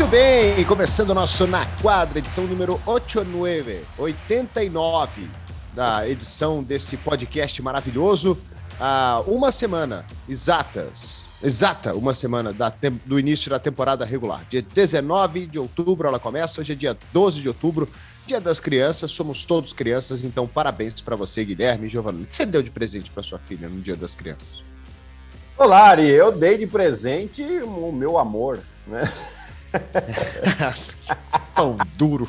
Muito 0.00 0.12
bem, 0.12 0.64
começando 0.64 1.10
o 1.10 1.14
nosso 1.14 1.46
Na 1.46 1.66
Quadra, 1.82 2.20
edição 2.20 2.46
número 2.46 2.80
89, 2.86 3.80
89 3.98 5.28
da 5.74 6.08
edição 6.08 6.62
desse 6.62 6.96
podcast 6.96 7.60
maravilhoso. 7.60 8.38
Há 8.80 9.22
uma 9.26 9.52
semana, 9.52 10.06
exatas, 10.26 11.26
exata 11.42 11.92
uma 11.92 12.14
semana 12.14 12.50
da, 12.50 12.72
do 13.04 13.20
início 13.20 13.50
da 13.50 13.58
temporada 13.58 14.02
regular. 14.02 14.42
Dia 14.48 14.62
19 14.62 15.46
de 15.46 15.58
outubro 15.58 16.08
ela 16.08 16.18
começa, 16.18 16.62
hoje 16.62 16.72
é 16.72 16.76
dia 16.76 16.96
12 17.12 17.42
de 17.42 17.48
outubro, 17.48 17.86
dia 18.26 18.40
das 18.40 18.58
crianças, 18.58 19.10
somos 19.10 19.44
todos 19.44 19.74
crianças, 19.74 20.24
então 20.24 20.48
parabéns 20.48 21.02
para 21.02 21.14
você, 21.14 21.44
Guilherme 21.44 21.88
e 21.88 21.90
Giovanni. 21.90 22.22
O 22.22 22.26
que 22.26 22.34
você 22.34 22.46
deu 22.46 22.62
de 22.62 22.70
presente 22.70 23.10
para 23.10 23.22
sua 23.22 23.38
filha 23.38 23.68
no 23.68 23.82
dia 23.82 23.96
das 23.96 24.14
crianças? 24.14 24.64
Olá, 25.58 25.90
Ari, 25.90 26.08
eu 26.08 26.32
dei 26.32 26.56
de 26.56 26.66
presente 26.66 27.42
o 27.42 27.92
meu 27.92 28.16
amor, 28.16 28.60
né? 28.86 29.02
Pão 31.54 31.76
duro. 31.96 32.28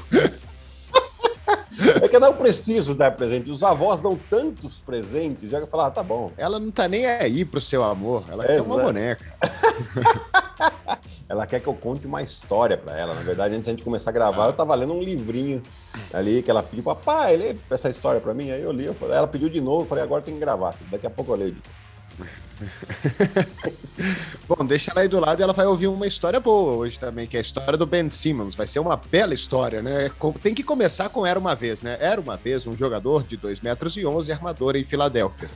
É 2.01 2.07
que 2.07 2.15
eu 2.15 2.19
não 2.19 2.33
preciso 2.33 2.93
dar 2.93 3.11
presente. 3.11 3.49
Os 3.49 3.63
avós 3.63 3.99
dão 3.99 4.17
tantos 4.29 4.77
presentes, 4.77 5.49
já 5.49 5.57
que 5.57 5.63
eu 5.63 5.67
falo, 5.67 5.83
ah, 5.83 5.91
tá 5.91 6.03
bom. 6.03 6.31
Ela 6.37 6.59
não 6.59 6.69
tá 6.69 6.87
nem 6.87 7.05
aí 7.05 7.43
pro 7.43 7.59
seu 7.59 7.83
amor, 7.83 8.23
ela 8.29 8.43
é, 8.43 8.47
quer 8.47 8.61
uma 8.61 8.77
boneca. 8.77 9.25
ela 11.27 11.47
quer 11.47 11.59
que 11.59 11.67
eu 11.67 11.73
conte 11.73 12.05
uma 12.05 12.21
história 12.21 12.77
para 12.77 12.97
ela. 12.97 13.15
Na 13.15 13.21
verdade, 13.21 13.55
antes 13.55 13.65
da 13.65 13.71
gente 13.71 13.83
começar 13.83 14.11
a 14.11 14.13
gravar, 14.13 14.47
eu 14.47 14.53
tava 14.53 14.75
lendo 14.75 14.93
um 14.93 15.01
livrinho 15.01 15.63
ali 16.13 16.43
que 16.43 16.51
ela 16.51 16.61
pediu, 16.61 16.83
papai, 16.83 17.37
lê 17.37 17.55
essa 17.69 17.89
história 17.89 18.21
para 18.21 18.33
mim. 18.33 18.51
Aí 18.51 18.61
eu 18.61 18.71
li, 18.71 18.85
eu 18.85 18.93
falei, 18.93 19.17
ela 19.17 19.27
pediu 19.27 19.49
de 19.49 19.61
novo, 19.61 19.83
eu 19.83 19.87
falei, 19.87 20.03
agora 20.03 20.21
tem 20.21 20.33
que 20.33 20.39
gravar, 20.39 20.75
daqui 20.91 21.07
a 21.07 21.09
pouco 21.09 21.31
eu 21.31 21.37
leio. 21.37 21.57
Bom, 24.47 24.65
deixa 24.65 24.91
ela 24.91 25.01
aí 25.01 25.07
do 25.07 25.19
lado 25.19 25.39
e 25.39 25.43
ela 25.43 25.53
vai 25.53 25.65
ouvir 25.65 25.87
uma 25.87 26.07
história 26.07 26.39
boa 26.39 26.75
hoje 26.75 26.99
também, 26.99 27.27
que 27.27 27.35
é 27.35 27.39
a 27.39 27.41
história 27.41 27.77
do 27.77 27.85
Ben 27.85 28.09
Simmons. 28.09 28.55
Vai 28.55 28.67
ser 28.67 28.79
uma 28.79 28.97
bela 28.97 29.33
história, 29.33 29.81
né? 29.81 30.11
Tem 30.41 30.53
que 30.53 30.63
começar 30.63 31.09
com 31.09 31.25
Era 31.25 31.39
Uma 31.39 31.55
Vez, 31.55 31.81
né? 31.81 31.97
Era 31.99 32.19
uma 32.19 32.37
vez 32.37 32.65
um 32.67 32.75
jogador 32.75 33.23
de 33.23 33.37
2 33.37 33.61
metros 33.61 33.95
e 33.97 34.05
11, 34.05 34.31
armador 34.31 34.75
em 34.75 34.83
Filadélfia. 34.83 35.49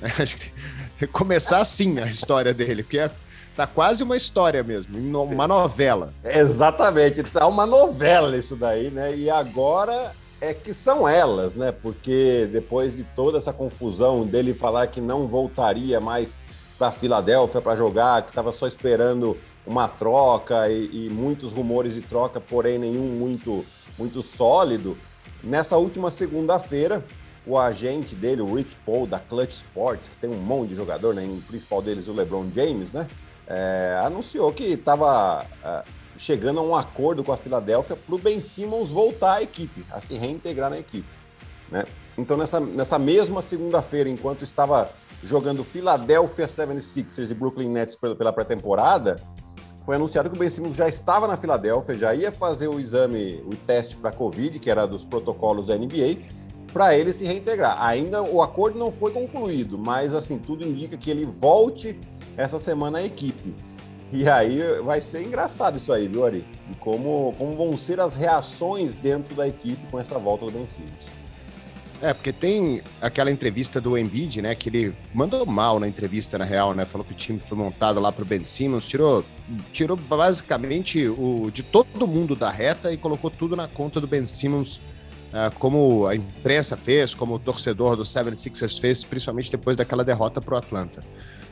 Acho 0.18 0.36
que 0.36 0.50
tem 0.50 0.52
que 0.98 1.06
começar 1.06 1.58
assim 1.58 1.98
a 1.98 2.06
história 2.06 2.52
dele, 2.52 2.82
porque 2.82 2.98
é, 2.98 3.10
tá 3.56 3.66
quase 3.66 4.02
uma 4.02 4.16
história 4.16 4.62
mesmo, 4.62 4.98
uma 5.22 5.46
novela. 5.46 6.12
Exatamente, 6.24 7.22
tá 7.24 7.46
uma 7.46 7.66
novela 7.66 8.36
isso 8.36 8.56
daí, 8.56 8.90
né? 8.90 9.14
E 9.14 9.30
agora 9.30 10.12
é 10.42 10.52
que 10.52 10.74
são 10.74 11.08
elas, 11.08 11.54
né? 11.54 11.70
Porque 11.70 12.48
depois 12.50 12.96
de 12.96 13.04
toda 13.04 13.38
essa 13.38 13.52
confusão 13.52 14.26
dele 14.26 14.52
falar 14.52 14.88
que 14.88 15.00
não 15.00 15.28
voltaria 15.28 16.00
mais 16.00 16.40
para 16.76 16.90
Filadélfia 16.90 17.60
para 17.60 17.76
jogar, 17.76 18.22
que 18.22 18.30
estava 18.30 18.50
só 18.50 18.66
esperando 18.66 19.38
uma 19.64 19.86
troca 19.86 20.68
e, 20.68 21.06
e, 21.06 21.10
muitos 21.10 21.52
rumores 21.52 21.94
de 21.94 22.00
troca, 22.00 22.40
porém 22.40 22.76
nenhum 22.76 23.04
muito 23.04 23.64
muito 23.96 24.20
sólido. 24.20 24.98
Nessa 25.44 25.76
última 25.76 26.10
segunda-feira, 26.10 27.04
o 27.46 27.56
agente 27.56 28.16
dele, 28.16 28.42
o 28.42 28.54
Rich 28.54 28.76
Paul 28.84 29.06
da 29.06 29.20
Clutch 29.20 29.52
Sports, 29.52 30.08
que 30.08 30.16
tem 30.16 30.28
um 30.28 30.42
monte 30.42 30.70
de 30.70 30.74
jogador, 30.74 31.14
né? 31.14 31.24
O 31.24 31.40
principal 31.42 31.80
deles 31.80 32.08
o 32.08 32.12
LeBron 32.12 32.48
James, 32.52 32.90
né? 32.90 33.06
É, 33.46 34.00
anunciou 34.04 34.52
que 34.52 34.64
estava 34.64 35.46
é, 35.64 35.82
chegando 36.16 36.60
a 36.60 36.62
um 36.62 36.74
acordo 36.74 37.22
com 37.24 37.32
a 37.32 37.36
Filadélfia 37.36 37.96
para 37.96 38.14
o 38.14 38.18
Ben 38.18 38.40
Simmons 38.40 38.90
voltar 38.90 39.34
à 39.34 39.42
equipe, 39.42 39.84
a 39.90 40.00
se 40.00 40.14
reintegrar 40.14 40.70
na 40.70 40.78
equipe. 40.78 41.08
Né? 41.70 41.84
Então, 42.16 42.36
nessa, 42.36 42.60
nessa 42.60 42.98
mesma 42.98 43.40
segunda-feira, 43.40 44.08
enquanto 44.08 44.44
estava 44.44 44.90
jogando 45.24 45.64
Philadelphia 45.64 46.46
76ers 46.46 47.30
e 47.30 47.34
Brooklyn 47.34 47.68
Nets 47.70 47.96
pela 47.96 48.32
pré-temporada, 48.32 49.16
foi 49.84 49.96
anunciado 49.96 50.28
que 50.28 50.36
o 50.36 50.38
Ben 50.38 50.50
Simmons 50.50 50.76
já 50.76 50.88
estava 50.88 51.26
na 51.26 51.36
Filadélfia, 51.36 51.96
já 51.96 52.14
ia 52.14 52.30
fazer 52.30 52.68
o 52.68 52.78
exame, 52.78 53.42
o 53.46 53.56
teste 53.56 53.96
para 53.96 54.12
Covid, 54.12 54.58
que 54.58 54.70
era 54.70 54.86
dos 54.86 55.04
protocolos 55.04 55.66
da 55.66 55.76
NBA, 55.76 56.18
para 56.72 56.96
ele 56.96 57.12
se 57.12 57.24
reintegrar. 57.24 57.82
Ainda 57.82 58.22
o 58.22 58.42
acordo 58.42 58.78
não 58.78 58.92
foi 58.92 59.12
concluído, 59.12 59.76
mas 59.76 60.14
assim, 60.14 60.38
tudo 60.38 60.64
indica 60.64 60.96
que 60.96 61.10
ele 61.10 61.26
volte 61.26 61.98
essa 62.36 62.58
semana 62.58 62.98
à 62.98 63.04
equipe. 63.04 63.54
E 64.12 64.28
aí 64.28 64.60
vai 64.82 65.00
ser 65.00 65.22
engraçado 65.22 65.78
isso 65.78 65.90
aí, 65.90 66.06
viu, 66.06 66.26
Ari? 66.26 66.44
E 66.70 66.74
como, 66.76 67.34
como 67.38 67.56
vão 67.56 67.76
ser 67.78 67.98
as 67.98 68.14
reações 68.14 68.94
dentro 68.94 69.34
da 69.34 69.48
equipe 69.48 69.80
com 69.90 69.98
essa 69.98 70.18
volta 70.18 70.44
do 70.44 70.52
Ben 70.52 70.68
Simmons. 70.68 71.22
É, 72.02 72.12
porque 72.12 72.32
tem 72.32 72.82
aquela 73.00 73.30
entrevista 73.30 73.80
do 73.80 73.96
Embiid, 73.96 74.42
né, 74.42 74.56
que 74.56 74.68
ele 74.68 74.92
mandou 75.14 75.46
mal 75.46 75.78
na 75.78 75.86
entrevista, 75.86 76.36
na 76.36 76.44
real, 76.44 76.74
né, 76.74 76.84
falou 76.84 77.04
que 77.04 77.12
o 77.12 77.16
time 77.16 77.38
foi 77.38 77.56
montado 77.56 78.00
lá 78.00 78.10
pro 78.10 78.24
Ben 78.24 78.44
Simmons, 78.44 78.88
tirou, 78.88 79.24
tirou 79.72 79.96
basicamente 79.96 81.06
o 81.06 81.48
de 81.54 81.62
todo 81.62 82.06
mundo 82.08 82.34
da 82.34 82.50
reta 82.50 82.92
e 82.92 82.96
colocou 82.96 83.30
tudo 83.30 83.54
na 83.54 83.68
conta 83.68 84.00
do 84.00 84.08
Ben 84.08 84.26
Simmons, 84.26 84.80
uh, 85.32 85.56
como 85.60 86.04
a 86.08 86.16
imprensa 86.16 86.76
fez, 86.76 87.14
como 87.14 87.36
o 87.36 87.38
torcedor 87.38 87.94
do 87.94 88.02
76ers 88.02 88.80
fez, 88.80 89.04
principalmente 89.04 89.52
depois 89.52 89.76
daquela 89.76 90.04
derrota 90.04 90.40
pro 90.40 90.56
Atlanta. 90.56 91.04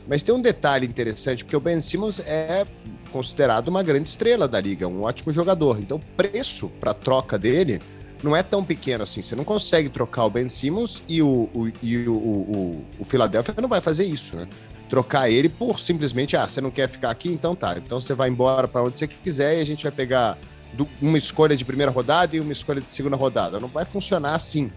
Mas 0.07 0.23
tem 0.23 0.33
um 0.33 0.41
detalhe 0.41 0.85
interessante, 0.87 1.43
porque 1.43 1.55
o 1.55 1.59
Ben 1.59 1.79
Simmons 1.79 2.19
é 2.19 2.65
considerado 3.11 3.67
uma 3.67 3.83
grande 3.83 4.09
estrela 4.09 4.47
da 4.47 4.59
liga, 4.59 4.87
um 4.87 5.03
ótimo 5.03 5.31
jogador. 5.33 5.79
Então, 5.79 5.97
o 5.97 6.15
preço 6.15 6.69
para 6.79 6.93
troca 6.93 7.37
dele 7.37 7.81
não 8.23 8.35
é 8.35 8.43
tão 8.43 8.63
pequeno 8.63 9.03
assim. 9.03 9.21
Você 9.21 9.35
não 9.35 9.43
consegue 9.43 9.89
trocar 9.89 10.25
o 10.25 10.29
Ben 10.29 10.49
Simmons 10.49 11.03
e 11.07 11.21
o, 11.21 11.49
o, 11.53 11.71
e 11.81 12.07
o, 12.07 12.13
o, 12.13 12.85
o 12.99 13.05
Philadelphia 13.05 13.53
não 13.61 13.69
vai 13.69 13.81
fazer 13.81 14.05
isso, 14.05 14.35
né? 14.35 14.47
Trocar 14.89 15.29
ele 15.29 15.47
por 15.47 15.79
simplesmente, 15.79 16.35
ah, 16.35 16.47
você 16.47 16.59
não 16.59 16.69
quer 16.69 16.89
ficar 16.89 17.09
aqui? 17.09 17.29
Então 17.29 17.55
tá. 17.55 17.77
Então 17.77 18.01
você 18.01 18.13
vai 18.13 18.29
embora 18.29 18.67
para 18.67 18.83
onde 18.83 18.99
você 18.99 19.07
quiser 19.07 19.57
e 19.57 19.61
a 19.61 19.65
gente 19.65 19.83
vai 19.83 19.91
pegar 19.91 20.37
uma 21.01 21.17
escolha 21.17 21.55
de 21.55 21.65
primeira 21.65 21.91
rodada 21.91 22.35
e 22.35 22.39
uma 22.39 22.51
escolha 22.51 22.81
de 22.81 22.89
segunda 22.89 23.15
rodada. 23.15 23.59
Não 23.59 23.67
vai 23.67 23.85
funcionar 23.85 24.35
assim 24.35 24.69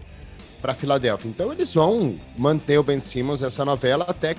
para 0.61 0.73
Filadélfia. 0.73 1.29
Então 1.29 1.51
eles 1.51 1.73
vão 1.73 2.15
manter 2.37 2.77
o 2.77 2.83
Ben 2.83 3.01
Simmons 3.01 3.41
essa 3.41 3.65
novela 3.65 4.05
até 4.07 4.35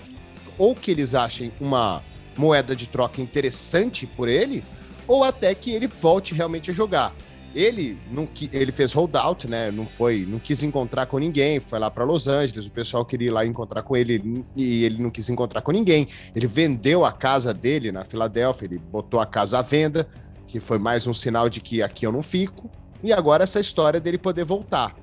ou 0.58 0.74
que 0.74 0.90
eles 0.90 1.14
achem 1.14 1.52
uma 1.60 2.02
moeda 2.36 2.76
de 2.76 2.86
troca 2.86 3.20
interessante 3.20 4.06
por 4.06 4.28
ele, 4.28 4.62
ou 5.06 5.24
até 5.24 5.54
que 5.54 5.70
ele 5.72 5.86
volte 5.86 6.34
realmente 6.34 6.70
a 6.70 6.74
jogar. 6.74 7.14
Ele 7.54 7.96
não 8.10 8.28
ele 8.52 8.70
fez 8.70 8.92
holdout, 8.92 9.48
né? 9.48 9.70
Não 9.70 9.86
foi, 9.86 10.26
não 10.28 10.38
quis 10.38 10.62
encontrar 10.62 11.06
com 11.06 11.18
ninguém, 11.18 11.58
foi 11.58 11.78
lá 11.78 11.90
para 11.90 12.04
Los 12.04 12.28
Angeles, 12.28 12.66
o 12.66 12.70
pessoal 12.70 13.02
queria 13.02 13.28
ir 13.28 13.30
lá 13.30 13.46
encontrar 13.46 13.82
com 13.82 13.96
ele 13.96 14.44
e 14.54 14.84
ele 14.84 15.02
não 15.02 15.08
quis 15.08 15.30
encontrar 15.30 15.62
com 15.62 15.72
ninguém. 15.72 16.06
Ele 16.34 16.46
vendeu 16.46 17.04
a 17.04 17.12
casa 17.12 17.54
dele 17.54 17.90
na 17.90 18.04
Filadélfia, 18.04 18.66
ele 18.66 18.78
botou 18.78 19.20
a 19.20 19.24
casa 19.24 19.58
à 19.58 19.62
venda, 19.62 20.06
que 20.46 20.60
foi 20.60 20.78
mais 20.78 21.06
um 21.06 21.14
sinal 21.14 21.48
de 21.48 21.60
que 21.60 21.82
aqui 21.82 22.04
eu 22.04 22.12
não 22.12 22.22
fico. 22.22 22.70
E 23.02 23.10
agora 23.12 23.44
essa 23.44 23.60
história 23.60 24.00
dele 24.00 24.18
poder 24.18 24.44
voltar. 24.44 24.94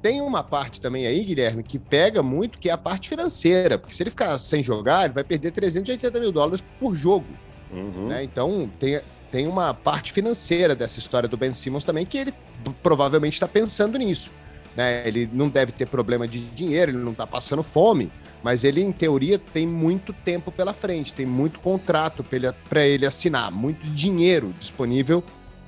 Tem 0.00 0.20
uma 0.20 0.44
parte 0.44 0.80
também 0.80 1.06
aí, 1.06 1.24
Guilherme, 1.24 1.62
que 1.62 1.78
pega 1.78 2.22
muito, 2.22 2.58
que 2.58 2.68
é 2.68 2.72
a 2.72 2.78
parte 2.78 3.08
financeira, 3.08 3.76
porque 3.78 3.94
se 3.94 4.02
ele 4.02 4.10
ficar 4.10 4.38
sem 4.38 4.62
jogar, 4.62 5.04
ele 5.04 5.14
vai 5.14 5.24
perder 5.24 5.50
380 5.50 6.20
mil 6.20 6.30
dólares 6.30 6.62
por 6.78 6.94
jogo. 6.94 7.26
Uhum. 7.72 8.08
Né? 8.08 8.22
Então, 8.22 8.70
tem, 8.78 9.00
tem 9.30 9.46
uma 9.48 9.74
parte 9.74 10.12
financeira 10.12 10.74
dessa 10.74 10.98
história 10.98 11.28
do 11.28 11.36
Ben 11.36 11.52
Simmons 11.52 11.84
também, 11.84 12.06
que 12.06 12.16
ele 12.16 12.32
provavelmente 12.82 13.34
está 13.34 13.48
pensando 13.48 13.98
nisso. 13.98 14.30
Né? 14.76 15.06
Ele 15.06 15.28
não 15.32 15.48
deve 15.48 15.72
ter 15.72 15.86
problema 15.86 16.28
de 16.28 16.40
dinheiro, 16.40 16.92
ele 16.92 16.98
não 16.98 17.12
está 17.12 17.26
passando 17.26 17.64
fome, 17.64 18.12
mas 18.42 18.62
ele, 18.62 18.80
em 18.80 18.92
teoria, 18.92 19.36
tem 19.36 19.66
muito 19.66 20.12
tempo 20.12 20.52
pela 20.52 20.72
frente, 20.72 21.12
tem 21.12 21.26
muito 21.26 21.58
contrato 21.58 22.22
para 22.22 22.36
ele, 22.86 22.94
ele 22.94 23.06
assinar, 23.06 23.50
muito 23.50 23.84
dinheiro 23.88 24.54
disponível 24.60 25.24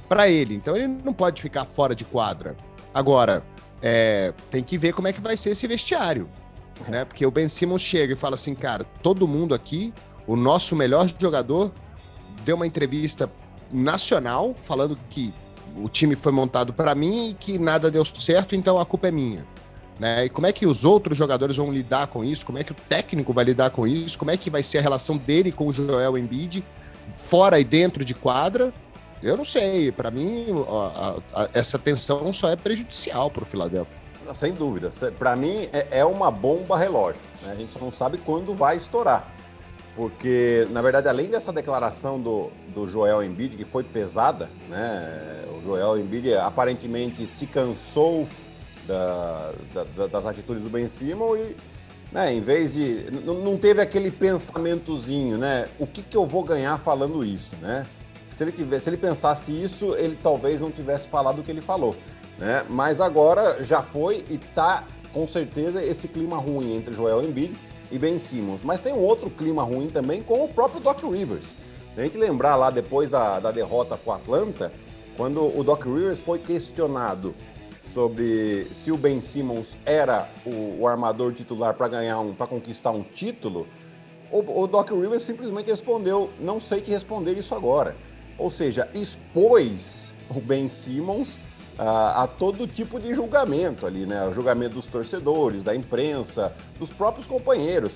para 0.08 0.28
ele. 0.28 0.54
Então, 0.54 0.76
ele 0.76 0.86
não 0.86 1.12
pode 1.12 1.42
ficar 1.42 1.64
fora 1.64 1.96
de 1.96 2.04
quadra. 2.04 2.56
Agora, 2.94 3.42
é, 3.82 4.32
tem 4.50 4.62
que 4.62 4.76
ver 4.76 4.92
como 4.92 5.08
é 5.08 5.12
que 5.12 5.20
vai 5.20 5.36
ser 5.36 5.50
esse 5.50 5.66
vestiário. 5.66 6.28
Né? 6.88 7.04
Porque 7.04 7.24
o 7.24 7.30
Ben 7.30 7.48
Simmons 7.48 7.82
chega 7.82 8.14
e 8.14 8.16
fala 8.16 8.34
assim, 8.34 8.54
cara, 8.54 8.84
todo 9.02 9.28
mundo 9.28 9.54
aqui, 9.54 9.92
o 10.26 10.36
nosso 10.36 10.74
melhor 10.74 11.10
jogador, 11.18 11.72
deu 12.44 12.56
uma 12.56 12.66
entrevista 12.66 13.30
nacional 13.70 14.54
falando 14.54 14.98
que 15.08 15.32
o 15.76 15.88
time 15.88 16.16
foi 16.16 16.32
montado 16.32 16.72
para 16.72 16.94
mim 16.94 17.30
e 17.30 17.34
que 17.34 17.58
nada 17.58 17.90
deu 17.90 18.04
certo, 18.04 18.56
então 18.56 18.78
a 18.78 18.86
culpa 18.86 19.08
é 19.08 19.10
minha. 19.10 19.44
Né? 19.98 20.24
E 20.24 20.28
como 20.30 20.46
é 20.46 20.52
que 20.52 20.66
os 20.66 20.84
outros 20.84 21.16
jogadores 21.16 21.56
vão 21.56 21.70
lidar 21.70 22.06
com 22.06 22.24
isso? 22.24 22.44
Como 22.46 22.58
é 22.58 22.64
que 22.64 22.72
o 22.72 22.76
técnico 22.88 23.32
vai 23.32 23.44
lidar 23.44 23.70
com 23.70 23.86
isso? 23.86 24.18
Como 24.18 24.30
é 24.30 24.36
que 24.36 24.48
vai 24.48 24.62
ser 24.62 24.78
a 24.78 24.82
relação 24.82 25.16
dele 25.16 25.52
com 25.52 25.66
o 25.66 25.72
Joel 25.72 26.16
Embiid, 26.16 26.64
fora 27.16 27.60
e 27.60 27.64
dentro 27.64 28.04
de 28.04 28.14
quadra? 28.14 28.72
Eu 29.22 29.36
não 29.36 29.44
sei. 29.44 29.92
Para 29.92 30.10
mim, 30.10 30.46
a, 30.68 31.16
a, 31.34 31.48
essa 31.52 31.78
tensão 31.78 32.32
só 32.32 32.48
é 32.50 32.56
prejudicial 32.56 33.30
para 33.30 33.42
o 33.42 33.46
Philadelphia. 33.46 33.98
Sem 34.34 34.52
dúvida. 34.52 34.90
Para 35.18 35.34
mim, 35.34 35.68
é, 35.72 35.88
é, 35.90 36.04
uma 36.04 36.30
bomba 36.30 36.78
relógio. 36.78 37.20
Né? 37.42 37.52
A 37.52 37.54
gente 37.56 37.78
não 37.80 37.90
sabe 37.90 38.18
quando 38.18 38.54
vai 38.54 38.76
estourar. 38.76 39.28
Porque, 39.96 40.68
na 40.70 40.80
verdade, 40.80 41.08
além 41.08 41.26
dessa 41.26 41.52
declaração 41.52 42.18
do, 42.20 42.50
do 42.74 42.86
Joel 42.86 43.22
Embiid, 43.24 43.56
que 43.56 43.64
foi 43.64 43.82
pesada, 43.82 44.48
né? 44.68 45.44
o 45.58 45.62
Joel 45.62 45.98
Embiid 45.98 46.32
aparentemente 46.34 47.26
se 47.26 47.46
cansou 47.46 48.28
da, 48.86 49.52
da, 49.74 50.06
das 50.06 50.26
atitudes 50.26 50.62
do 50.62 50.70
Ben 50.70 50.88
Simmons 50.88 51.38
e, 51.38 51.56
né, 52.12 52.32
em 52.32 52.40
vez 52.40 52.72
de. 52.72 53.10
Não 53.24 53.56
teve 53.56 53.80
aquele 53.80 54.10
pensamentozinho, 54.10 55.36
né? 55.38 55.68
O 55.78 55.86
que, 55.86 56.02
que 56.02 56.16
eu 56.16 56.26
vou 56.26 56.42
ganhar 56.42 56.78
falando 56.78 57.24
isso, 57.24 57.54
né? 57.60 57.86
Se 58.40 58.44
ele, 58.44 58.52
tivesse, 58.52 58.84
se 58.84 58.90
ele 58.90 58.96
pensasse 58.96 59.52
isso, 59.52 59.94
ele 59.96 60.16
talvez 60.22 60.62
não 60.62 60.70
tivesse 60.70 61.06
falado 61.06 61.40
o 61.40 61.42
que 61.42 61.50
ele 61.50 61.60
falou. 61.60 61.94
Né? 62.38 62.64
Mas 62.70 62.98
agora 62.98 63.62
já 63.62 63.82
foi 63.82 64.24
e 64.30 64.38
tá 64.38 64.84
com 65.12 65.28
certeza 65.28 65.84
esse 65.84 66.08
clima 66.08 66.38
ruim 66.38 66.74
entre 66.74 66.94
Joel 66.94 67.22
Embiid 67.22 67.54
e 67.92 67.98
Ben 67.98 68.18
Simmons. 68.18 68.62
Mas 68.64 68.80
tem 68.80 68.94
um 68.94 69.00
outro 69.00 69.28
clima 69.28 69.62
ruim 69.62 69.90
também 69.90 70.22
com 70.22 70.42
o 70.42 70.48
próprio 70.48 70.80
Doc 70.80 71.02
Rivers. 71.02 71.52
A 71.94 72.00
gente 72.00 72.16
lembrar 72.16 72.56
lá 72.56 72.70
depois 72.70 73.10
da, 73.10 73.38
da 73.40 73.50
derrota 73.52 73.98
com 73.98 74.10
o 74.10 74.14
Atlanta, 74.14 74.72
quando 75.18 75.42
o 75.54 75.62
Doc 75.62 75.84
Rivers 75.84 76.20
foi 76.20 76.38
questionado 76.38 77.34
sobre 77.92 78.66
se 78.72 78.90
o 78.90 78.96
Ben 78.96 79.20
Simmons 79.20 79.76
era 79.84 80.26
o, 80.46 80.78
o 80.80 80.88
armador 80.88 81.34
titular 81.34 81.74
para 81.74 81.88
ganhar 81.88 82.18
um, 82.20 82.32
para 82.32 82.46
conquistar 82.46 82.90
um 82.90 83.02
título, 83.02 83.66
o, 84.32 84.62
o 84.62 84.66
Doc 84.66 84.88
Rivers 84.92 85.24
simplesmente 85.24 85.66
respondeu: 85.66 86.30
não 86.40 86.58
sei 86.58 86.80
que 86.80 86.90
responder 86.90 87.36
isso 87.36 87.54
agora. 87.54 87.94
Ou 88.40 88.50
seja, 88.50 88.88
expôs 88.94 90.10
o 90.30 90.40
Ben 90.40 90.68
Simmons 90.70 91.36
a, 91.78 92.22
a 92.22 92.26
todo 92.26 92.66
tipo 92.66 92.98
de 92.98 93.12
julgamento 93.12 93.86
ali, 93.86 94.06
né? 94.06 94.26
O 94.26 94.32
julgamento 94.32 94.76
dos 94.76 94.86
torcedores, 94.86 95.62
da 95.62 95.74
imprensa, 95.74 96.52
dos 96.78 96.90
próprios 96.90 97.26
companheiros, 97.26 97.92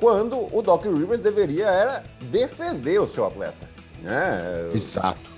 quando 0.00 0.48
o 0.54 0.60
Doc 0.60 0.84
Rivers 0.84 1.20
deveria 1.20 1.66
era 1.66 2.04
defender 2.22 3.00
o 3.00 3.08
seu 3.08 3.24
atleta. 3.24 3.68
Né? 4.02 4.70
Exato. 4.74 5.32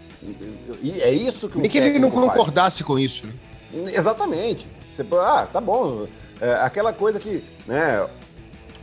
E 0.83 1.03
é 1.03 1.13
isso 1.13 1.49
que 1.49 1.59
Nem 1.59 1.71
que 1.71 1.79
ele 1.79 1.99
não 1.99 2.11
concordasse 2.11 2.79
faz. 2.79 2.87
com 2.87 2.99
isso. 2.99 3.27
Né? 3.27 3.93
Exatamente. 3.95 4.67
Você, 4.95 5.07
ah, 5.21 5.47
tá 5.53 5.61
bom. 5.61 6.07
É, 6.41 6.55
aquela 6.55 6.93
coisa 6.93 7.21
que, 7.21 7.45
né? 7.67 8.07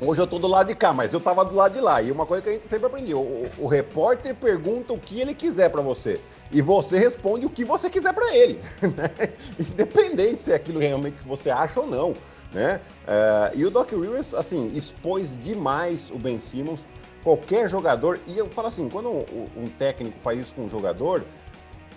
Hoje 0.06 0.20
eu 0.20 0.28
tô 0.28 0.38
do 0.38 0.48
lado 0.48 0.68
de 0.68 0.76
cá, 0.76 0.92
mas 0.92 1.14
eu 1.14 1.20
tava 1.20 1.46
do 1.46 1.56
lado 1.56 1.74
de 1.74 1.80
lá. 1.80 2.02
E 2.02 2.12
uma 2.12 2.26
coisa 2.26 2.44
que 2.44 2.50
a 2.50 2.52
gente 2.52 2.68
sempre 2.68 2.88
aprendeu: 2.88 3.20
o, 3.20 3.50
o 3.58 3.68
repórter 3.68 4.36
pergunta 4.36 4.92
o 4.92 5.00
que 5.00 5.22
ele 5.22 5.34
quiser 5.34 5.70
para 5.70 5.82
você. 5.82 6.20
E 6.52 6.62
você 6.62 6.98
responde 6.98 7.46
o 7.46 7.50
que 7.50 7.64
você 7.64 7.90
quiser 7.90 8.14
para 8.14 8.36
ele. 8.36 8.60
Né? 8.82 9.34
Independente 9.58 10.42
se 10.42 10.52
é 10.52 10.56
aquilo 10.56 10.80
realmente 10.80 11.18
que 11.18 11.28
você 11.28 11.50
acha 11.50 11.80
ou 11.80 11.88
não. 11.88 12.14
Né? 12.52 12.82
É, 13.08 13.52
e 13.56 13.66
o 13.66 13.72
Doc 13.72 13.92
Rivers, 13.92 14.34
assim, 14.34 14.72
expôs 14.76 15.30
demais 15.42 16.12
o 16.12 16.20
Ben 16.20 16.40
Simmons. 16.40 16.82
Qualquer 17.24 17.70
jogador, 17.70 18.20
e 18.28 18.38
eu 18.38 18.50
falo 18.50 18.68
assim, 18.68 18.90
quando 18.90 19.10
um, 19.10 19.48
um 19.56 19.70
técnico 19.70 20.20
faz 20.22 20.42
isso 20.42 20.54
com 20.54 20.64
um 20.64 20.70
jogador, 20.70 21.24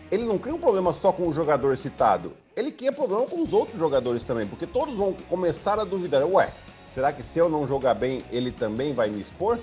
ele 0.08 0.24
não 0.24 0.38
cria 0.38 0.54
um 0.54 0.60
problema 0.60 0.94
só 0.94 1.10
com 1.10 1.26
o 1.26 1.32
jogador 1.32 1.76
citado, 1.76 2.32
ele 2.54 2.70
cria 2.70 2.92
problema 2.92 3.26
com 3.26 3.42
os 3.42 3.52
outros 3.52 3.76
jogadores 3.76 4.22
também, 4.22 4.46
porque 4.46 4.66
todos 4.66 4.96
vão 4.96 5.12
começar 5.28 5.80
a 5.80 5.84
duvidar, 5.84 6.24
ué, 6.24 6.52
será 6.96 7.12
que 7.12 7.22
se 7.22 7.38
eu 7.38 7.50
não 7.50 7.66
jogar 7.66 7.92
bem, 7.92 8.24
ele 8.32 8.50
também 8.50 8.94
vai 8.94 9.10
me 9.10 9.20
expor? 9.20 9.58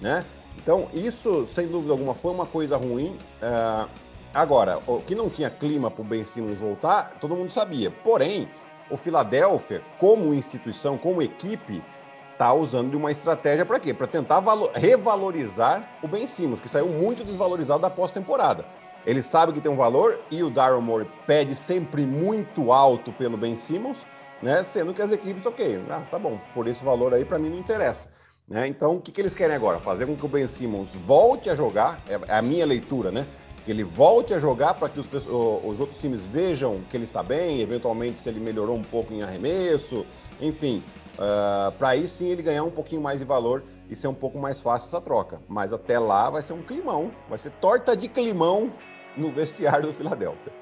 Né? 0.00 0.24
Então, 0.56 0.88
isso, 0.94 1.44
sem 1.44 1.66
dúvida 1.66 1.92
alguma, 1.92 2.14
foi 2.14 2.32
uma 2.32 2.46
coisa 2.46 2.78
ruim. 2.78 3.08
Uh, 3.42 3.86
agora, 4.32 4.78
o 4.86 4.98
que 5.00 5.14
não 5.14 5.28
tinha 5.28 5.50
clima 5.50 5.90
para 5.90 6.00
o 6.00 6.04
Ben 6.04 6.24
Simmons 6.24 6.56
voltar, 6.56 7.18
todo 7.20 7.36
mundo 7.36 7.52
sabia. 7.52 7.90
Porém, 7.90 8.48
o 8.88 8.96
Philadelphia, 8.96 9.82
como 9.98 10.32
instituição, 10.32 10.96
como 10.96 11.20
equipe, 11.20 11.84
está 12.32 12.54
usando 12.54 12.90
de 12.90 12.96
uma 12.96 13.12
estratégia 13.12 13.66
para 13.66 13.78
quê? 13.78 13.92
Para 13.92 14.06
tentar 14.06 14.42
revalorizar 14.72 15.86
o 16.02 16.08
Ben 16.08 16.26
Simmons, 16.26 16.62
que 16.62 16.70
saiu 16.70 16.86
muito 16.86 17.22
desvalorizado 17.22 17.82
da 17.82 17.90
pós-temporada. 17.90 18.64
Ele 19.04 19.22
sabe 19.22 19.52
que 19.52 19.60
tem 19.60 19.70
um 19.70 19.76
valor 19.76 20.18
e 20.30 20.42
o 20.42 20.48
Daryl 20.48 20.80
Moore 20.80 21.06
pede 21.26 21.54
sempre 21.54 22.06
muito 22.06 22.72
alto 22.72 23.12
pelo 23.12 23.36
Ben 23.36 23.56
Simmons, 23.56 24.06
né? 24.42 24.62
Sendo 24.64 24.92
que 24.92 25.00
as 25.00 25.12
equipes, 25.12 25.46
ok, 25.46 25.80
ah, 25.88 26.02
tá 26.10 26.18
bom, 26.18 26.38
por 26.52 26.66
esse 26.66 26.84
valor 26.84 27.14
aí 27.14 27.24
para 27.24 27.38
mim 27.38 27.50
não 27.50 27.58
interessa. 27.58 28.08
Né? 28.48 28.66
Então, 28.66 28.96
o 28.96 29.00
que, 29.00 29.12
que 29.12 29.20
eles 29.20 29.34
querem 29.34 29.54
agora? 29.54 29.78
Fazer 29.78 30.06
com 30.06 30.16
que 30.16 30.24
o 30.24 30.28
Ben 30.28 30.46
Simmons 30.46 30.88
volte 31.06 31.48
a 31.48 31.54
jogar, 31.54 32.00
é, 32.08 32.18
é 32.28 32.36
a 32.36 32.42
minha 32.42 32.66
leitura, 32.66 33.10
né? 33.10 33.26
Que 33.64 33.70
ele 33.70 33.84
volte 33.84 34.34
a 34.34 34.38
jogar 34.40 34.74
para 34.74 34.88
que 34.88 34.98
os, 34.98 35.06
os 35.06 35.80
outros 35.80 35.98
times 36.00 36.24
vejam 36.24 36.80
que 36.90 36.96
ele 36.96 37.04
está 37.04 37.22
bem, 37.22 37.60
eventualmente 37.60 38.18
se 38.18 38.28
ele 38.28 38.40
melhorou 38.40 38.76
um 38.76 38.82
pouco 38.82 39.14
em 39.14 39.22
arremesso, 39.22 40.04
enfim, 40.40 40.82
uh, 41.14 41.70
para 41.72 41.90
aí 41.90 42.08
sim 42.08 42.26
ele 42.26 42.42
ganhar 42.42 42.64
um 42.64 42.70
pouquinho 42.72 43.00
mais 43.00 43.20
de 43.20 43.24
valor 43.24 43.62
e 43.88 43.94
ser 43.94 44.08
um 44.08 44.14
pouco 44.14 44.36
mais 44.36 44.60
fácil 44.60 44.88
essa 44.88 45.00
troca. 45.00 45.40
Mas 45.48 45.72
até 45.72 45.96
lá 45.98 46.28
vai 46.28 46.42
ser 46.42 46.54
um 46.54 46.62
climão, 46.62 47.12
vai 47.28 47.38
ser 47.38 47.50
torta 47.52 47.96
de 47.96 48.08
climão 48.08 48.72
no 49.16 49.30
vestiário 49.30 49.86
do 49.86 49.92
Philadelphia. 49.92 50.61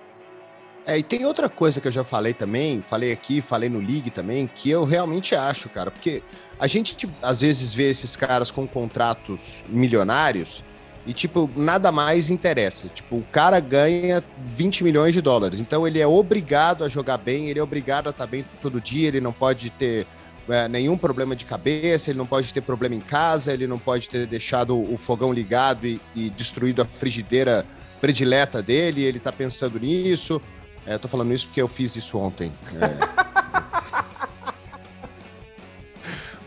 É, 0.87 0.99
e 0.99 1.03
tem 1.03 1.25
outra 1.25 1.49
coisa 1.49 1.81
que 1.81 1.89
eu 1.89 1.93
já 1.93 2.03
falei 2.03 2.33
também, 2.33 2.83
falei 2.83 3.13
aqui, 3.13 3.41
falei 3.41 3.69
no 3.69 3.79
League 3.79 4.11
também, 4.11 4.49
que 4.53 4.71
eu 4.71 4.85
realmente 4.85 5.35
acho, 5.35 5.69
cara, 5.69 5.91
porque 5.91 6.23
a 6.59 6.67
gente 6.67 6.97
tipo, 6.97 7.13
às 7.23 7.43
vezes 7.43 7.73
vê 7.75 7.91
esses 7.91 8.17
caras 8.17 8.51
com 8.51 8.67
contratos 8.67 9.63
milionários 9.69 10.65
e, 11.07 11.13
tipo, 11.13 11.51
nada 11.57 11.91
mais 11.91 12.31
interessa. 12.31 12.89
Tipo, 12.89 13.17
o 13.17 13.25
cara 13.33 13.59
ganha 13.61 14.23
20 14.47 14.85
milhões 14.85 15.15
de 15.15 15.21
dólares, 15.21 15.61
então 15.61 15.87
ele 15.87 16.01
é 16.01 16.07
obrigado 16.07 16.85
a 16.85 16.89
jogar 16.89 17.19
bem, 17.19 17.49
ele 17.49 17.59
é 17.59 17.63
obrigado 17.63 18.07
a 18.07 18.11
estar 18.11 18.27
bem 18.27 18.45
todo 18.61 18.81
dia, 18.81 19.09
ele 19.09 19.21
não 19.21 19.33
pode 19.33 19.71
ter 19.71 20.07
é, 20.49 20.67
nenhum 20.67 20.97
problema 20.97 21.37
de 21.37 21.45
cabeça, 21.45 22.11
ele 22.11 22.19
não 22.19 22.27
pode 22.27 22.53
ter 22.53 22.61
problema 22.61 22.95
em 22.95 23.01
casa, 23.01 23.53
ele 23.53 23.67
não 23.67 23.79
pode 23.79 24.09
ter 24.11 24.27
deixado 24.27 24.77
o 24.77 24.97
fogão 24.97 25.33
ligado 25.33 25.87
e, 25.87 26.01
e 26.15 26.31
destruído 26.31 26.83
a 26.83 26.85
frigideira 26.85 27.67
predileta 28.01 28.63
dele, 28.63 29.03
ele 29.03 29.21
tá 29.21 29.31
pensando 29.31 29.79
nisso. 29.79 30.41
É, 30.91 30.95
eu 30.95 30.99
tô 30.99 31.07
falando 31.07 31.33
isso 31.33 31.47
porque 31.47 31.63
eu 31.63 31.69
fiz 31.69 31.95
isso 31.95 32.19
ontem. 32.19 32.53
É... 32.75 34.41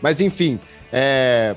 Mas 0.02 0.20
enfim, 0.20 0.60
é... 0.92 1.56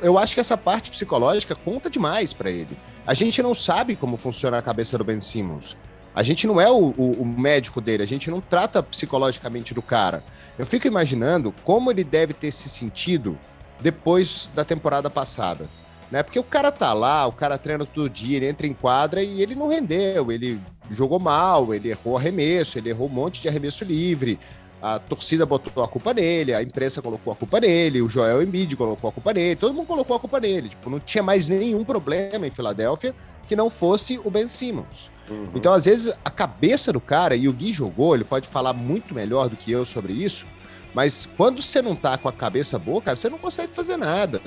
eu 0.00 0.16
acho 0.16 0.32
que 0.32 0.40
essa 0.40 0.56
parte 0.56 0.90
psicológica 0.90 1.54
conta 1.54 1.90
demais 1.90 2.32
para 2.32 2.50
ele. 2.50 2.74
A 3.06 3.12
gente 3.12 3.42
não 3.42 3.54
sabe 3.54 3.94
como 3.94 4.16
funciona 4.16 4.56
a 4.56 4.62
cabeça 4.62 4.96
do 4.96 5.04
Ben 5.04 5.20
Simmons. 5.20 5.76
A 6.14 6.22
gente 6.22 6.46
não 6.46 6.58
é 6.58 6.70
o, 6.70 6.94
o, 6.96 7.20
o, 7.20 7.26
médico 7.26 7.78
dele, 7.78 8.02
a 8.02 8.06
gente 8.06 8.30
não 8.30 8.40
trata 8.40 8.82
psicologicamente 8.82 9.74
do 9.74 9.82
cara. 9.82 10.24
Eu 10.58 10.64
fico 10.64 10.86
imaginando 10.86 11.54
como 11.62 11.90
ele 11.90 12.04
deve 12.04 12.32
ter 12.32 12.50
se 12.50 12.70
sentido 12.70 13.38
depois 13.80 14.50
da 14.54 14.64
temporada 14.64 15.10
passada 15.10 15.66
né? 16.10 16.22
Porque 16.22 16.38
o 16.38 16.44
cara 16.44 16.72
tá 16.72 16.92
lá, 16.92 17.26
o 17.26 17.32
cara 17.32 17.58
treina 17.58 17.84
todo 17.84 18.08
dia, 18.08 18.36
ele 18.36 18.48
entra 18.48 18.66
em 18.66 18.72
quadra 18.72 19.22
e 19.22 19.42
ele 19.42 19.54
não 19.54 19.68
rendeu, 19.68 20.32
ele 20.32 20.60
jogou 20.94 21.18
mal, 21.18 21.74
ele 21.74 21.90
errou 21.90 22.16
arremesso, 22.16 22.78
ele 22.78 22.90
errou 22.90 23.08
um 23.08 23.12
monte 23.12 23.42
de 23.42 23.48
arremesso 23.48 23.84
livre. 23.84 24.38
A 24.80 24.98
torcida 24.98 25.44
botou 25.44 25.82
a 25.82 25.88
culpa 25.88 26.14
nele, 26.14 26.54
a 26.54 26.62
imprensa 26.62 27.02
colocou 27.02 27.32
a 27.32 27.36
culpa 27.36 27.58
nele, 27.60 28.00
o 28.00 28.08
Joel 28.08 28.42
Embiid 28.42 28.76
colocou 28.76 29.10
a 29.10 29.12
culpa 29.12 29.34
nele, 29.34 29.56
todo 29.56 29.74
mundo 29.74 29.86
colocou 29.86 30.14
a 30.14 30.20
culpa 30.20 30.38
nele. 30.38 30.68
Tipo, 30.68 30.88
não 30.88 31.00
tinha 31.00 31.22
mais 31.22 31.48
nenhum 31.48 31.84
problema 31.84 32.46
em 32.46 32.50
Filadélfia 32.50 33.14
que 33.48 33.56
não 33.56 33.70
fosse 33.70 34.20
o 34.24 34.30
Ben 34.30 34.48
Simmons. 34.48 35.10
Uhum. 35.28 35.48
Então, 35.54 35.72
às 35.72 35.86
vezes, 35.86 36.12
a 36.24 36.30
cabeça 36.30 36.92
do 36.92 37.00
cara, 37.00 37.34
e 37.34 37.48
o 37.48 37.52
Gui 37.52 37.72
jogou, 37.72 38.14
ele 38.14 38.24
pode 38.24 38.46
falar 38.48 38.72
muito 38.72 39.14
melhor 39.14 39.48
do 39.48 39.56
que 39.56 39.72
eu 39.72 39.84
sobre 39.84 40.12
isso, 40.12 40.46
mas 40.94 41.28
quando 41.36 41.60
você 41.60 41.82
não 41.82 41.96
tá 41.96 42.16
com 42.16 42.28
a 42.28 42.32
cabeça 42.32 42.78
boa, 42.78 43.02
cara, 43.02 43.16
você 43.16 43.28
não 43.28 43.38
consegue 43.38 43.72
fazer 43.72 43.96
nada. 43.96 44.40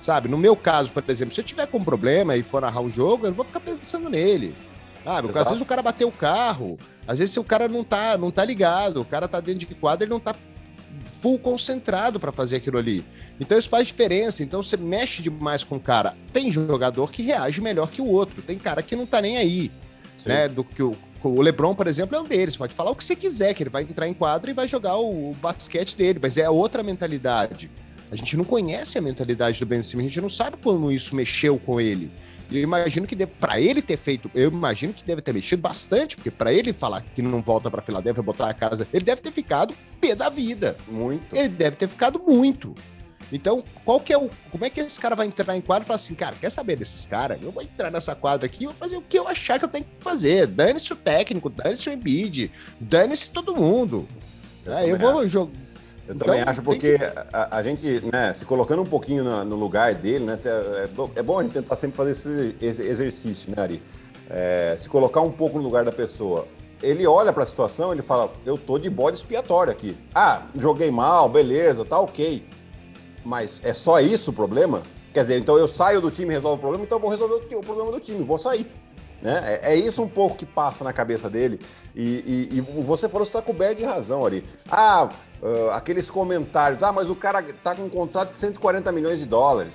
Sabe? 0.00 0.28
No 0.28 0.36
meu 0.36 0.54
caso, 0.54 0.90
por 0.90 1.02
exemplo, 1.08 1.34
se 1.34 1.40
eu 1.40 1.44
tiver 1.44 1.66
com 1.66 1.78
um 1.78 1.84
problema 1.84 2.36
e 2.36 2.42
for 2.42 2.60
narrar 2.60 2.80
um 2.80 2.90
jogo, 2.90 3.24
eu 3.24 3.30
não 3.30 3.36
vou 3.36 3.44
ficar 3.44 3.60
pensando 3.60 4.10
nele. 4.10 4.54
Sabe? 5.04 5.28
Às 5.28 5.48
vezes 5.48 5.60
o 5.60 5.66
cara 5.66 5.82
bateu 5.82 6.08
o 6.08 6.12
carro, 6.12 6.78
às 7.06 7.18
vezes 7.18 7.36
o 7.36 7.44
cara 7.44 7.68
não 7.68 7.84
tá, 7.84 8.16
não 8.16 8.30
tá 8.30 8.44
ligado, 8.44 9.02
o 9.02 9.04
cara 9.04 9.28
tá 9.28 9.38
dentro 9.38 9.68
de 9.68 9.74
quadro, 9.74 10.04
ele 10.04 10.10
não 10.10 10.18
tá 10.18 10.34
full 11.20 11.38
concentrado 11.38 12.18
para 12.18 12.32
fazer 12.32 12.56
aquilo 12.56 12.78
ali. 12.78 13.04
Então 13.38 13.58
isso 13.58 13.68
faz 13.68 13.86
diferença. 13.86 14.42
Então 14.42 14.62
você 14.62 14.76
mexe 14.76 15.22
demais 15.22 15.64
com 15.64 15.76
o 15.76 15.80
cara. 15.80 16.14
Tem 16.32 16.50
jogador 16.50 17.10
que 17.10 17.22
reage 17.22 17.60
melhor 17.60 17.90
que 17.90 18.00
o 18.00 18.06
outro, 18.06 18.42
tem 18.42 18.58
cara 18.58 18.82
que 18.82 18.96
não 18.96 19.06
tá 19.06 19.20
nem 19.20 19.36
aí. 19.36 19.70
Né? 20.24 20.48
Do 20.48 20.64
que 20.64 20.82
o, 20.82 20.96
o 21.22 21.40
LeBron, 21.42 21.74
por 21.74 21.86
exemplo, 21.86 22.16
é 22.16 22.20
um 22.20 22.24
deles. 22.24 22.56
Pode 22.56 22.74
falar 22.74 22.90
o 22.90 22.96
que 22.96 23.04
você 23.04 23.14
quiser, 23.14 23.52
que 23.54 23.62
ele 23.62 23.70
vai 23.70 23.82
entrar 23.82 24.08
em 24.08 24.14
quadra 24.14 24.50
e 24.50 24.54
vai 24.54 24.66
jogar 24.66 24.96
o, 24.96 25.30
o 25.30 25.34
basquete 25.34 25.96
dele, 25.96 26.18
mas 26.20 26.38
é 26.38 26.48
outra 26.48 26.82
mentalidade. 26.82 27.70
A 28.10 28.16
gente 28.16 28.36
não 28.36 28.44
conhece 28.44 28.96
a 28.96 29.02
mentalidade 29.02 29.58
do 29.58 29.66
Ben 29.66 29.82
Simmons, 29.82 30.06
a 30.06 30.08
gente 30.08 30.20
não 30.20 30.30
sabe 30.30 30.56
como 30.62 30.92
isso 30.92 31.14
mexeu 31.14 31.58
com 31.58 31.80
ele. 31.80 32.10
E 32.50 32.58
eu 32.58 32.62
imagino 32.62 33.06
que 33.06 33.26
para 33.26 33.60
ele 33.60 33.80
ter 33.80 33.96
feito, 33.96 34.30
eu 34.34 34.50
imagino 34.50 34.92
que 34.92 35.04
deve 35.04 35.22
ter 35.22 35.32
mexido 35.32 35.62
bastante, 35.62 36.16
porque 36.16 36.30
para 36.30 36.52
ele 36.52 36.72
falar 36.72 37.00
que 37.02 37.22
não 37.22 37.42
volta 37.42 37.70
para 37.70 37.82
Filadélfia 37.82 38.22
botar 38.22 38.48
a 38.48 38.54
casa, 38.54 38.86
ele 38.92 39.04
deve 39.04 39.20
ter 39.20 39.32
ficado 39.32 39.74
pé 40.00 40.14
da 40.14 40.28
vida. 40.28 40.76
Muito. 40.88 41.34
Ele 41.34 41.48
deve 41.48 41.76
ter 41.76 41.88
ficado 41.88 42.20
muito. 42.20 42.74
Então, 43.32 43.64
qual 43.84 43.98
que 43.98 44.12
é 44.12 44.18
o. 44.18 44.30
Como 44.50 44.64
é 44.64 44.70
que 44.70 44.80
esse 44.80 45.00
cara 45.00 45.16
vai 45.16 45.26
entrar 45.26 45.56
em 45.56 45.60
quadro 45.60 45.84
e 45.84 45.86
falar 45.86 45.96
assim, 45.96 46.14
cara, 46.14 46.36
quer 46.38 46.50
saber 46.50 46.76
desses 46.76 47.06
caras? 47.06 47.40
Eu 47.42 47.50
vou 47.50 47.62
entrar 47.62 47.90
nessa 47.90 48.14
quadra 48.14 48.46
aqui 48.46 48.64
e 48.64 48.66
vou 48.66 48.74
fazer 48.74 48.96
o 48.96 49.02
que 49.02 49.18
eu 49.18 49.26
achar 49.26 49.58
que 49.58 49.64
eu 49.64 49.68
tenho 49.68 49.84
que 49.84 50.04
fazer. 50.04 50.46
Dane-se 50.46 50.92
o 50.92 50.96
técnico, 50.96 51.48
dane-se 51.48 51.88
o 51.88 51.92
Embiid, 51.92 52.52
dane-se 52.78 53.30
todo 53.30 53.56
mundo. 53.56 54.06
Eu, 54.64 54.72
é, 54.72 54.90
eu 54.90 54.98
vou 54.98 55.26
jogar 55.26 55.63
eu 56.06 56.14
então, 56.14 56.26
também 56.26 56.42
acho, 56.42 56.62
porque 56.62 56.98
que... 56.98 57.04
a, 57.32 57.56
a, 57.56 57.62
gente, 57.62 58.02
né, 58.12 58.32
se 58.34 58.44
colocando 58.44 58.82
um 58.82 58.86
pouquinho 58.86 59.24
no, 59.24 59.44
no 59.44 59.56
lugar 59.56 59.94
dele, 59.94 60.24
né, 60.24 60.38
é, 60.44 60.88
é, 61.16 61.22
bom 61.22 61.38
a 61.38 61.42
gente 61.42 61.52
tentar 61.52 61.76
sempre 61.76 61.96
fazer 61.96 62.10
esse, 62.10 62.56
esse 62.60 62.82
exercício, 62.82 63.54
né, 63.54 63.62
Ari? 63.62 63.82
É, 64.28 64.76
se 64.78 64.88
colocar 64.88 65.20
um 65.22 65.30
pouco 65.30 65.58
no 65.58 65.64
lugar 65.64 65.84
da 65.84 65.92
pessoa. 65.92 66.46
Ele 66.82 67.06
olha 67.06 67.32
para 67.32 67.42
a 67.42 67.46
situação, 67.46 67.92
ele 67.92 68.02
fala: 68.02 68.30
Eu 68.44 68.58
tô 68.58 68.78
de 68.78 68.90
bode 68.90 69.16
expiatório 69.16 69.72
aqui. 69.72 69.96
Ah, 70.14 70.42
joguei 70.56 70.90
mal, 70.90 71.28
beleza, 71.28 71.84
tá 71.84 71.98
ok. 71.98 72.46
Mas 73.24 73.60
é 73.62 73.72
só 73.72 74.00
isso 74.00 74.30
o 74.30 74.34
problema? 74.34 74.82
Quer 75.12 75.22
dizer, 75.22 75.38
então 75.38 75.56
eu 75.56 75.68
saio 75.68 76.00
do 76.00 76.10
time 76.10 76.32
e 76.32 76.34
resolvo 76.34 76.56
o 76.56 76.58
problema, 76.58 76.84
então 76.84 76.98
eu 76.98 77.02
vou 77.02 77.10
resolver 77.10 77.34
o, 77.54 77.58
o 77.58 77.62
problema 77.62 77.92
do 77.92 78.00
time, 78.00 78.22
vou 78.24 78.36
sair. 78.36 78.66
Né? 79.22 79.60
É, 79.62 79.72
é 79.72 79.76
isso 79.76 80.02
um 80.02 80.08
pouco 80.08 80.36
que 80.36 80.44
passa 80.44 80.84
na 80.84 80.92
cabeça 80.92 81.30
dele. 81.30 81.58
E, 81.96 82.50
e, 82.52 82.58
e 82.58 82.60
você 82.60 83.08
falou, 83.08 83.24
você 83.24 83.30
está 83.30 83.40
coberto 83.40 83.78
de 83.78 83.84
razão 83.84 84.26
ali. 84.26 84.44
Ah, 84.70 85.08
uh, 85.44 85.70
aqueles 85.72 86.10
comentários, 86.10 86.82
ah, 86.82 86.90
mas 86.90 87.10
o 87.10 87.14
cara 87.14 87.44
tá 87.62 87.74
com 87.74 87.82
um 87.82 87.88
contrato 87.90 88.30
de 88.30 88.36
140 88.36 88.90
milhões 88.90 89.18
de 89.18 89.26
dólares. 89.26 89.74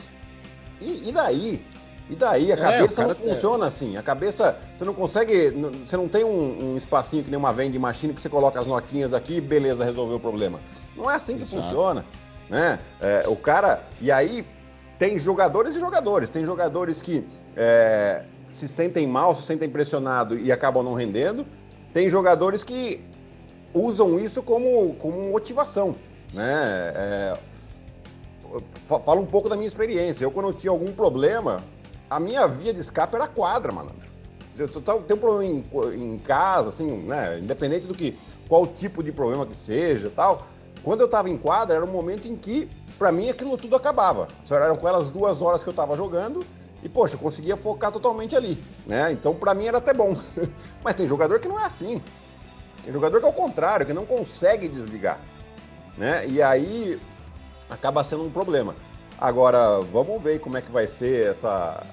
E, 0.82 1.10
e 1.10 1.12
daí? 1.12 1.64
E 2.10 2.16
daí? 2.16 2.52
A 2.52 2.56
é, 2.56 2.58
cabeça 2.58 3.04
é, 3.04 3.08
não 3.08 3.16
funciona 3.16 3.68
assim. 3.68 3.96
A 3.96 4.02
cabeça, 4.02 4.58
você 4.76 4.84
não 4.84 4.94
consegue, 4.94 5.52
você 5.88 5.96
não 5.96 6.10
tem 6.10 6.24
um, 6.24 6.74
um 6.74 6.78
espacinho 6.78 7.24
que 7.24 7.30
nem 7.30 7.38
uma 7.38 7.54
vende 7.54 7.78
machine 7.78 8.14
que 8.14 8.22
você 8.22 8.30
coloca 8.30 8.60
as 8.60 8.66
notinhas 8.66 9.14
aqui 9.14 9.38
e 9.38 9.42
beleza, 9.42 9.86
resolveu 9.86 10.18
o 10.18 10.20
problema. 10.20 10.60
Não 10.98 11.10
é 11.10 11.16
assim 11.16 11.38
que 11.38 11.44
Exato. 11.44 11.64
funciona. 11.64 12.04
Né? 12.50 12.80
É, 13.00 13.26
o 13.28 13.36
cara. 13.36 13.84
E 14.02 14.12
aí 14.12 14.46
tem 14.98 15.20
jogadores 15.20 15.76
e 15.76 15.80
jogadores. 15.80 16.30
Tem 16.30 16.44
jogadores 16.44 17.00
que 17.00 17.24
é, 17.56 18.24
se 18.56 18.68
sentem 18.68 19.06
mal, 19.06 19.36
se 19.36 19.44
sentem 19.44 19.70
pressionados 19.70 20.40
e 20.42 20.52
acabam 20.52 20.84
não 20.84 20.96
rendendo. 20.96 21.46
Tem 21.94 22.10
jogadores 22.10 22.64
que 22.64 23.02
usam 23.74 24.20
isso 24.20 24.42
como, 24.42 24.96
como 24.96 25.32
motivação. 25.32 25.96
Né? 26.34 26.54
É, 26.96 27.38
falo 28.86 29.22
um 29.22 29.26
pouco 29.26 29.50
da 29.50 29.56
minha 29.56 29.68
experiência. 29.68 30.24
Eu, 30.24 30.32
quando 30.32 30.50
eu 30.50 30.54
tinha 30.54 30.72
algum 30.72 30.92
problema, 30.92 31.64
a 32.10 32.20
minha 32.20 32.48
via 32.48 32.74
de 32.74 32.80
escape 32.80 33.16
era 33.16 33.28
quadra, 33.28 33.72
malandro. 33.72 34.10
Se 34.56 34.64
eu 34.64 35.02
tem 35.02 35.16
um 35.16 35.20
problema 35.20 35.46
em, 35.46 35.64
em, 35.94 36.18
casa, 36.18 36.70
assim, 36.70 36.86
né? 37.04 37.40
Independente 37.40 37.86
do 37.86 37.94
que, 37.94 38.18
qual 38.48 38.68
tipo 38.68 39.02
de 39.02 39.12
problema 39.12 39.46
que 39.46 39.56
seja 39.56 40.12
tal. 40.14 40.46
Quando 40.84 41.02
eu 41.02 41.06
estava 41.06 41.30
em 41.30 41.38
quadra, 41.38 41.76
era 41.76 41.86
um 41.86 41.92
momento 41.92 42.28
em 42.28 42.36
que, 42.36 42.70
para 42.98 43.12
mim, 43.12 43.30
aquilo 43.30 43.58
tudo 43.58 43.76
acabava. 43.76 44.28
Só 44.44 44.56
eram 44.56 44.76
com 44.76 44.88
elas 44.88 45.10
duas 45.10 45.42
horas 45.42 45.64
que 45.64 45.70
eu 45.70 45.72
estava 45.72 45.96
jogando 45.96 46.46
e, 46.84 46.90
poxa, 46.90 47.16
eu 47.16 47.20
conseguia 47.20 47.56
focar 47.56 47.92
totalmente 47.92 48.36
ali, 48.36 48.62
né? 48.86 49.12
Então, 49.12 49.34
para 49.34 49.54
mim, 49.54 49.68
era 49.68 49.78
até 49.78 49.94
bom. 49.94 50.18
Mas 50.84 50.96
tem 50.96 51.08
jogador 51.08 51.40
que 51.40 51.48
não 51.48 51.60
é 51.60 51.66
assim. 51.66 52.02
Tem 52.84 52.94
jogador 52.94 53.20
que 53.20 53.26
é 53.26 53.30
o 53.30 53.34
contrário, 53.34 53.86
que 53.86 53.94
não 53.94 54.06
consegue 54.06 54.68
desligar, 54.68 55.20
né? 55.98 56.26
E 56.28 56.42
aí 56.42 57.00
acaba 57.70 58.04
sendo 58.04 58.24
um 58.24 58.32
problema. 58.32 58.76
Agora, 59.20 59.82
vamos 59.92 60.22
ver 60.22 60.40
como 60.40 60.58
é 60.58 60.62
que 60.62 60.72
vai 60.72 60.88
ser 60.88 61.30
essa, 61.30 61.84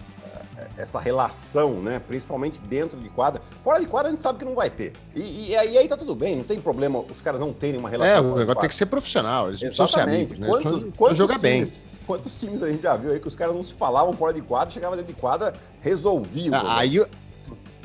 essa 0.77 1.01
relação, 1.01 1.75
né? 1.75 2.01
Principalmente 2.07 2.61
dentro 2.61 2.97
de 2.99 3.09
quadra. 3.09 3.43
Fora 3.63 3.81
de 3.81 3.87
quadra 3.87 4.09
a 4.09 4.11
gente 4.13 4.23
sabe 4.23 4.39
que 4.39 4.45
não 4.45 4.55
vai 4.55 4.71
ter. 4.71 4.93
E, 5.15 5.51
e, 5.51 5.57
aí 5.57 5.89
tá 5.89 5.97
tudo 5.97 6.15
bem, 6.15 6.37
não 6.37 6.45
tem 6.45 6.61
problema 6.61 6.99
os 6.99 7.21
caras 7.21 7.41
não 7.41 7.53
terem 7.53 7.79
uma 7.81 7.89
relação. 7.89 8.17
É, 8.17 8.21
o 8.21 8.37
negócio 8.37 8.61
tem 8.61 8.69
que 8.69 8.75
ser 8.75 8.87
profissional, 8.87 9.49
eles 9.49 9.61
precisam 9.61 9.89
ser 9.89 10.01
amigos, 10.01 10.39
né? 10.39 10.47
Quantos, 10.47 10.73
quantos, 10.73 10.97
quantos 10.97 11.19
jogar 11.19 11.39
bem. 11.39 11.71
Quantos 12.07 12.39
times 12.39 12.63
a 12.63 12.69
gente 12.69 12.83
já 12.83 12.97
viu 12.97 13.11
aí 13.11 13.19
que 13.19 13.27
os 13.27 13.35
caras 13.35 13.53
não 13.55 13.65
se 13.65 13.75
falavam 13.75 14.13
fora 14.13 14.33
de 14.33 14.41
quadra, 14.41 14.73
chegava 14.73 14.95
dentro 14.95 15.13
de 15.13 15.21
quadra, 15.21 15.55
resolviam. 15.81 16.55
Ah, 16.55 16.79
aí, 16.79 17.05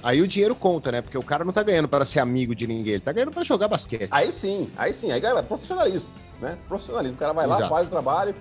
aí 0.04 0.22
o 0.22 0.28
dinheiro 0.28 0.56
conta, 0.56 0.92
né? 0.92 1.02
Porque 1.02 1.18
o 1.18 1.24
cara 1.24 1.44
não 1.44 1.52
tá 1.52 1.64
ganhando 1.64 1.88
para 1.88 2.06
ser 2.06 2.20
amigo 2.20 2.56
de 2.56 2.68
ninguém, 2.68 2.94
ele 2.94 3.02
tá 3.02 3.12
ganhando 3.12 3.32
para 3.32 3.44
jogar 3.44 3.68
basquete. 3.68 4.10
Aí 4.12 4.32
sim, 4.32 4.70
aí 4.78 4.94
sim, 4.94 5.12
aí 5.12 5.24
é 5.24 5.42
profissionalismo, 5.42 6.08
né? 6.40 6.58
Profissionalismo. 6.68 7.16
O 7.16 7.20
cara 7.20 7.34
vai 7.34 7.48
lá, 7.48 7.58
Exato. 7.58 7.70
faz 7.70 7.88
o 7.88 7.90
trabalho, 7.90 8.36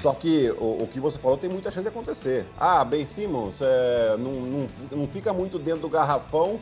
só 0.00 0.12
que 0.14 0.50
o, 0.58 0.82
o, 0.82 0.88
que 0.92 0.98
você 0.98 1.18
falou 1.18 1.36
tem 1.36 1.50
muita 1.50 1.70
chance 1.70 1.82
de 1.82 1.88
acontecer. 1.88 2.46
Ah, 2.58 2.84
Ben 2.84 3.04
Simmons 3.04 3.56
é, 3.60 4.16
não, 4.18 4.32
não, 4.32 4.68
não 4.92 5.06
fica 5.06 5.32
muito 5.32 5.58
dentro 5.58 5.82
do 5.82 5.88
garrafão 5.88 6.58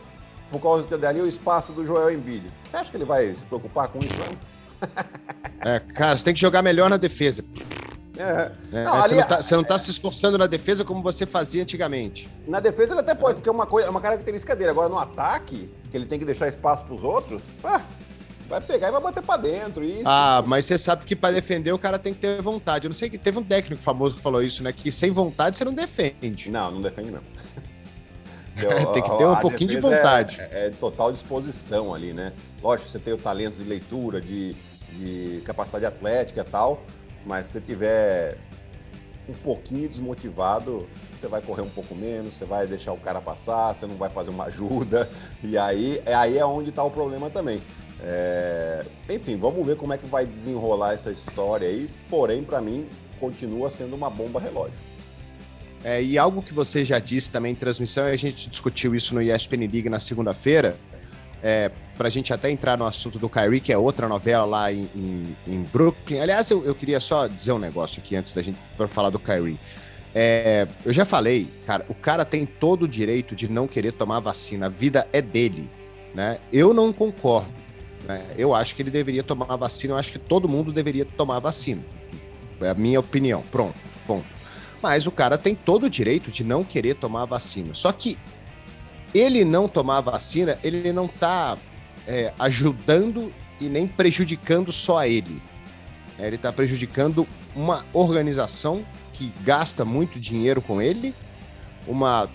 por 0.51 0.61
causa 0.61 0.85
que 0.85 0.97
dali 0.97 1.21
o 1.21 1.29
espaço 1.29 1.73
do 1.73 1.87
Joel 1.87 2.11
Embiid. 2.11 2.51
Você 2.69 2.77
acha 2.77 2.91
que 2.91 2.97
ele 2.97 3.05
vai 3.05 3.33
se 3.35 3.45
preocupar 3.45 3.89
com 3.89 4.01
isso, 4.01 4.17
não? 4.19 4.61
É, 5.63 5.79
cara, 5.79 6.17
você 6.17 6.25
tem 6.25 6.33
que 6.33 6.41
jogar 6.41 6.63
melhor 6.63 6.89
na 6.89 6.97
defesa. 6.97 7.45
É. 8.21 8.53
É, 8.73 8.85
não, 8.85 9.03
você, 9.03 9.15
não 9.15 9.23
tá, 9.23 9.43
você, 9.43 9.57
não 9.57 9.65
tá, 9.65 9.79
se 9.79 9.91
esforçando 9.91 10.39
na 10.39 10.47
defesa 10.47 10.85
como 10.85 11.03
você 11.03 11.27
fazia 11.27 11.63
antigamente. 11.63 12.29
Na 12.47 12.61
defesa 12.61 12.93
ele 12.93 13.01
até 13.01 13.15
pode, 13.15 13.37
porque 13.37 13.49
é 13.49 13.53
uma, 13.53 13.67
coisa, 13.67 13.89
é 13.89 13.91
uma 13.91 14.01
característica 14.01 14.55
dele. 14.55 14.71
Agora 14.71 14.89
no 14.89 14.99
ataque, 14.99 15.71
que 15.91 15.97
ele 15.97 16.07
tem 16.07 16.19
que 16.19 16.25
deixar 16.25 16.49
espaço 16.49 16.85
para 16.85 16.95
os 16.95 17.05
outros, 17.05 17.43
ah, 17.65 17.81
Vai 18.51 18.61
pegar 18.61 18.89
e 18.89 18.91
vai 18.91 19.01
bater 19.01 19.23
pra 19.23 19.37
dentro. 19.37 19.85
Isso. 19.85 20.03
Ah, 20.05 20.43
mas 20.45 20.65
você 20.65 20.77
sabe 20.77 21.05
que 21.05 21.15
para 21.15 21.33
defender 21.33 21.71
o 21.71 21.79
cara 21.79 22.01
tem 22.01 22.13
que 22.13 22.19
ter 22.19 22.43
vontade. 22.43 22.85
Eu 22.85 22.89
não 22.89 22.97
sei 22.97 23.09
que 23.09 23.17
teve 23.17 23.39
um 23.39 23.45
técnico 23.45 23.81
famoso 23.81 24.17
que 24.17 24.21
falou 24.21 24.43
isso, 24.43 24.61
né? 24.65 24.73
Que 24.73 24.91
sem 24.91 25.13
vontade 25.13 25.57
você 25.57 25.65
não 25.65 25.73
defende. 25.73 26.51
Não, 26.51 26.73
não 26.73 26.83
defende 26.83 27.13
não. 27.13 27.21
tem 28.93 29.03
que 29.05 29.17
ter 29.17 29.25
um 29.25 29.37
pouquinho 29.37 29.71
de 29.71 29.79
vontade. 29.79 30.41
É, 30.41 30.67
é, 30.67 30.71
total 30.71 31.13
disposição 31.13 31.95
ali, 31.95 32.13
né? 32.13 32.33
Lógico, 32.61 32.91
você 32.91 32.99
tem 32.99 33.15
o 33.15 33.19
talento 33.19 33.55
de 33.55 33.63
leitura, 33.63 34.21
de, 34.21 34.57
de 34.95 35.41
capacidade 35.45 35.87
atlética 35.87 36.41
e 36.41 36.51
tal, 36.51 36.83
mas 37.25 37.47
se 37.47 37.53
você 37.53 37.61
tiver 37.61 38.39
um 39.29 39.33
pouquinho 39.33 39.89
desmotivado, 39.89 40.89
você 41.19 41.29
vai 41.29 41.41
correr 41.41 41.63
um 41.63 41.69
pouco 41.69 41.95
menos, 41.95 42.35
você 42.35 42.45
vai 42.45 42.67
deixar 42.67 42.93
o 42.93 42.97
cara 42.97 43.21
passar, 43.21 43.75
você 43.75 43.87
não 43.87 43.95
vai 43.95 44.11
fazer 44.11 44.31
uma 44.31 44.45
ajuda, 44.45 45.09
e 45.43 45.57
aí, 45.57 46.03
é 46.05 46.15
aí 46.15 46.39
é 46.39 46.45
onde 46.45 46.71
está 46.71 46.83
o 46.83 46.91
problema 46.91 47.31
também. 47.31 47.61
É... 48.03 48.85
Enfim, 49.09 49.37
vamos 49.37 49.65
ver 49.67 49.77
como 49.77 49.93
é 49.93 49.99
que 49.99 50.07
vai 50.07 50.25
desenrolar 50.25 50.95
essa 50.95 51.11
história 51.11 51.69
aí. 51.69 51.89
Porém, 52.09 52.43
para 52.43 52.61
mim, 52.61 52.87
continua 53.19 53.71
sendo 53.71 53.95
uma 53.95 54.09
bomba 54.09 54.41
relógio. 54.41 54.75
É, 55.83 56.03
e 56.03 56.19
algo 56.19 56.43
que 56.43 56.53
você 56.53 56.85
já 56.85 56.99
disse 56.99 57.31
também 57.31 57.53
em 57.53 57.55
transmissão, 57.55 58.09
e 58.09 58.13
a 58.13 58.17
gente 58.17 58.51
discutiu 58.51 58.95
isso 58.95 59.15
no 59.15 59.23
ESPN 59.23 59.61
League 59.61 59.89
na 59.89 59.99
segunda-feira, 59.99 60.77
é, 61.43 61.71
para 61.97 62.09
a 62.09 62.11
gente 62.11 62.33
até 62.33 62.51
entrar 62.51 62.79
no 62.79 62.87
assunto 62.87 63.19
do 63.19 63.29
Kyrie, 63.29 63.61
que 63.61 63.73
é 63.73 63.79
outra 63.79 64.09
novela 64.09 64.45
lá 64.45 64.73
em, 64.73 64.89
em, 64.95 65.37
em 65.47 65.63
Brooklyn. 65.73 66.21
Aliás, 66.21 66.51
eu, 66.51 66.65
eu, 66.65 66.75
queria 66.75 67.01
só 67.01 67.27
dizer 67.27 67.53
um 67.53 67.59
negócio 67.59 68.03
aqui 68.03 68.17
antes 68.17 68.33
da 68.33 68.43
gente 68.43 68.59
falar 68.89 69.11
do 69.11 69.19
Kyrie. 69.19 69.59
É, 70.15 70.67
eu 70.85 70.93
já 70.93 71.05
falei, 71.05 71.47
cara, 71.67 71.85
o 71.89 71.95
cara 71.95 72.25
tem 72.25 72.45
todo 72.45 72.83
o 72.83 72.89
direito 72.89 73.35
de 73.37 73.49
não 73.49 73.69
querer 73.69 73.93
tomar 73.93 74.21
vacina, 74.21 74.67
a 74.67 74.69
vida 74.69 75.07
é 75.13 75.23
dele, 75.23 75.71
né? 76.15 76.39
Eu 76.53 76.75
não 76.75 76.93
concordo. 76.93 77.53
Né? 78.05 78.27
Eu 78.37 78.55
acho 78.55 78.75
que 78.75 78.83
ele 78.83 78.91
deveria 78.91 79.23
tomar 79.23 79.55
vacina, 79.57 79.95
eu 79.95 79.99
acho 79.99 80.13
que 80.13 80.19
todo 80.19 80.49
mundo 80.49 80.73
deveria 80.73 81.05
tomar 81.05 81.39
vacina. 81.39 81.83
É 82.61 82.71
a 82.71 82.75
minha 82.75 83.01
opinião. 83.01 83.43
Pronto, 83.51 83.77
ponto. 84.07 84.27
Mas 84.83 85.07
o 85.07 85.13
cara 85.13 85.39
tem 85.39 85.55
todo 85.55 85.85
o 85.85 85.91
direito 85.91 86.31
de 86.31 86.43
não 86.43 86.65
querer 86.65 86.95
tomar 86.95 87.25
vacina. 87.25 87.75
Só 87.75 87.93
que 87.93 88.19
ele 89.15 89.45
não 89.45 89.69
tomar 89.69 90.01
vacina, 90.01 90.59
ele 90.63 90.93
não 90.93 91.07
está 91.07 91.57
é, 92.07 92.33
ajudando 92.39 93.33
e 93.61 93.65
nem 93.65 93.87
prejudicando 93.87 94.73
só 94.73 94.99
a 94.99 95.09
ele. 95.09 95.41
É, 96.19 96.27
ele 96.27 96.37
está 96.37 96.53
prejudicando 96.53 97.27
uma 97.55 97.85
organização 97.93 98.85
que 99.13 99.33
gasta 99.43 99.85
muito 99.85 100.19
dinheiro 100.19 100.63
com 100.63 100.81
ele, 100.81 101.15
uma, 101.87 102.29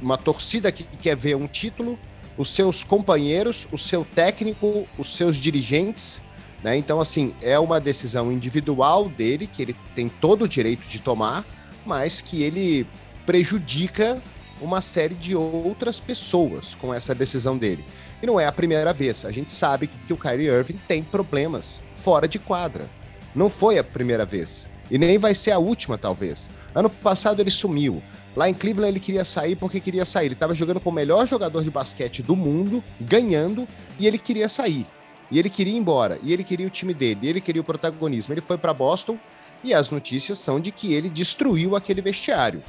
uma 0.00 0.16
torcida 0.16 0.72
que 0.72 0.84
quer 0.84 1.16
ver 1.16 1.36
um 1.36 1.46
título 1.46 1.98
os 2.36 2.50
seus 2.50 2.82
companheiros, 2.82 3.66
o 3.70 3.78
seu 3.78 4.04
técnico, 4.04 4.86
os 4.98 5.14
seus 5.14 5.36
dirigentes. 5.36 6.20
Né? 6.62 6.76
Então, 6.76 7.00
assim, 7.00 7.34
é 7.42 7.58
uma 7.58 7.80
decisão 7.80 8.32
individual 8.32 9.08
dele, 9.08 9.46
que 9.46 9.62
ele 9.62 9.76
tem 9.94 10.08
todo 10.08 10.42
o 10.42 10.48
direito 10.48 10.86
de 10.88 11.00
tomar, 11.00 11.44
mas 11.84 12.20
que 12.20 12.42
ele 12.42 12.86
prejudica 13.26 14.20
uma 14.60 14.80
série 14.80 15.14
de 15.14 15.34
outras 15.34 16.00
pessoas 16.00 16.74
com 16.74 16.92
essa 16.92 17.14
decisão 17.14 17.56
dele. 17.56 17.84
E 18.22 18.26
não 18.26 18.40
é 18.40 18.46
a 18.46 18.52
primeira 18.52 18.92
vez. 18.92 19.24
A 19.24 19.30
gente 19.30 19.52
sabe 19.52 19.86
que 19.86 20.12
o 20.12 20.16
Kyrie 20.16 20.48
Irving 20.48 20.78
tem 20.88 21.02
problemas 21.02 21.82
fora 21.96 22.26
de 22.26 22.38
quadra. 22.38 22.88
Não 23.34 23.50
foi 23.50 23.78
a 23.78 23.84
primeira 23.84 24.24
vez. 24.24 24.66
E 24.90 24.98
nem 24.98 25.18
vai 25.18 25.34
ser 25.34 25.50
a 25.50 25.58
última, 25.58 25.98
talvez. 25.98 26.48
Ano 26.74 26.88
passado 26.88 27.40
ele 27.40 27.50
sumiu. 27.50 28.02
Lá 28.36 28.48
em 28.48 28.54
Cleveland 28.54 28.92
ele 28.92 29.00
queria 29.00 29.24
sair 29.24 29.56
porque 29.56 29.80
queria 29.80 30.04
sair. 30.04 30.26
Ele 30.26 30.34
estava 30.34 30.54
jogando 30.54 30.80
com 30.80 30.90
o 30.90 30.92
melhor 30.92 31.26
jogador 31.26 31.62
de 31.62 31.70
basquete 31.70 32.22
do 32.22 32.34
mundo, 32.34 32.82
ganhando, 33.00 33.66
e 33.98 34.06
ele 34.06 34.18
queria 34.18 34.48
sair. 34.48 34.86
E 35.30 35.38
ele 35.38 35.48
queria 35.48 35.72
ir 35.72 35.76
embora. 35.76 36.18
E 36.22 36.32
ele 36.32 36.44
queria 36.44 36.66
o 36.66 36.70
time 36.70 36.94
dele. 36.94 37.20
E 37.22 37.28
ele 37.28 37.40
queria 37.40 37.62
o 37.62 37.64
protagonismo. 37.64 38.34
Ele 38.34 38.40
foi 38.40 38.58
para 38.58 38.74
Boston 38.74 39.18
e 39.62 39.72
as 39.72 39.90
notícias 39.90 40.38
são 40.38 40.60
de 40.60 40.70
que 40.70 40.92
ele 40.92 41.08
destruiu 41.08 41.74
aquele 41.74 42.02
vestiário. 42.02 42.62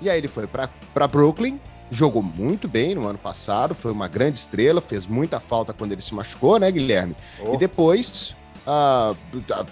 E 0.00 0.08
aí 0.08 0.18
ele 0.18 0.28
foi 0.28 0.46
para 0.46 1.08
Brooklyn, 1.08 1.58
jogou 1.90 2.22
muito 2.22 2.68
bem 2.68 2.94
no 2.94 3.06
ano 3.06 3.18
passado, 3.18 3.74
foi 3.74 3.92
uma 3.92 4.08
grande 4.08 4.38
estrela, 4.38 4.80
fez 4.80 5.06
muita 5.06 5.40
falta 5.40 5.72
quando 5.72 5.92
ele 5.92 6.02
se 6.02 6.14
machucou, 6.14 6.58
né, 6.58 6.70
Guilherme? 6.70 7.16
Oh. 7.40 7.54
E 7.54 7.56
depois 7.56 8.34
uh, 8.66 9.16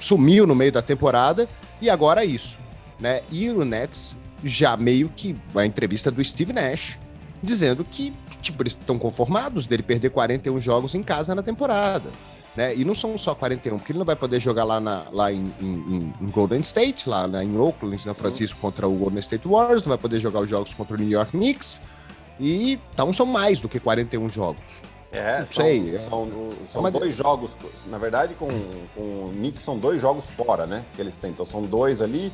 sumiu 0.01 0.47
no 0.47 0.55
meio 0.55 0.73
da 0.73 0.83
temporada 0.83 1.49
e 1.81 1.91
agora 1.91 2.23
é 2.23 2.27
isso. 2.27 2.59
Né? 2.99 3.21
E 3.31 3.51
o 3.51 3.65
Nets 3.65 4.17
já 4.43 4.77
meio 4.77 5.11
que 5.15 5.37
a 5.55 5.67
entrevista 5.67 6.11
do 6.11 6.23
Steve 6.25 6.53
Nash 6.53 6.99
dizendo 7.43 7.85
que 7.85 8.13
tipo, 8.41 8.63
eles 8.63 8.73
estão 8.73 8.99
conformados 8.99 9.67
dele 9.67 9.83
perder 9.83 10.11
41 10.11 10.61
jogos 10.61 10.95
em 10.95 11.03
casa 11.03 11.35
na 11.35 11.43
temporada. 11.43 12.11
Né? 12.57 12.75
E 12.75 12.85
não 12.85 12.95
são 12.95 13.19
só 13.19 13.35
41, 13.35 13.79
porque 13.79 13.93
ele 13.93 13.99
não 13.99 14.07
vai 14.07 14.17
poder 14.17 14.41
jogar 14.41 14.65
lá, 14.65 14.81
na, 14.81 15.05
lá 15.13 15.31
em, 15.31 15.53
em, 15.61 16.15
em, 16.21 16.31
Golden 16.31 16.61
State, 16.61 17.09
lá 17.09 17.29
né, 17.29 17.45
em 17.45 17.59
Oakland, 17.59 18.03
São 18.03 18.15
Francisco, 18.15 18.59
contra 18.61 18.89
o 18.89 18.95
Golden 18.95 19.19
State 19.19 19.47
Warriors, 19.47 19.83
não 19.83 19.91
vai 19.91 19.99
poder 19.99 20.19
jogar 20.19 20.41
os 20.41 20.49
jogos 20.49 20.73
contra 20.73 20.95
o 20.95 20.99
New 20.99 21.11
York 21.11 21.33
Knicks. 21.33 21.83
E 22.41 22.79
então 22.93 23.13
são 23.13 23.27
mais 23.27 23.61
do 23.61 23.69
que 23.69 23.79
41 23.79 24.31
jogos. 24.31 24.65
É, 25.13 25.41
não 25.41 25.47
sei. 25.47 25.99
São, 25.99 26.09
são, 26.09 26.53
são 26.73 26.81
uma... 26.81 26.91
dois 26.91 27.15
jogos, 27.15 27.51
na 27.87 27.99
verdade, 27.99 28.35
com, 28.35 28.49
com 28.95 29.03
o 29.03 29.33
Knicks 29.35 29.63
são 29.63 29.79
dois 29.79 30.01
jogos 30.01 30.25
fora, 30.31 30.67
né? 30.67 30.83
Que 30.95 31.03
eles 31.03 31.19
têm. 31.19 31.31
Então 31.31 31.45
são 31.45 31.63
dois 31.63 32.01
ali 32.01 32.33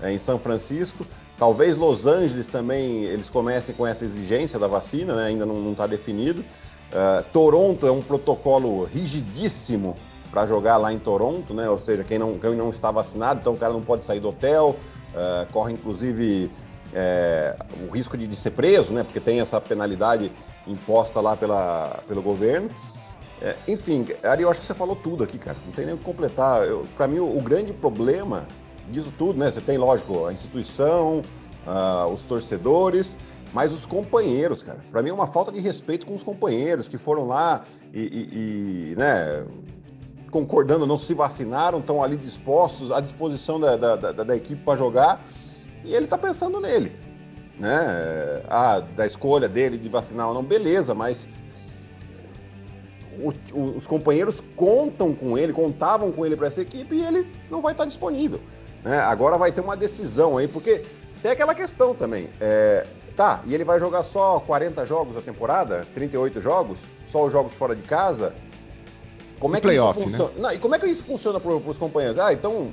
é, 0.00 0.12
em 0.12 0.18
São 0.18 0.38
Francisco 0.38 1.06
Talvez 1.40 1.78
Los 1.78 2.04
Angeles 2.04 2.48
também 2.48 3.04
eles 3.04 3.30
comecem 3.30 3.74
com 3.74 3.86
essa 3.86 4.04
exigência 4.04 4.58
da 4.58 4.66
vacina, 4.66 5.16
né? 5.16 5.24
ainda 5.24 5.46
não 5.46 5.72
está 5.72 5.86
definido. 5.86 6.44
Uh, 6.90 7.22
Toronto 7.32 7.86
é 7.86 7.92
um 7.92 8.02
protocolo 8.02 8.84
rigidíssimo 8.84 9.96
para 10.30 10.46
jogar 10.46 10.76
lá 10.76 10.92
em 10.92 10.98
Toronto, 10.98 11.54
né? 11.54 11.68
Ou 11.68 11.78
seja, 11.78 12.02
quem 12.04 12.18
não, 12.18 12.38
quem 12.38 12.54
não 12.54 12.70
está 12.70 12.90
vacinado, 12.90 13.40
então 13.40 13.54
o 13.54 13.56
cara 13.56 13.72
não 13.72 13.80
pode 13.80 14.04
sair 14.04 14.20
do 14.20 14.28
hotel, 14.28 14.76
uh, 15.14 15.52
corre 15.52 15.72
inclusive 15.72 16.50
é, 16.92 17.54
o 17.88 17.92
risco 17.92 18.16
de, 18.16 18.26
de, 18.26 18.36
ser 18.36 18.50
preso, 18.50 18.92
né? 18.92 19.04
Porque 19.04 19.20
tem 19.20 19.40
essa 19.40 19.60
penalidade 19.60 20.30
imposta 20.66 21.20
lá 21.20 21.36
pela, 21.36 22.00
pelo 22.08 22.22
governo. 22.22 22.68
É, 23.40 23.54
enfim, 23.68 24.06
Ari, 24.22 24.42
eu 24.42 24.50
acho 24.50 24.60
que 24.60 24.66
você 24.66 24.74
falou 24.74 24.96
tudo 24.96 25.24
aqui, 25.24 25.38
cara. 25.38 25.56
Não 25.64 25.72
tem 25.72 25.86
nem 25.86 25.94
o 25.94 25.98
que 25.98 26.04
completar. 26.04 26.62
Para 26.96 27.06
mim, 27.06 27.20
o, 27.20 27.38
o 27.38 27.40
grande 27.40 27.72
problema 27.72 28.46
disso 28.90 29.12
tudo, 29.16 29.38
né? 29.38 29.50
Você 29.50 29.60
tem, 29.60 29.78
lógico, 29.78 30.26
a 30.26 30.32
instituição, 30.32 31.22
uh, 31.66 32.12
os 32.12 32.22
torcedores, 32.22 33.16
mas 33.52 33.72
os 33.72 33.84
companheiros, 33.84 34.62
cara. 34.62 34.78
Para 34.90 35.02
mim 35.02 35.10
é 35.10 35.12
uma 35.12 35.26
falta 35.26 35.50
de 35.50 35.60
respeito 35.60 36.06
com 36.06 36.14
os 36.14 36.22
companheiros 36.22 36.88
que 36.88 36.96
foram 36.96 37.26
lá 37.26 37.64
e, 37.92 38.00
e, 38.00 38.92
e 38.92 38.96
né, 38.96 39.44
concordando, 40.30 40.86
não 40.86 40.98
se 40.98 41.12
vacinaram, 41.12 41.80
estão 41.80 42.02
ali 42.02 42.16
dispostos, 42.16 42.92
à 42.92 43.00
disposição 43.00 43.58
da, 43.58 43.76
da, 43.76 43.96
da, 43.96 44.12
da 44.12 44.36
equipe 44.36 44.62
para 44.62 44.78
jogar, 44.78 45.24
e 45.84 45.94
ele 45.94 46.04
está 46.04 46.16
pensando 46.16 46.60
nele. 46.60 46.92
Né? 47.58 48.42
Ah, 48.48 48.80
da 48.80 49.04
escolha 49.04 49.48
dele 49.48 49.76
de 49.76 49.88
vacinar 49.88 50.28
ou 50.28 50.34
não, 50.34 50.42
beleza, 50.42 50.94
mas 50.94 51.28
o, 53.18 53.32
o, 53.52 53.76
os 53.76 53.86
companheiros 53.86 54.40
contam 54.56 55.14
com 55.14 55.36
ele, 55.36 55.52
contavam 55.52 56.10
com 56.10 56.24
ele 56.24 56.36
para 56.36 56.46
essa 56.46 56.62
equipe 56.62 56.94
e 56.94 57.04
ele 57.04 57.30
não 57.50 57.60
vai 57.60 57.72
estar 57.72 57.84
disponível. 57.84 58.40
Né? 58.82 58.98
Agora 58.98 59.36
vai 59.36 59.52
ter 59.52 59.60
uma 59.60 59.76
decisão 59.76 60.38
aí, 60.38 60.48
porque 60.48 60.84
tem 61.20 61.30
aquela 61.30 61.54
questão 61.54 61.94
também. 61.94 62.30
É, 62.40 62.86
tá, 63.20 63.42
e 63.44 63.54
ele 63.54 63.64
vai 63.64 63.78
jogar 63.78 64.02
só 64.02 64.40
40 64.40 64.86
jogos 64.86 65.14
a 65.14 65.20
temporada? 65.20 65.86
38 65.94 66.40
jogos? 66.40 66.78
Só 67.06 67.26
os 67.26 67.30
jogos 67.30 67.52
fora 67.52 67.76
de 67.76 67.82
casa? 67.82 68.32
Como 69.38 69.56
é 69.56 69.60
que 69.60 69.66
playoff, 69.66 70.00
isso 70.00 70.08
funciona? 70.08 70.32
Né? 70.32 70.40
Não, 70.40 70.52
e 70.54 70.58
como 70.58 70.74
é 70.74 70.78
que 70.78 70.86
isso 70.86 71.02
funciona 71.02 71.38
para 71.38 71.52
os 71.52 71.76
companheiros? 71.76 72.18
Ah, 72.18 72.32
então, 72.32 72.72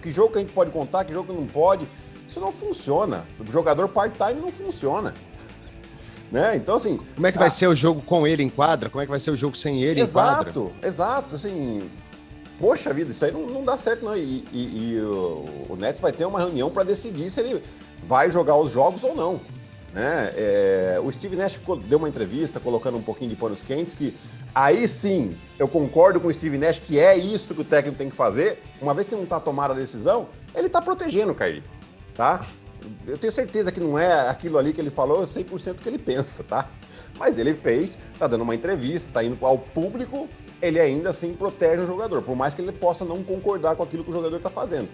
que 0.00 0.12
jogo 0.12 0.30
que 0.30 0.38
a 0.38 0.40
gente 0.40 0.52
pode 0.52 0.70
contar, 0.70 1.04
que 1.04 1.12
jogo 1.12 1.32
que 1.32 1.40
não 1.40 1.48
pode? 1.48 1.88
Isso 2.28 2.38
não 2.38 2.52
funciona. 2.52 3.26
O 3.40 3.50
jogador 3.50 3.88
part-time 3.88 4.40
não 4.40 4.52
funciona. 4.52 5.14
Né? 6.30 6.54
Então, 6.54 6.76
assim. 6.76 6.96
Como 7.16 7.26
é 7.26 7.32
que 7.32 7.38
vai 7.38 7.48
ah, 7.48 7.50
ser 7.50 7.66
o 7.66 7.74
jogo 7.74 8.00
com 8.02 8.24
ele 8.24 8.40
em 8.40 8.48
quadra? 8.48 8.88
Como 8.88 9.02
é 9.02 9.04
que 9.04 9.10
vai 9.10 9.18
ser 9.18 9.32
o 9.32 9.36
jogo 9.36 9.56
sem 9.56 9.82
ele 9.82 10.00
exato, 10.00 10.10
em 10.10 10.12
quadra? 10.12 10.50
Exato, 10.50 10.72
exato. 10.80 11.34
Assim, 11.34 11.90
poxa 12.56 12.94
vida, 12.94 13.10
isso 13.10 13.24
aí 13.24 13.32
não, 13.32 13.48
não 13.48 13.64
dá 13.64 13.76
certo, 13.76 14.04
não. 14.04 14.16
E, 14.16 14.44
e, 14.52 14.92
e 14.92 15.00
o, 15.00 15.66
o, 15.70 15.76
Nets 15.76 16.00
vai 16.00 16.12
ter 16.12 16.24
uma 16.24 16.38
reunião 16.38 16.70
para 16.70 16.84
decidir 16.84 17.32
se 17.32 17.40
ele 17.40 17.60
vai 18.04 18.30
jogar 18.30 18.56
os 18.56 18.72
jogos 18.72 19.04
ou 19.04 19.14
não. 19.14 19.40
Né? 19.92 20.32
É, 20.36 21.00
o 21.02 21.10
Steve 21.10 21.36
Nash 21.36 21.58
deu 21.84 21.98
uma 21.98 22.08
entrevista 22.08 22.60
colocando 22.60 22.96
um 22.96 23.02
pouquinho 23.02 23.30
de 23.30 23.36
panos 23.36 23.60
quentes 23.60 23.94
que 23.94 24.16
aí 24.54 24.86
sim 24.86 25.34
eu 25.58 25.66
concordo 25.66 26.20
com 26.20 26.28
o 26.28 26.32
Steve 26.32 26.58
Nash 26.58 26.78
que 26.78 26.98
é 26.98 27.16
isso 27.16 27.54
que 27.54 27.60
o 27.60 27.64
técnico 27.64 27.98
tem 27.98 28.08
que 28.10 28.16
fazer. 28.16 28.62
Uma 28.80 28.94
vez 28.94 29.08
que 29.08 29.14
não 29.14 29.24
está 29.24 29.40
tomada 29.40 29.74
a 29.74 29.76
decisão, 29.76 30.28
ele 30.54 30.68
está 30.68 30.80
protegendo 30.80 31.32
o 31.32 31.34
Kyrie, 31.34 31.62
tá? 32.14 32.46
Eu 33.06 33.18
tenho 33.18 33.32
certeza 33.32 33.70
que 33.70 33.80
não 33.80 33.98
é 33.98 34.28
aquilo 34.28 34.58
ali 34.58 34.72
que 34.72 34.80
ele 34.80 34.90
falou 34.90 35.26
100% 35.26 35.74
que 35.76 35.88
ele 35.88 35.98
pensa, 35.98 36.42
tá? 36.44 36.68
Mas 37.18 37.38
ele 37.38 37.52
fez, 37.52 37.98
tá 38.18 38.26
dando 38.26 38.42
uma 38.42 38.54
entrevista, 38.54 39.10
tá 39.12 39.22
indo 39.22 39.44
ao 39.44 39.58
público 39.58 40.28
ele 40.62 40.78
ainda 40.78 41.10
assim 41.10 41.32
protege 41.32 41.82
o 41.82 41.86
jogador, 41.86 42.22
por 42.22 42.36
mais 42.36 42.54
que 42.54 42.60
ele 42.60 42.72
possa 42.72 43.04
não 43.04 43.22
concordar 43.22 43.76
com 43.76 43.82
aquilo 43.82 44.04
que 44.04 44.10
o 44.10 44.12
jogador 44.12 44.36
está 44.36 44.50
fazendo. 44.50 44.88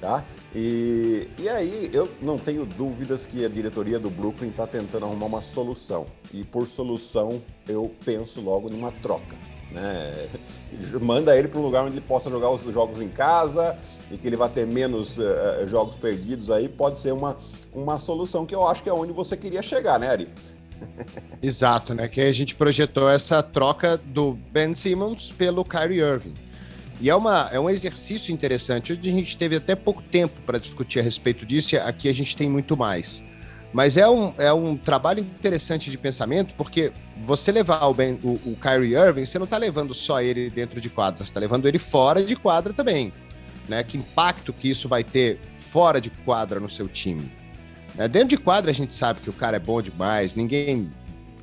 Tá? 0.00 0.24
E, 0.54 1.28
e 1.38 1.48
aí 1.48 1.90
eu 1.92 2.08
não 2.20 2.38
tenho 2.38 2.66
dúvidas 2.66 3.24
que 3.24 3.44
a 3.44 3.48
diretoria 3.48 3.98
do 3.98 4.10
Brooklyn 4.10 4.50
está 4.50 4.66
tentando 4.66 5.06
arrumar 5.06 5.26
uma 5.26 5.42
solução. 5.42 6.06
E 6.32 6.44
por 6.44 6.66
solução 6.66 7.42
eu 7.68 7.90
penso 8.04 8.40
logo 8.40 8.68
numa 8.68 8.92
troca. 8.92 9.36
Né? 9.70 10.28
Manda 11.00 11.36
ele 11.36 11.48
para 11.48 11.58
um 11.58 11.62
lugar 11.62 11.84
onde 11.84 11.94
ele 11.94 12.06
possa 12.06 12.30
jogar 12.30 12.50
os 12.50 12.62
jogos 12.72 13.00
em 13.00 13.08
casa 13.08 13.78
e 14.10 14.16
que 14.16 14.26
ele 14.26 14.36
vai 14.36 14.48
ter 14.48 14.66
menos 14.66 15.18
uh, 15.18 15.66
jogos 15.66 15.96
perdidos 15.96 16.50
aí, 16.50 16.68
pode 16.68 17.00
ser 17.00 17.12
uma, 17.12 17.36
uma 17.72 17.98
solução 17.98 18.46
que 18.46 18.54
eu 18.54 18.66
acho 18.66 18.82
que 18.82 18.88
é 18.88 18.92
onde 18.92 19.12
você 19.12 19.36
queria 19.36 19.62
chegar, 19.62 19.98
né, 19.98 20.08
Ari? 20.08 20.28
Exato, 21.42 21.94
né? 21.94 22.06
Que 22.06 22.20
a 22.20 22.32
gente 22.32 22.54
projetou 22.54 23.08
essa 23.08 23.42
troca 23.42 23.96
do 23.96 24.38
Ben 24.52 24.74
Simmons 24.74 25.32
pelo 25.32 25.64
Kyrie 25.64 26.00
Irving. 26.00 26.34
E 27.00 27.10
é, 27.10 27.14
uma, 27.14 27.48
é 27.52 27.60
um 27.60 27.68
exercício 27.68 28.32
interessante. 28.32 28.92
Hoje 28.92 29.08
a 29.08 29.12
gente 29.12 29.36
teve 29.36 29.56
até 29.56 29.74
pouco 29.74 30.02
tempo 30.02 30.40
para 30.46 30.58
discutir 30.58 31.00
a 31.00 31.02
respeito 31.02 31.44
disso, 31.44 31.74
e 31.74 31.78
aqui 31.78 32.08
a 32.08 32.14
gente 32.14 32.34
tem 32.36 32.48
muito 32.48 32.76
mais. 32.76 33.22
Mas 33.72 33.98
é 33.98 34.08
um, 34.08 34.32
é 34.38 34.50
um 34.52 34.76
trabalho 34.76 35.20
interessante 35.20 35.90
de 35.90 35.98
pensamento, 35.98 36.54
porque 36.54 36.92
você 37.18 37.52
levar 37.52 37.84
o, 37.86 37.92
ben, 37.92 38.18
o, 38.22 38.40
o 38.46 38.58
Kyrie 38.60 38.94
Irving, 38.94 39.26
você 39.26 39.38
não 39.38 39.44
está 39.44 39.58
levando 39.58 39.92
só 39.92 40.22
ele 40.22 40.48
dentro 40.48 40.80
de 40.80 40.88
quadra, 40.88 41.18
você 41.18 41.30
está 41.30 41.40
levando 41.40 41.66
ele 41.66 41.78
fora 41.78 42.22
de 42.22 42.34
quadra 42.34 42.72
também. 42.72 43.12
Né? 43.68 43.82
Que 43.82 43.98
impacto 43.98 44.52
que 44.52 44.70
isso 44.70 44.88
vai 44.88 45.04
ter 45.04 45.38
fora 45.58 46.00
de 46.00 46.08
quadra 46.08 46.58
no 46.58 46.70
seu 46.70 46.88
time? 46.88 47.30
É, 47.98 48.08
dentro 48.08 48.28
de 48.28 48.38
quadra 48.38 48.70
a 48.70 48.74
gente 48.74 48.94
sabe 48.94 49.20
que 49.20 49.28
o 49.28 49.32
cara 49.32 49.56
é 49.56 49.60
bom 49.60 49.82
demais, 49.82 50.34
ninguém 50.34 50.90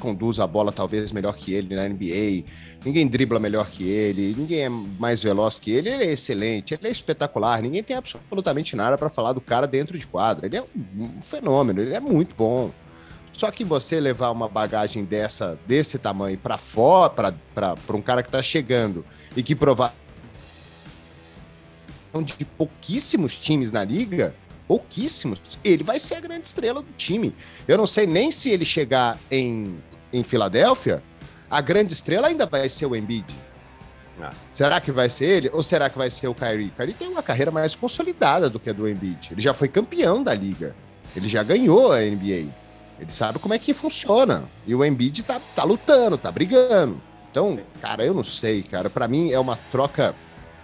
conduz 0.03 0.37
a 0.37 0.45
bola 0.45 0.69
talvez 0.69 1.13
melhor 1.13 1.33
que 1.33 1.53
ele 1.53 1.73
na 1.73 1.87
NBA, 1.87 2.43
ninguém 2.83 3.07
dribla 3.07 3.39
melhor 3.39 3.69
que 3.69 3.87
ele, 3.87 4.35
ninguém 4.37 4.59
é 4.63 4.69
mais 4.69 5.23
veloz 5.23 5.59
que 5.59 5.71
ele, 5.71 5.87
ele 5.87 6.03
é 6.03 6.11
excelente, 6.11 6.73
ele 6.73 6.89
é 6.89 6.91
espetacular, 6.91 7.61
ninguém 7.61 7.81
tem 7.81 7.95
absolutamente 7.95 8.75
nada 8.75 8.97
para 8.97 9.09
falar 9.09 9.31
do 9.31 9.39
cara 9.39 9.65
dentro 9.65 9.97
de 9.97 10.05
quadra. 10.05 10.45
Ele 10.45 10.57
é 10.57 10.61
um 10.61 11.21
fenômeno, 11.21 11.79
ele 11.79 11.95
é 11.95 12.01
muito 12.01 12.35
bom. 12.35 12.69
Só 13.31 13.49
que 13.49 13.63
você 13.63 14.01
levar 14.01 14.29
uma 14.31 14.49
bagagem 14.49 15.05
dessa, 15.05 15.57
desse 15.65 15.97
tamanho 15.97 16.37
para 16.37 16.57
fora, 16.57 17.33
para 17.55 17.77
um 17.95 18.01
cara 18.01 18.21
que 18.21 18.27
está 18.27 18.43
chegando 18.43 19.05
e 19.37 19.41
que 19.41 19.55
provar 19.55 19.95
de 22.25 22.45
pouquíssimos 22.45 23.39
times 23.39 23.71
na 23.71 23.85
liga, 23.85 24.35
pouquíssimos, 24.67 25.39
ele 25.63 25.83
vai 25.83 25.99
ser 25.99 26.15
a 26.15 26.19
grande 26.19 26.47
estrela 26.47 26.81
do 26.81 26.91
time. 26.97 27.33
Eu 27.67 27.77
não 27.77 27.87
sei 27.87 28.05
nem 28.05 28.31
se 28.31 28.49
ele 28.49 28.65
chegar 28.65 29.17
em, 29.31 29.81
em 30.13 30.23
Filadélfia, 30.23 31.03
a 31.49 31.59
grande 31.59 31.93
estrela 31.93 32.27
ainda 32.27 32.45
vai 32.45 32.69
ser 32.69 32.85
o 32.85 32.95
Embiid. 32.95 33.35
Ah. 34.21 34.31
Será 34.53 34.79
que 34.79 34.91
vai 34.91 35.09
ser 35.09 35.25
ele 35.25 35.49
ou 35.51 35.63
será 35.63 35.89
que 35.89 35.97
vai 35.97 36.09
ser 36.09 36.27
o 36.27 36.35
Kyrie? 36.35 36.71
Kyrie 36.77 36.93
tem 36.93 37.09
uma 37.09 37.23
carreira 37.23 37.51
mais 37.51 37.73
consolidada 37.73 38.49
do 38.49 38.59
que 38.59 38.69
a 38.69 38.73
do 38.73 38.87
Embiid. 38.87 39.33
Ele 39.33 39.41
já 39.41 39.53
foi 39.53 39.67
campeão 39.67 40.23
da 40.23 40.33
liga. 40.33 40.75
Ele 41.15 41.27
já 41.27 41.41
ganhou 41.43 41.91
a 41.91 41.99
NBA. 41.99 42.49
Ele 42.99 43.11
sabe 43.11 43.39
como 43.39 43.53
é 43.53 43.59
que 43.59 43.73
funciona. 43.73 44.43
E 44.65 44.73
o 44.75 44.85
Embiid 44.85 45.23
tá, 45.23 45.41
tá 45.55 45.63
lutando, 45.63 46.17
tá 46.17 46.31
brigando. 46.31 47.01
Então, 47.31 47.59
cara, 47.81 48.05
eu 48.05 48.13
não 48.13 48.23
sei, 48.23 48.61
cara. 48.61 48.89
Para 48.89 49.07
mim 49.07 49.31
é 49.31 49.39
uma 49.39 49.57
troca 49.71 50.15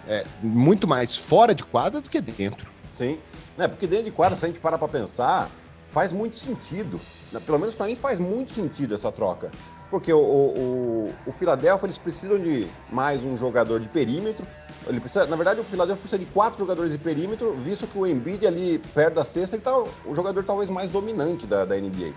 é, 0.06 0.24
muito 0.42 0.86
mais 0.86 1.16
fora 1.16 1.54
de 1.54 1.64
quadra 1.64 2.00
do 2.00 2.08
que 2.08 2.20
dentro. 2.20 2.70
Sim. 2.90 3.18
Né? 3.56 3.68
Porque 3.68 3.86
dentro 3.86 4.06
de 4.06 4.10
quadra, 4.12 4.36
se 4.36 4.44
a 4.44 4.48
gente 4.48 4.60
parar 4.60 4.78
para 4.78 4.88
pensar, 4.88 5.50
faz 5.90 6.12
muito 6.12 6.38
sentido. 6.38 7.00
Pelo 7.44 7.58
menos 7.58 7.74
para 7.74 7.86
mim 7.86 7.96
faz 7.96 8.18
muito 8.18 8.52
sentido 8.52 8.94
essa 8.94 9.10
troca. 9.12 9.50
Porque 9.90 10.12
o, 10.12 10.18
o, 10.18 11.14
o 11.26 11.32
Philadelphia, 11.32 11.86
eles 11.86 11.98
precisam 11.98 12.38
de 12.38 12.68
mais 12.90 13.24
um 13.24 13.36
jogador 13.36 13.80
de 13.80 13.88
perímetro. 13.88 14.46
Ele 14.86 15.00
precisa, 15.00 15.26
na 15.26 15.36
verdade, 15.36 15.60
o 15.60 15.64
Philadelphia 15.64 16.00
precisa 16.00 16.18
de 16.18 16.26
quatro 16.26 16.60
jogadores 16.60 16.92
de 16.92 16.98
perímetro, 16.98 17.54
visto 17.54 17.86
que 17.86 17.98
o 17.98 18.06
Embiid 18.06 18.46
ali 18.46 18.78
perto 18.94 19.14
da 19.14 19.24
cesta, 19.24 19.56
ele 19.56 19.62
tá 19.62 19.76
o 19.76 20.14
jogador 20.14 20.44
talvez 20.44 20.70
mais 20.70 20.90
dominante 20.90 21.46
da, 21.46 21.64
da 21.64 21.76
NBA. 21.76 22.12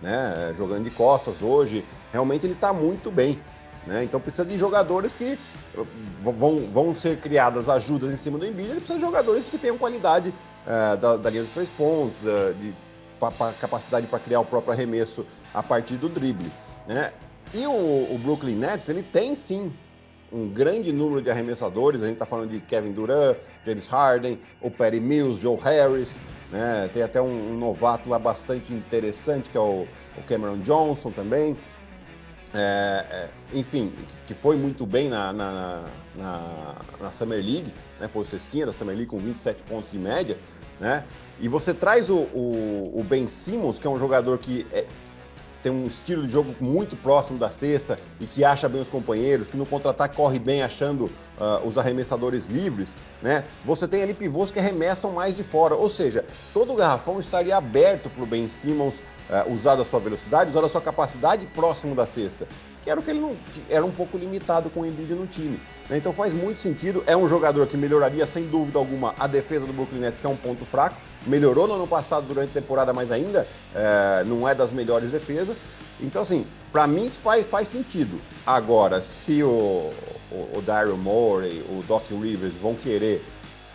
Né? 0.00 0.54
Jogando 0.56 0.84
de 0.84 0.90
costas 0.90 1.42
hoje, 1.42 1.84
realmente 2.10 2.46
ele 2.46 2.54
está 2.54 2.72
muito 2.72 3.10
bem. 3.10 3.38
Né? 3.86 4.04
Então 4.04 4.20
precisa 4.20 4.44
de 4.44 4.58
jogadores 4.58 5.14
que 5.14 5.38
vão, 6.22 6.68
vão 6.72 6.94
ser 6.94 7.20
criadas 7.20 7.68
ajudas 7.68 8.12
em 8.12 8.16
cima 8.16 8.38
do 8.38 8.46
Embiid, 8.46 8.70
ele 8.70 8.80
precisa 8.80 8.98
de 8.98 9.04
jogadores 9.04 9.44
que 9.44 9.58
tenham 9.58 9.78
qualidade 9.78 10.28
uh, 10.28 10.96
da, 10.96 11.16
da, 11.16 11.30
linha 11.30 11.42
dos 11.42 11.52
três 11.52 11.68
pontos, 11.70 12.18
uh, 12.22 12.54
de 12.54 12.74
capacidade 13.60 14.06
para 14.06 14.18
criar 14.18 14.40
o 14.40 14.44
próprio 14.44 14.72
arremesso 14.72 15.26
a 15.52 15.62
partir 15.62 15.94
do 15.94 16.08
drible. 16.08 16.50
Né? 16.86 17.12
E 17.52 17.66
o, 17.66 17.70
o, 17.70 18.18
Brooklyn 18.22 18.56
Nets, 18.56 18.88
ele 18.88 19.02
tem 19.02 19.34
sim 19.34 19.72
um 20.30 20.48
grande 20.48 20.92
número 20.92 21.22
de 21.22 21.30
arremessadores, 21.30 22.02
a 22.02 22.04
gente 22.04 22.14
está 22.14 22.26
falando 22.26 22.50
de 22.50 22.60
Kevin 22.60 22.92
Durant, 22.92 23.36
James 23.64 23.88
Harden, 23.88 24.38
o 24.60 24.70
Perry 24.70 25.00
Mills, 25.00 25.40
Joe 25.40 25.56
Harris, 25.56 26.18
né? 26.52 26.90
tem 26.92 27.02
até 27.02 27.20
um, 27.20 27.52
um, 27.52 27.58
novato 27.58 28.08
lá 28.08 28.18
bastante 28.18 28.72
interessante, 28.72 29.48
que 29.48 29.56
é 29.56 29.60
o, 29.60 29.86
o 30.16 30.22
Cameron 30.26 30.58
Johnson 30.58 31.10
também. 31.10 31.56
É, 32.54 33.04
é, 33.10 33.28
enfim, 33.52 33.92
que 34.26 34.32
foi 34.32 34.56
muito 34.56 34.86
bem 34.86 35.10
na, 35.10 35.32
na, 35.32 35.84
na, 36.16 36.74
na 36.98 37.10
Summer 37.10 37.38
League, 37.38 37.72
né? 38.00 38.08
foi 38.08 38.22
o 38.22 38.24
cestinha 38.24 38.64
da 38.64 38.72
Summer 38.72 38.96
League 38.96 39.10
com 39.10 39.18
27 39.18 39.62
pontos 39.64 39.90
de 39.90 39.98
média, 39.98 40.38
né? 40.80 41.04
E 41.40 41.48
você 41.48 41.72
traz 41.72 42.10
o, 42.10 42.18
o, 42.34 43.00
o, 43.00 43.04
Ben 43.04 43.28
Simmons, 43.28 43.78
que 43.78 43.86
é 43.86 43.90
um 43.90 43.98
jogador 43.98 44.38
que 44.38 44.66
é 44.72 44.84
tem 45.62 45.72
um 45.72 45.86
estilo 45.86 46.24
de 46.24 46.32
jogo 46.32 46.54
muito 46.60 46.96
próximo 46.96 47.36
da 47.36 47.50
cesta 47.50 47.98
e 48.20 48.26
que 48.26 48.44
acha 48.44 48.68
bem 48.68 48.80
os 48.80 48.88
companheiros, 48.88 49.48
que 49.48 49.56
no 49.56 49.66
contra-ataque 49.66 50.16
corre 50.16 50.38
bem 50.38 50.62
achando 50.62 51.06
uh, 51.06 51.66
os 51.66 51.76
arremessadores 51.76 52.46
livres, 52.46 52.96
né? 53.20 53.42
Você 53.64 53.88
tem 53.88 54.02
ali 54.02 54.14
pivôs 54.14 54.52
que 54.52 54.58
arremessam 54.58 55.10
mais 55.10 55.36
de 55.36 55.42
fora, 55.42 55.74
ou 55.74 55.90
seja, 55.90 56.24
todo 56.54 56.72
o 56.72 56.76
garrafão 56.76 57.18
estaria 57.18 57.56
aberto 57.56 58.08
para 58.08 58.22
o 58.22 58.26
Ben 58.26 58.48
Simmons 58.48 59.00
uh, 59.28 59.52
usar 59.52 59.80
a 59.80 59.84
sua 59.84 59.98
velocidade, 59.98 60.50
usar 60.50 60.64
a 60.64 60.68
sua 60.68 60.80
capacidade 60.80 61.44
próximo 61.46 61.94
da 61.94 62.06
cesta 62.06 62.46
que 62.84 62.90
era 62.90 63.00
o 63.00 63.02
que 63.02 63.10
ele 63.10 63.20
não 63.20 63.36
que 63.52 63.62
era 63.68 63.84
um 63.84 63.90
pouco 63.90 64.16
limitado 64.16 64.70
com 64.70 64.80
o 64.80 64.86
Embiid 64.86 65.12
no 65.12 65.26
time. 65.26 65.60
Né? 65.90 65.98
Então 65.98 66.12
faz 66.12 66.32
muito 66.32 66.60
sentido. 66.60 67.02
É 67.06 67.14
um 67.14 67.28
jogador 67.28 67.66
que 67.66 67.76
melhoraria 67.76 68.24
sem 68.24 68.46
dúvida 68.46 68.78
alguma 68.78 69.14
a 69.18 69.26
defesa 69.26 69.66
do 69.66 69.72
Brooklyn 69.74 70.00
Nets, 70.00 70.20
que 70.20 70.26
é 70.26 70.30
um 70.30 70.36
ponto 70.36 70.64
fraco. 70.64 70.96
Melhorou 71.28 71.68
no 71.68 71.74
ano 71.74 71.86
passado 71.86 72.26
durante 72.26 72.50
a 72.50 72.60
temporada, 72.60 72.92
mas 72.92 73.12
ainda 73.12 73.46
é, 73.74 74.24
não 74.24 74.48
é 74.48 74.54
das 74.54 74.70
melhores 74.70 75.10
defesas. 75.10 75.56
Então, 76.00 76.22
assim, 76.22 76.46
para 76.72 76.86
mim 76.86 77.10
faz, 77.10 77.46
faz 77.46 77.68
sentido. 77.68 78.20
Agora, 78.46 79.00
se 79.00 79.42
o, 79.42 79.92
o, 80.30 80.58
o 80.58 80.62
Daryl 80.64 80.96
Morey, 80.96 81.60
o 81.68 81.82
Doc 81.86 82.08
Rivers 82.10 82.54
vão 82.54 82.74
querer 82.74 83.24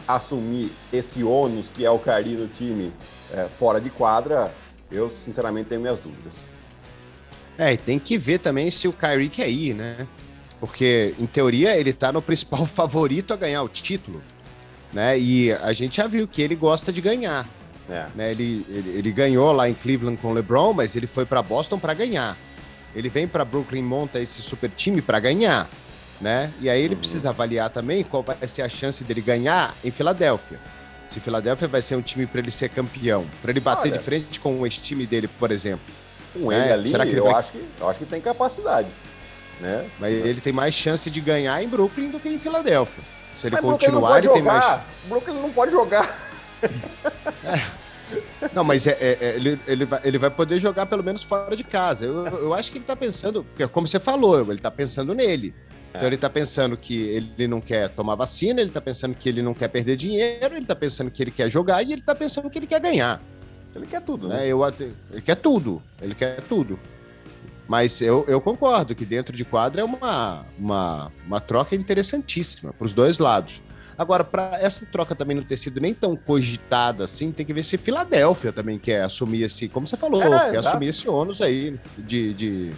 assumir 0.07 0.71
esse 0.91 1.23
ônus 1.23 1.69
que 1.69 1.85
é 1.85 1.89
o 1.89 1.99
Cari 1.99 2.31
no 2.31 2.47
time 2.47 2.91
é, 3.31 3.45
fora 3.47 3.79
de 3.79 3.89
quadra, 3.89 4.53
eu 4.91 5.09
sinceramente 5.09 5.69
tenho 5.69 5.81
minhas 5.81 5.99
dúvidas. 5.99 6.33
É, 7.57 7.73
e 7.73 7.77
tem 7.77 7.99
que 7.99 8.17
ver 8.17 8.39
também 8.39 8.69
se 8.71 8.87
o 8.87 8.93
Kyrie 8.93 9.29
quer 9.29 9.49
ir, 9.49 9.75
né? 9.75 10.07
Porque, 10.59 11.13
em 11.19 11.25
teoria, 11.25 11.77
ele 11.77 11.93
tá 11.93 12.11
no 12.11 12.21
principal 12.21 12.65
favorito 12.65 13.33
a 13.33 13.37
ganhar 13.37 13.61
o 13.63 13.69
título, 13.69 14.21
né? 14.93 15.17
E 15.17 15.51
a 15.51 15.73
gente 15.73 15.97
já 15.97 16.07
viu 16.07 16.27
que 16.27 16.41
ele 16.41 16.55
gosta 16.55 16.91
de 16.93 17.01
ganhar. 17.01 17.47
É. 17.89 18.05
Né? 18.15 18.31
Ele, 18.31 18.65
ele, 18.69 18.89
ele, 18.97 19.11
ganhou 19.11 19.51
lá 19.51 19.67
em 19.67 19.73
Cleveland 19.73 20.17
com 20.17 20.29
o 20.29 20.33
LeBron, 20.33 20.73
mas 20.73 20.95
ele 20.95 21.07
foi 21.07 21.25
para 21.25 21.41
Boston 21.41 21.77
para 21.77 21.93
ganhar. 21.93 22.37
Ele 22.95 23.09
vem 23.09 23.27
para 23.27 23.43
Brooklyn, 23.43 23.81
monta 23.81 24.19
esse 24.19 24.41
super 24.41 24.69
time 24.69 25.01
para 25.01 25.19
ganhar, 25.19 25.67
né? 26.21 26.53
E 26.61 26.69
aí 26.69 26.81
ele 26.81 26.93
uhum. 26.93 26.99
precisa 26.99 27.29
avaliar 27.29 27.69
também 27.71 28.03
qual 28.03 28.23
vai 28.23 28.37
ser 28.47 28.61
a 28.61 28.69
chance 28.69 29.03
dele 29.03 29.19
ganhar 29.19 29.75
em 29.83 29.91
Filadélfia. 29.91 30.59
Se 31.07 31.19
Filadélfia 31.19 31.67
vai 31.67 31.81
ser 31.81 31.95
um 31.95 32.01
time 32.01 32.25
para 32.25 32.39
ele 32.39 32.51
ser 32.51 32.69
campeão, 32.69 33.25
para 33.41 33.51
ele 33.51 33.59
bater 33.59 33.89
Olha. 33.89 33.97
de 33.97 34.03
frente 34.03 34.39
com 34.39 34.59
o 34.59 34.65
ex-time 34.65 35.05
dele, 35.05 35.27
por 35.27 35.51
exemplo. 35.51 35.85
Com 36.33 36.51
ele 36.51 36.69
é, 36.69 36.73
ali, 36.73 36.89
será 36.89 37.03
que 37.03 37.11
ele 37.11 37.19
eu, 37.19 37.25
vai... 37.25 37.33
acho 37.33 37.51
que, 37.51 37.65
eu 37.79 37.89
acho 37.89 37.99
que 37.99 38.05
tem 38.05 38.21
capacidade. 38.21 38.87
Né? 39.59 39.89
Mas 39.99 40.13
ele 40.13 40.39
tem 40.39 40.53
mais 40.53 40.73
chance 40.73 41.09
de 41.11 41.19
ganhar 41.19 41.61
em 41.61 41.67
Brooklyn 41.67 42.09
do 42.09 42.19
que 42.19 42.29
em 42.29 42.39
Filadélfia. 42.39 43.03
Se 43.35 43.47
ele 43.47 43.55
Mas 43.55 43.63
continuar, 43.63 44.17
ele 44.17 44.27
jogar. 44.27 44.33
tem 44.33 44.43
mais. 44.43 44.81
Brooklyn 45.05 45.41
não 45.41 45.51
pode 45.51 45.71
jogar. 45.71 46.17
É. 47.43 47.83
Não, 48.53 48.63
mas 48.63 48.85
é, 48.85 48.91
é, 48.91 49.17
é, 49.19 49.35
ele, 49.35 49.59
ele, 49.67 49.85
vai, 49.85 49.99
ele 50.03 50.17
vai 50.17 50.29
poder 50.29 50.59
jogar 50.59 50.85
pelo 50.85 51.03
menos 51.03 51.23
fora 51.23 51.55
de 51.55 51.63
casa. 51.63 52.05
Eu, 52.05 52.25
eu 52.25 52.53
acho 52.53 52.71
que 52.71 52.77
ele 52.77 52.85
tá 52.85 52.95
pensando, 52.95 53.45
como 53.71 53.87
você 53.87 53.99
falou, 53.99 54.39
ele 54.51 54.59
tá 54.59 54.69
pensando 54.69 55.13
nele. 55.13 55.53
Então 55.95 56.07
ele 56.07 56.17
tá 56.17 56.29
pensando 56.29 56.75
que 56.75 56.95
ele 56.95 57.47
não 57.47 57.61
quer 57.61 57.89
tomar 57.89 58.15
vacina, 58.15 58.59
ele 58.61 58.71
tá 58.71 58.81
pensando 58.81 59.13
que 59.13 59.29
ele 59.29 59.43
não 59.43 59.53
quer 59.53 59.67
perder 59.67 59.95
dinheiro, 59.95 60.55
ele 60.55 60.65
tá 60.65 60.75
pensando 60.75 61.11
que 61.11 61.21
ele 61.21 61.29
quer 61.31 61.49
jogar 61.49 61.83
e 61.83 61.93
ele 61.93 62.01
tá 62.01 62.15
pensando 62.15 62.49
que 62.49 62.57
ele 62.57 62.65
quer 62.65 62.79
ganhar. 62.79 63.21
Ele 63.75 63.85
quer 63.85 64.01
tudo, 64.01 64.27
né? 64.27 64.45
É, 64.45 64.51
eu, 64.51 64.61
ele 65.11 65.21
quer 65.21 65.35
tudo. 65.35 65.81
Ele 66.01 66.15
quer 66.15 66.41
tudo. 66.41 66.79
Mas 67.67 68.01
eu, 68.01 68.25
eu 68.27 68.41
concordo 68.41 68.93
que 68.93 69.05
dentro 69.05 69.35
de 69.35 69.45
quadra 69.45 69.81
é 69.81 69.83
uma, 69.83 70.45
uma, 70.57 71.11
uma 71.25 71.39
troca 71.39 71.75
interessantíssima 71.75 72.73
para 72.73 72.85
os 72.85 72.93
dois 72.93 73.19
lados. 73.19 73.61
Agora, 73.97 74.23
para 74.23 74.57
essa 74.59 74.85
troca 74.85 75.15
também 75.15 75.37
não 75.37 75.43
ter 75.43 75.57
sido 75.57 75.79
nem 75.79 75.93
tão 75.93 76.15
cogitada 76.15 77.03
assim, 77.03 77.31
tem 77.31 77.45
que 77.45 77.53
ver 77.53 77.63
se 77.63 77.77
Filadélfia 77.77 78.51
também 78.51 78.79
quer 78.79 79.03
assumir 79.03 79.43
esse, 79.43 79.69
como 79.69 79.87
você 79.87 79.95
falou, 79.95 80.21
é, 80.21 80.29
quer 80.29 80.49
exato. 80.55 80.67
assumir 80.69 80.87
esse 80.87 81.07
ônus 81.07 81.41
aí 81.41 81.79
de, 81.97 82.33
de, 82.33 82.71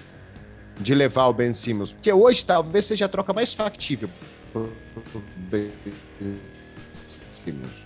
de 0.78 0.96
levar 0.96 1.28
o 1.28 1.34
Ben 1.34 1.54
Simmons. 1.54 1.94
Porque 1.94 2.12
hoje 2.12 2.46
talvez 2.46 2.86
seja 2.86 3.06
a 3.06 3.10
troca 3.10 3.34
mais 3.34 3.54
factível 3.54 4.10
Ben 5.50 5.72
Simmons 7.32 7.86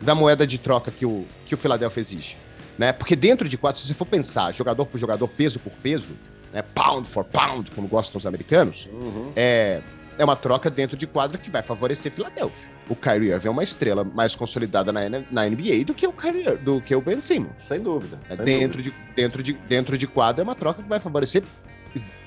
da 0.00 0.14
moeda 0.14 0.46
de 0.46 0.58
troca 0.58 0.90
que 0.90 1.06
o, 1.06 1.24
que 1.44 1.54
o 1.54 1.58
Philadelphia 1.58 2.00
exige. 2.00 2.36
Né? 2.78 2.92
Porque 2.92 3.16
dentro 3.16 3.48
de 3.48 3.56
quatro, 3.56 3.80
se 3.80 3.86
você 3.86 3.94
for 3.94 4.04
pensar 4.04 4.52
jogador 4.52 4.86
por 4.86 4.98
jogador, 4.98 5.26
peso 5.28 5.58
por 5.58 5.72
peso, 5.72 6.12
né? 6.52 6.62
pound 6.62 7.08
for 7.08 7.24
pound, 7.24 7.70
como 7.70 7.88
gostam 7.88 8.18
os 8.18 8.26
americanos, 8.26 8.88
uhum. 8.92 9.32
é, 9.34 9.80
é 10.18 10.24
uma 10.24 10.36
troca 10.36 10.70
dentro 10.70 10.96
de 10.96 11.06
quadra 11.06 11.38
que 11.38 11.50
vai 11.50 11.62
favorecer 11.62 12.12
Philadelphia. 12.12 12.70
O 12.88 12.94
Kyrie 12.94 13.30
Irving 13.30 13.48
é 13.48 13.50
uma 13.50 13.64
estrela 13.64 14.04
mais 14.04 14.36
consolidada 14.36 14.92
na, 14.92 15.00
na 15.30 15.48
NBA 15.48 15.84
do 15.86 15.94
que 15.94 16.06
o 16.06 16.12
Kyrie, 16.12 16.56
do 16.58 16.80
que 16.80 16.94
o 16.94 17.00
Ben 17.00 17.20
Simmons. 17.20 17.54
Sem 17.58 17.80
dúvida. 17.80 18.18
É, 18.28 18.36
sem 18.36 18.44
dentro, 18.44 18.82
dúvida. 18.82 18.96
De, 19.08 19.14
dentro, 19.14 19.42
de, 19.42 19.52
dentro 19.52 19.98
de 19.98 20.06
quadra 20.06 20.42
é 20.42 20.44
uma 20.44 20.54
troca 20.54 20.82
que 20.82 20.88
vai 20.88 21.00
favorecer 21.00 21.42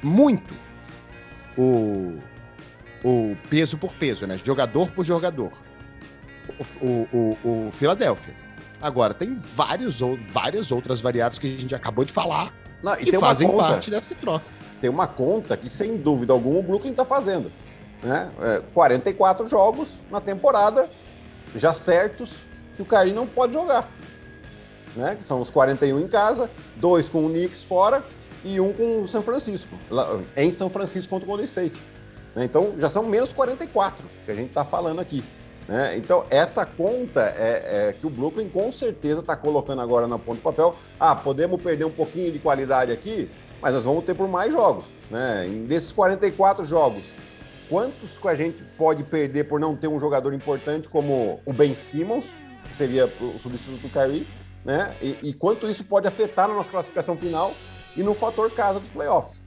muito 0.01 0.53
o, 1.57 2.17
o 3.03 3.37
peso 3.49 3.77
por 3.77 3.93
peso, 3.93 4.25
né? 4.25 4.37
Jogador 4.43 4.91
por 4.91 5.05
jogador 5.05 5.51
o, 6.81 7.07
o, 7.11 7.67
o 7.67 7.71
Philadelphia. 7.71 8.33
Agora, 8.81 9.13
tem 9.13 9.35
vários, 9.35 9.99
várias 10.31 10.71
outras 10.71 11.01
variáveis 11.01 11.37
que 11.37 11.47
a 11.47 11.59
gente 11.59 11.75
acabou 11.75 12.05
de 12.05 12.13
falar 12.13 12.53
Não, 12.81 12.95
que 12.95 13.17
fazem 13.19 13.49
conta, 13.49 13.67
parte 13.67 13.91
dessa 13.91 14.15
troca. 14.15 14.45
Tem 14.79 14.89
uma 14.89 15.07
conta 15.07 15.57
que, 15.57 15.69
sem 15.69 15.97
dúvida 15.97 16.31
alguma, 16.31 16.59
o 16.59 16.63
Brooklyn 16.63 16.91
está 16.91 17.03
fazendo. 17.03 17.51
Né? 18.01 18.31
É, 18.41 18.61
44 18.73 19.47
jogos 19.49 20.01
na 20.09 20.21
temporada, 20.21 20.89
já 21.55 21.73
certos, 21.73 22.41
que 22.75 22.81
o 22.81 22.85
Kyrie 22.85 23.13
não 23.13 23.27
pode 23.27 23.53
jogar. 23.53 23.89
Né? 24.95 25.15
Que 25.15 25.25
são 25.25 25.41
os 25.41 25.49
41 25.49 25.99
em 25.99 26.07
casa, 26.07 26.49
dois 26.77 27.09
com 27.09 27.25
o 27.25 27.29
Knicks 27.29 27.63
fora 27.63 28.03
e 28.43 28.59
um 28.61 28.71
com 28.71 29.01
o 29.01 29.07
São 29.07 29.21
Francisco, 29.21 29.77
lá, 29.89 30.21
em 30.37 30.51
São 30.53 30.69
Francisco 30.69 31.09
contra 31.09 31.25
o 31.25 31.27
Golden 31.27 31.45
State. 31.45 31.83
Né? 32.33 32.45
Então, 32.45 32.75
já 32.79 32.89
são 32.89 33.03
menos 33.03 33.33
44 33.33 34.05
que 34.25 34.31
a 34.31 34.35
gente 34.35 34.49
está 34.49 34.63
falando 34.63 35.01
aqui. 35.01 35.23
Né? 35.69 35.95
Então, 35.97 36.25
essa 36.31 36.65
conta 36.65 37.31
é, 37.37 37.89
é, 37.89 37.93
que 37.93 38.07
o 38.07 38.09
Brooklyn 38.09 38.49
com 38.49 38.71
certeza 38.71 39.19
está 39.19 39.35
colocando 39.35 39.83
agora 39.83 40.07
na 40.07 40.17
ponta 40.17 40.37
do 40.37 40.41
papel. 40.41 40.75
Ah, 40.99 41.15
podemos 41.15 41.61
perder 41.61 41.85
um 41.85 41.91
pouquinho 41.91 42.31
de 42.31 42.39
qualidade 42.39 42.91
aqui, 42.91 43.29
mas 43.61 43.75
nós 43.75 43.83
vamos 43.83 44.03
ter 44.03 44.15
por 44.15 44.27
mais 44.27 44.51
jogos. 44.51 44.85
Né? 45.11 45.47
desses 45.67 45.91
44 45.91 46.65
jogos, 46.65 47.05
quantos 47.69 48.17
que 48.17 48.27
a 48.27 48.33
gente 48.33 48.63
pode 48.79 49.03
perder 49.03 49.43
por 49.43 49.59
não 49.59 49.75
ter 49.75 49.87
um 49.87 49.99
jogador 49.99 50.33
importante 50.33 50.89
como 50.89 51.39
o 51.45 51.53
Ben 51.53 51.75
Simmons, 51.75 52.35
que 52.63 52.73
seria 52.73 53.05
o 53.05 53.37
substituto 53.37 53.79
do 53.79 53.89
Kyrie, 53.89 54.25
né? 54.65 54.95
E, 54.99 55.17
e 55.21 55.33
quanto 55.33 55.67
isso 55.67 55.83
pode 55.83 56.07
afetar 56.07 56.47
na 56.47 56.55
nossa 56.55 56.71
classificação 56.71 57.15
final 57.15 57.53
e 57.95 58.01
no 58.01 58.15
fator 58.15 58.49
casa 58.51 58.79
dos 58.79 58.89
playoffs. 58.89 59.39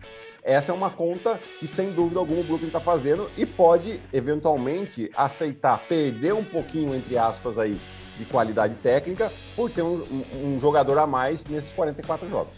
Essa 0.42 0.72
é 0.72 0.74
uma 0.74 0.90
conta 0.90 1.38
que, 1.60 1.68
sem 1.68 1.92
dúvida 1.92 2.18
alguma, 2.18 2.40
o 2.40 2.44
Brooklyn 2.44 2.66
está 2.66 2.80
fazendo 2.80 3.30
e 3.38 3.46
pode, 3.46 4.00
eventualmente, 4.12 5.08
aceitar 5.14 5.78
perder 5.78 6.34
um 6.34 6.42
pouquinho, 6.42 6.94
entre 6.94 7.16
aspas, 7.16 7.58
aí, 7.58 7.80
de 8.18 8.24
qualidade 8.24 8.74
técnica 8.82 9.32
por 9.54 9.70
ter 9.70 9.82
um, 9.82 10.04
um, 10.34 10.58
jogador 10.60 10.98
a 10.98 11.06
mais 11.06 11.46
nesses 11.46 11.72
44 11.72 12.28
jogos. 12.28 12.54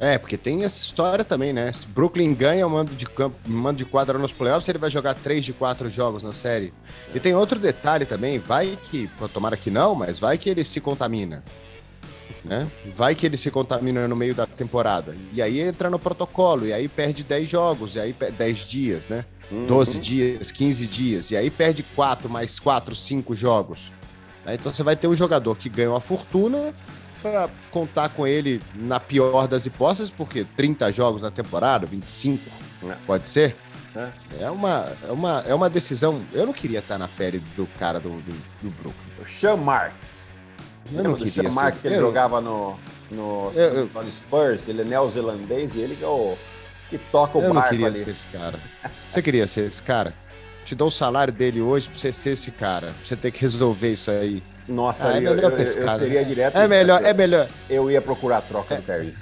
É, 0.00 0.18
porque 0.18 0.36
tem 0.36 0.64
essa 0.64 0.80
história 0.80 1.24
também, 1.24 1.52
né? 1.52 1.72
Se 1.72 1.86
Brooklyn 1.86 2.34
ganha 2.34 2.66
o 2.66 2.70
mando 2.70 2.92
de 2.94 3.06
campo, 3.06 3.36
mando 3.46 3.78
de 3.78 3.84
quadra 3.84 4.18
nos 4.18 4.32
playoffs, 4.32 4.68
ele 4.68 4.78
vai 4.78 4.90
jogar 4.90 5.14
três 5.14 5.44
de 5.44 5.52
quatro 5.52 5.88
jogos 5.88 6.22
na 6.22 6.32
série. 6.32 6.72
E 7.14 7.20
tem 7.20 7.34
outro 7.34 7.60
detalhe 7.60 8.04
também, 8.04 8.38
vai 8.38 8.76
que, 8.82 9.08
tomara 9.32 9.56
que 9.56 9.70
não, 9.70 9.94
mas 9.94 10.18
vai 10.18 10.38
que 10.38 10.50
ele 10.50 10.64
se 10.64 10.80
contamina 10.80 11.44
né? 12.44 12.70
Vai 12.94 13.14
que 13.14 13.24
ele 13.26 13.36
se 13.36 13.50
contamina 13.50 14.06
no 14.08 14.16
meio 14.16 14.34
da 14.34 14.46
temporada. 14.46 15.16
E 15.32 15.40
aí 15.40 15.60
entra 15.60 15.88
no 15.88 15.98
protocolo, 15.98 16.66
e 16.66 16.72
aí 16.72 16.88
perde 16.88 17.22
10 17.22 17.48
jogos, 17.48 17.94
e 17.94 18.00
aí 18.00 18.12
10 18.12 18.58
dias, 18.68 19.06
né? 19.06 19.24
Uhum. 19.50 19.66
12 19.66 19.98
dias, 19.98 20.50
15 20.50 20.86
dias, 20.86 21.30
e 21.30 21.36
aí 21.36 21.50
perde 21.50 21.82
4 21.82 22.28
mais 22.28 22.58
4, 22.58 22.94
5 22.96 23.34
jogos. 23.34 23.92
Né? 24.44 24.54
Então 24.54 24.72
você 24.72 24.82
vai 24.82 24.96
ter 24.96 25.08
um 25.08 25.14
jogador 25.14 25.56
que 25.56 25.68
ganha 25.68 25.90
uma 25.90 26.00
fortuna 26.00 26.74
para 27.20 27.48
contar 27.70 28.08
com 28.08 28.26
ele 28.26 28.60
na 28.74 28.98
pior 28.98 29.46
das 29.46 29.64
hipóteses, 29.66 30.10
porque 30.10 30.44
30 30.56 30.90
jogos 30.90 31.22
na 31.22 31.30
temporada, 31.30 31.86
25, 31.86 32.50
é. 32.84 32.96
pode 33.06 33.28
ser. 33.28 33.56
É. 33.94 34.44
é 34.44 34.50
uma, 34.50 34.92
é, 35.06 35.12
uma, 35.12 35.44
é 35.46 35.54
uma 35.54 35.70
decisão. 35.70 36.24
Eu 36.32 36.46
não 36.46 36.52
queria 36.52 36.78
estar 36.78 36.98
na 36.98 37.08
pele 37.08 37.40
do 37.54 37.66
cara 37.78 38.00
do, 38.00 38.08
do, 38.08 38.32
do 38.62 38.70
Brooklyn. 38.70 39.12
O 39.20 39.26
Sean 39.26 39.56
Marks. 39.56 40.31
Eu 40.92 41.04
não 41.04 41.14
queria 41.14 41.48
o 41.48 41.54
Marx 41.54 41.80
que 41.80 41.86
ele 41.86 41.96
eu... 41.96 42.00
jogava 42.00 42.40
no, 42.40 42.78
no, 43.10 43.52
eu, 43.54 43.86
no 43.86 44.12
Spurs, 44.12 44.68
ele 44.68 44.82
é 44.82 44.84
neozelandês 44.84 45.74
e 45.74 45.80
ele 45.80 45.96
que 45.96 46.04
é 46.04 46.08
o 46.08 46.36
que 46.90 46.98
toca 46.98 47.38
o 47.38 47.42
eu 47.42 47.52
barco 47.54 47.58
Eu 47.58 47.62
não 47.62 47.68
queria 47.70 47.86
ali. 47.86 47.98
ser 47.98 48.10
esse 48.10 48.26
cara. 48.26 48.58
Você 49.10 49.22
queria 49.22 49.46
ser 49.46 49.68
esse 49.68 49.82
cara? 49.82 50.14
Te 50.64 50.74
dou 50.74 50.88
o 50.88 50.90
salário 50.90 51.32
dele 51.32 51.60
hoje 51.60 51.88
pra 51.88 51.98
você 51.98 52.12
ser 52.12 52.30
esse 52.30 52.50
cara. 52.50 52.88
Pra 52.88 53.04
você 53.04 53.16
ter 53.16 53.30
que 53.30 53.40
resolver 53.40 53.92
isso 53.92 54.10
aí. 54.10 54.42
Nossa, 54.68 55.08
ah, 55.08 55.16
é 55.16 55.20
melhor 55.20 55.38
eu, 55.38 55.50
eu, 55.50 55.58
eu 55.58 55.66
seria 55.66 56.20
né? 56.20 56.24
direto. 56.24 56.56
É 56.56 56.68
melhor, 56.68 57.04
é 57.04 57.12
melhor. 57.12 57.48
Eu 57.68 57.90
ia 57.90 58.00
procurar 58.00 58.38
a 58.38 58.42
troca 58.42 58.74
é. 58.74 58.76
do 58.78 58.82
Terry. 58.84 59.16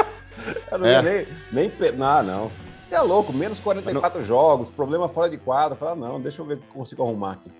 eu 0.72 0.78
não 0.78 0.86
é. 0.86 0.92
ia 0.92 1.02
nem, 1.02 1.26
nem. 1.52 1.92
Não, 1.92 2.22
não. 2.22 2.50
Você 2.88 2.94
é 2.96 3.00
louco, 3.00 3.32
menos 3.32 3.60
44 3.60 4.18
não... 4.18 4.26
jogos, 4.26 4.68
problema 4.68 5.08
fora 5.08 5.30
de 5.30 5.36
quadra. 5.36 5.76
Fala, 5.76 5.94
não, 5.94 6.20
deixa 6.20 6.42
eu 6.42 6.46
ver 6.46 6.54
o 6.54 6.58
que 6.58 6.66
consigo 6.66 7.02
arrumar 7.04 7.32
aqui. 7.32 7.50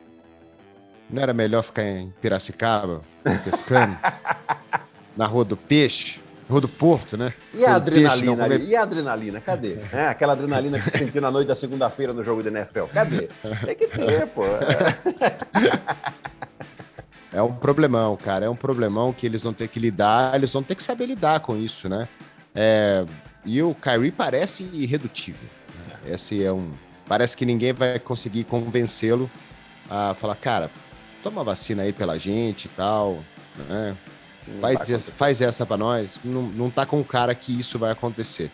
Não 1.12 1.22
era 1.22 1.34
melhor 1.34 1.62
ficar 1.62 1.84
em 1.84 2.12
Piracicaba, 2.20 3.02
pescando? 3.44 3.96
na 5.16 5.26
Rua 5.26 5.44
do 5.44 5.56
Peixe? 5.56 6.22
Rua 6.48 6.60
do 6.60 6.68
Porto, 6.68 7.16
né? 7.16 7.32
E 7.54 7.64
a 7.64 7.76
adrenalina 7.76 8.44
ali? 8.44 8.66
E 8.66 8.76
a 8.76 8.82
adrenalina? 8.82 9.40
Cadê? 9.40 9.78
É, 9.92 10.08
aquela 10.08 10.32
adrenalina 10.32 10.78
que 10.78 10.90
você 10.90 10.98
sentiu 10.98 11.22
na 11.22 11.30
noite 11.30 11.46
da 11.46 11.54
segunda-feira 11.54 12.12
no 12.12 12.24
jogo 12.24 12.42
do 12.42 12.48
NFL. 12.48 12.84
Cadê? 12.92 13.28
Tem 13.64 13.74
que 13.76 13.86
ter, 13.86 14.26
pô. 14.28 14.42
É 17.32 17.40
um 17.40 17.52
problemão, 17.52 18.16
cara. 18.16 18.46
É 18.46 18.50
um 18.50 18.56
problemão 18.56 19.12
que 19.12 19.24
eles 19.24 19.42
vão 19.42 19.52
ter 19.52 19.68
que 19.68 19.78
lidar, 19.78 20.34
eles 20.34 20.52
vão 20.52 20.62
ter 20.62 20.74
que 20.74 20.82
saber 20.82 21.06
lidar 21.06 21.40
com 21.40 21.56
isso, 21.56 21.88
né? 21.88 22.08
É... 22.54 23.06
E 23.44 23.62
o 23.62 23.74
Kyrie 23.74 24.10
parece 24.10 24.68
irredutível. 24.72 25.48
Né? 25.86 26.14
Esse 26.14 26.42
é 26.42 26.52
um. 26.52 26.72
Parece 27.06 27.36
que 27.36 27.46
ninguém 27.46 27.72
vai 27.72 27.98
conseguir 27.98 28.44
convencê-lo 28.44 29.30
a 29.88 30.14
falar, 30.14 30.34
cara, 30.34 30.70
toma 31.22 31.44
vacina 31.44 31.82
aí 31.82 31.92
pela 31.92 32.18
gente 32.18 32.66
e 32.66 32.68
tal, 32.68 33.18
né? 33.68 33.96
Faz, 34.60 34.78
tá 34.78 34.94
essa, 34.94 35.12
faz 35.12 35.40
essa 35.40 35.66
pra 35.66 35.76
nós. 35.76 36.18
Não, 36.24 36.42
não 36.42 36.70
tá 36.70 36.84
com 36.86 37.02
cara 37.04 37.34
que 37.34 37.58
isso 37.58 37.78
vai 37.78 37.92
acontecer. 37.92 38.50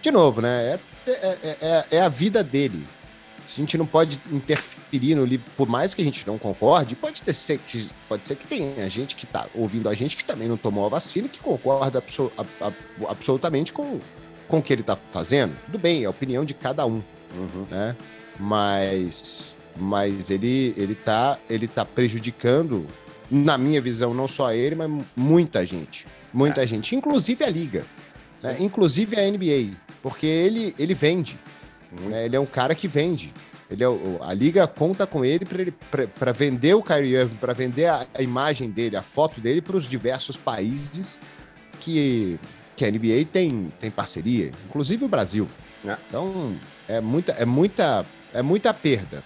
De 0.00 0.10
novo, 0.10 0.40
né? 0.40 0.78
É, 1.06 1.10
é, 1.10 1.38
é, 1.60 1.86
é 1.92 2.00
a 2.00 2.08
vida 2.08 2.42
dele. 2.42 2.86
A 3.46 3.56
gente 3.60 3.76
não 3.76 3.84
pode 3.84 4.18
interferir 4.32 5.14
no 5.14 5.24
livro, 5.24 5.44
por 5.54 5.68
mais 5.68 5.94
que 5.94 6.00
a 6.00 6.04
gente 6.04 6.26
não 6.26 6.38
concorde, 6.38 6.96
pode, 6.96 7.22
ter 7.22 7.34
ser, 7.34 7.58
que, 7.58 7.88
pode 8.08 8.26
ser 8.26 8.36
que 8.36 8.46
tenha 8.46 8.88
gente 8.88 9.14
que 9.14 9.26
está 9.26 9.46
ouvindo 9.54 9.86
a 9.88 9.94
gente 9.94 10.16
que 10.16 10.24
também 10.24 10.48
não 10.48 10.56
tomou 10.56 10.86
a 10.86 10.88
vacina 10.88 11.28
que 11.28 11.38
concorda 11.38 11.98
absol, 11.98 12.32
absolutamente 13.06 13.70
com, 13.70 14.00
com 14.48 14.58
o 14.58 14.62
que 14.62 14.72
ele 14.72 14.80
está 14.80 14.96
fazendo. 14.96 15.54
Tudo 15.66 15.78
bem, 15.78 16.04
é 16.04 16.06
a 16.06 16.10
opinião 16.10 16.42
de 16.42 16.54
cada 16.54 16.86
um, 16.86 17.02
uhum. 17.34 17.66
né? 17.70 17.94
Mas, 18.40 19.54
mas 19.76 20.30
ele, 20.30 20.74
ele, 20.76 20.94
tá, 20.94 21.38
ele 21.48 21.66
tá 21.66 21.84
prejudicando, 21.84 22.86
na 23.30 23.58
minha 23.58 23.80
visão, 23.80 24.14
não 24.14 24.28
só 24.28 24.52
ele, 24.52 24.74
mas 24.74 24.90
muita 25.16 25.64
gente. 25.64 26.06
Muita 26.32 26.62
é. 26.62 26.66
gente, 26.66 26.94
inclusive 26.94 27.44
a 27.44 27.48
Liga, 27.48 27.84
né? 28.42 28.56
inclusive 28.60 29.18
a 29.18 29.30
NBA, 29.30 29.76
porque 30.02 30.26
ele, 30.26 30.74
ele 30.78 30.94
vende. 30.94 31.38
Né? 31.92 32.26
Ele 32.26 32.36
é 32.36 32.40
um 32.40 32.46
cara 32.46 32.74
que 32.74 32.88
vende. 32.88 33.32
Ele 33.70 33.82
é, 33.82 33.86
a 34.20 34.34
liga 34.34 34.66
conta 34.66 35.06
com 35.06 35.24
ele 35.24 35.46
para 36.18 36.32
vender 36.32 36.74
o 36.74 36.82
Kyrie 36.82 37.14
Irving, 37.14 37.36
para 37.36 37.52
vender 37.52 37.86
a, 37.86 38.06
a, 38.14 38.22
imagem 38.22 38.70
dele, 38.70 38.96
a 38.96 39.02
foto 39.02 39.40
dele 39.40 39.62
para 39.62 39.76
os 39.76 39.88
diversos 39.88 40.36
países 40.36 41.20
que, 41.80 42.38
que 42.76 42.84
a 42.84 42.90
NBA 42.90 43.24
tem, 43.32 43.72
tem 43.80 43.90
parceria, 43.90 44.50
inclusive 44.68 45.04
o 45.04 45.08
Brasil. 45.08 45.48
É. 45.84 45.96
Então 46.08 46.54
é 46.86 47.00
muita, 47.00 47.32
é 47.32 47.44
muita, 47.44 48.06
é 48.32 48.42
muita 48.42 48.74
perda 48.74 49.24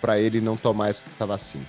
para 0.00 0.18
ele 0.18 0.40
não 0.40 0.56
tomar 0.56 0.88
essa 0.88 1.26
vacina. 1.26 1.64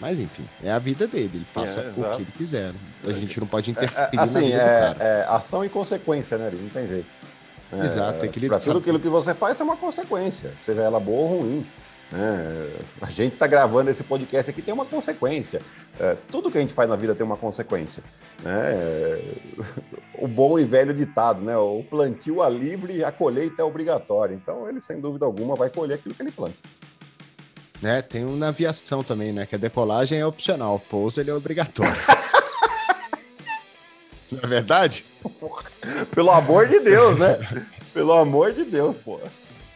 Mas 0.00 0.18
enfim, 0.18 0.46
é 0.62 0.70
a 0.70 0.78
vida 0.78 1.06
dele, 1.06 1.30
ele 1.34 1.46
faça 1.52 1.80
é, 1.80 1.90
o 1.90 2.16
que 2.16 2.22
ele 2.22 2.32
quiser. 2.36 2.72
A 3.04 3.12
gente 3.12 3.38
não 3.38 3.46
pode 3.46 3.70
é, 3.70 3.74
é, 3.74 3.76
interferir 3.76 4.18
assim, 4.18 4.34
na 4.34 4.40
vida 4.40 4.56
do 4.56 4.96
cara. 4.96 5.04
É, 5.04 5.26
ação 5.28 5.64
e 5.64 5.68
consequência, 5.68 6.38
né? 6.38 6.50
Não 6.52 6.68
tem 6.70 6.86
jeito. 6.86 7.06
É, 7.72 7.84
Exato, 7.84 8.18
tem 8.18 8.30
que 8.30 8.48
Para 8.48 8.58
tudo 8.58 8.78
aquilo 8.78 8.98
que 8.98 9.08
você 9.08 9.34
faz 9.34 9.60
é 9.60 9.62
uma 9.62 9.76
consequência, 9.76 10.52
seja 10.58 10.80
ela 10.82 10.98
boa 10.98 11.20
ou 11.20 11.38
ruim. 11.38 11.66
É, 12.12 12.80
a 13.00 13.10
gente 13.10 13.34
está 13.34 13.46
gravando 13.46 13.88
esse 13.88 14.02
podcast 14.02 14.50
aqui 14.50 14.60
tem 14.60 14.74
uma 14.74 14.84
consequência. 14.84 15.62
É, 15.98 16.16
tudo 16.30 16.50
que 16.50 16.58
a 16.58 16.60
gente 16.60 16.72
faz 16.72 16.88
na 16.88 16.96
vida 16.96 17.14
tem 17.14 17.24
uma 17.24 17.36
consequência. 17.36 18.02
Né? 18.42 19.20
o 20.18 20.26
bom 20.26 20.58
e 20.58 20.64
velho 20.64 20.92
ditado, 20.92 21.42
né? 21.42 21.56
O 21.56 21.84
plantio 21.88 22.42
a 22.42 22.48
livre, 22.48 23.04
a 23.04 23.12
colheita 23.12 23.62
é 23.62 23.64
obrigatória. 23.64 24.34
Então 24.34 24.68
ele, 24.68 24.80
sem 24.80 25.00
dúvida 25.00 25.24
alguma, 25.24 25.54
vai 25.54 25.70
colher 25.70 25.94
aquilo 25.94 26.14
que 26.14 26.22
ele 26.22 26.32
planta. 26.32 26.56
É, 27.82 28.02
tem 28.02 28.24
um 28.26 28.36
na 28.36 28.48
aviação 28.48 29.02
também, 29.02 29.32
né? 29.32 29.46
Que 29.46 29.54
a 29.54 29.58
decolagem 29.58 30.18
é 30.18 30.26
opcional, 30.26 30.76
o 30.76 30.80
pouso 30.80 31.20
ele 31.20 31.30
é 31.30 31.34
obrigatório. 31.34 31.92
Não 34.30 34.40
é 34.42 34.46
verdade? 34.46 35.04
Pelo 36.14 36.30
amor 36.30 36.68
de 36.68 36.78
Deus, 36.80 37.18
né? 37.18 37.38
Pelo 37.92 38.12
amor 38.12 38.52
de 38.52 38.64
Deus, 38.64 38.96
pô. 38.96 39.18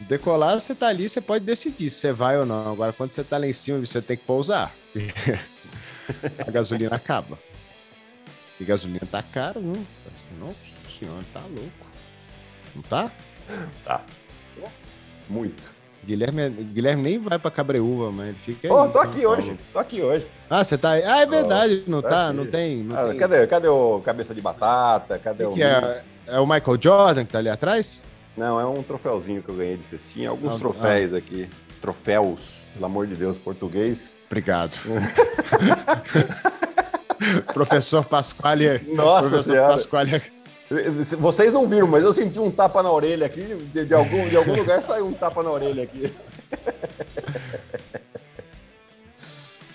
Decolar, 0.00 0.60
você 0.60 0.74
tá 0.74 0.88
ali, 0.88 1.08
você 1.08 1.20
pode 1.20 1.44
decidir 1.44 1.88
se 1.88 1.98
você 1.98 2.12
vai 2.12 2.38
ou 2.38 2.44
não. 2.44 2.72
Agora, 2.72 2.92
quando 2.92 3.12
você 3.12 3.22
tá 3.22 3.38
lá 3.38 3.46
em 3.46 3.52
cima, 3.52 3.78
você 3.78 4.02
tem 4.02 4.16
que 4.16 4.24
pousar. 4.24 4.72
a 6.46 6.50
gasolina 6.50 6.96
acaba. 6.96 7.38
E 8.60 8.64
gasolina 8.64 9.06
tá 9.10 9.22
caro, 9.22 9.60
não? 9.60 9.86
Nossa 10.38 10.58
senhora, 10.98 11.24
tá 11.32 11.40
louco. 11.40 11.86
Não 12.74 12.82
tá? 12.82 13.12
Tá. 13.84 14.02
Muito. 15.28 15.72
Guilherme, 16.04 16.50
Guilherme 16.50 17.02
nem 17.02 17.18
vai 17.18 17.38
pra 17.38 17.50
Cabreúva, 17.50 18.12
mas 18.12 18.28
ele 18.28 18.38
fica. 18.38 18.68
Pô, 18.68 18.88
tô 18.88 18.98
aqui 18.98 19.24
hoje. 19.24 19.58
Tô 19.72 19.78
aqui 19.78 20.02
hoje. 20.02 20.26
Ah, 20.50 20.62
você 20.62 20.76
tá 20.76 20.90
aí? 20.90 21.02
Ah, 21.02 21.20
é 21.20 21.26
verdade, 21.26 21.84
não 21.86 22.02
tá? 22.02 22.32
Não 22.32 22.46
tem. 22.46 22.84
Não 22.84 22.96
ah, 22.96 23.08
tem... 23.08 23.16
Cadê, 23.16 23.46
cadê 23.46 23.68
o 23.68 24.00
cabeça 24.00 24.34
de 24.34 24.40
batata? 24.40 25.18
Cadê 25.18 25.44
que 25.44 25.50
o. 25.50 25.54
Que 25.54 25.62
é, 25.62 26.04
é 26.26 26.38
o 26.38 26.46
Michael 26.46 26.78
Jordan 26.80 27.24
que 27.24 27.32
tá 27.32 27.38
ali 27.38 27.48
atrás? 27.48 28.02
Não, 28.36 28.60
é 28.60 28.66
um 28.66 28.82
troféuzinho 28.82 29.42
que 29.42 29.48
eu 29.48 29.56
ganhei 29.56 29.76
de 29.76 29.84
cestinha. 29.84 30.30
Alguns 30.30 30.54
ah, 30.54 30.58
troféus 30.58 31.14
ah. 31.14 31.18
aqui. 31.18 31.48
Troféus, 31.80 32.54
pelo 32.72 32.86
amor 32.86 33.06
de 33.06 33.14
Deus, 33.14 33.38
português. 33.38 34.14
Obrigado. 34.26 34.78
professor 37.52 38.04
Pasquale. 38.04 38.80
Nossa 38.94 39.28
professor 39.28 39.52
senhora. 39.52 39.72
Pasquale 39.72 40.22
vocês 41.18 41.52
não 41.52 41.68
viram, 41.68 41.86
mas 41.86 42.02
eu 42.02 42.12
senti 42.14 42.38
um 42.38 42.50
tapa 42.50 42.82
na 42.82 42.90
orelha 42.90 43.26
aqui. 43.26 43.42
De, 43.72 43.84
de 43.84 43.94
algum, 43.94 44.28
de 44.28 44.36
algum 44.36 44.54
lugar 44.54 44.82
saiu 44.82 45.06
um 45.06 45.12
tapa 45.12 45.42
na 45.42 45.50
orelha 45.50 45.82
aqui. 45.82 46.12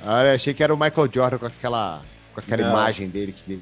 Olha, 0.04 0.34
achei 0.34 0.54
que 0.54 0.63
era 0.63 0.74
o 0.74 0.78
Michael 0.78 1.10
Jordan 1.13 1.38
com 1.38 1.45
aquela, 1.45 2.02
com 2.34 2.39
aquela 2.39 2.62
imagem 2.62 3.10
dele. 3.10 3.34
Que, 3.34 3.62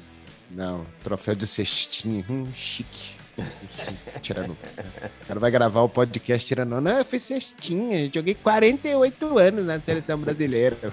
não, 0.50 0.86
troféu 1.02 1.34
de 1.34 1.46
cestinha. 1.46 2.24
Hum, 2.28 2.48
chique. 2.54 3.17
tirando. 4.20 4.52
O 4.52 5.26
cara 5.26 5.40
vai 5.40 5.50
gravar 5.50 5.82
o 5.82 5.88
podcast 5.88 6.46
tirando. 6.46 6.80
Não, 6.80 6.98
eu 6.98 7.04
fiz 7.04 7.22
cestinha. 7.22 8.10
Joguei 8.12 8.34
48 8.34 9.38
anos 9.38 9.66
na 9.66 9.80
seleção 9.80 10.18
brasileira. 10.18 10.76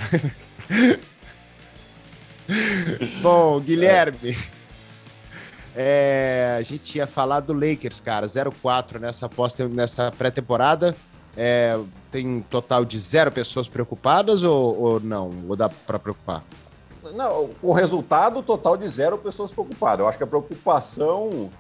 Bom, 3.21 3.60
Guilherme. 3.60 4.38
É, 5.75 6.55
a 6.58 6.62
gente 6.62 6.97
ia 6.97 7.05
falar 7.05 7.41
do 7.41 7.51
Lakers, 7.51 7.99
cara, 7.99 8.27
0-4 8.27 8.99
nessa, 8.99 9.29
nessa 9.69 10.12
pré-temporada. 10.12 10.95
É, 11.36 11.77
tem 12.12 12.25
um 12.25 12.41
total 12.41 12.86
de 12.86 12.97
zero 12.97 13.29
pessoas 13.29 13.67
preocupadas 13.67 14.41
ou, 14.41 14.79
ou 14.79 14.99
não? 15.01 15.43
Ou 15.49 15.55
dá 15.55 15.67
para 15.67 15.99
preocupar? 15.99 16.43
Não, 17.13 17.51
o 17.62 17.73
resultado 17.73 18.41
total 18.41 18.77
de 18.77 18.88
zero 18.88 19.17
pessoas 19.17 19.51
preocupadas. 19.51 19.99
Eu 19.99 20.08
acho 20.08 20.17
que 20.17 20.23
a 20.23 20.27
preocupação 20.27 21.51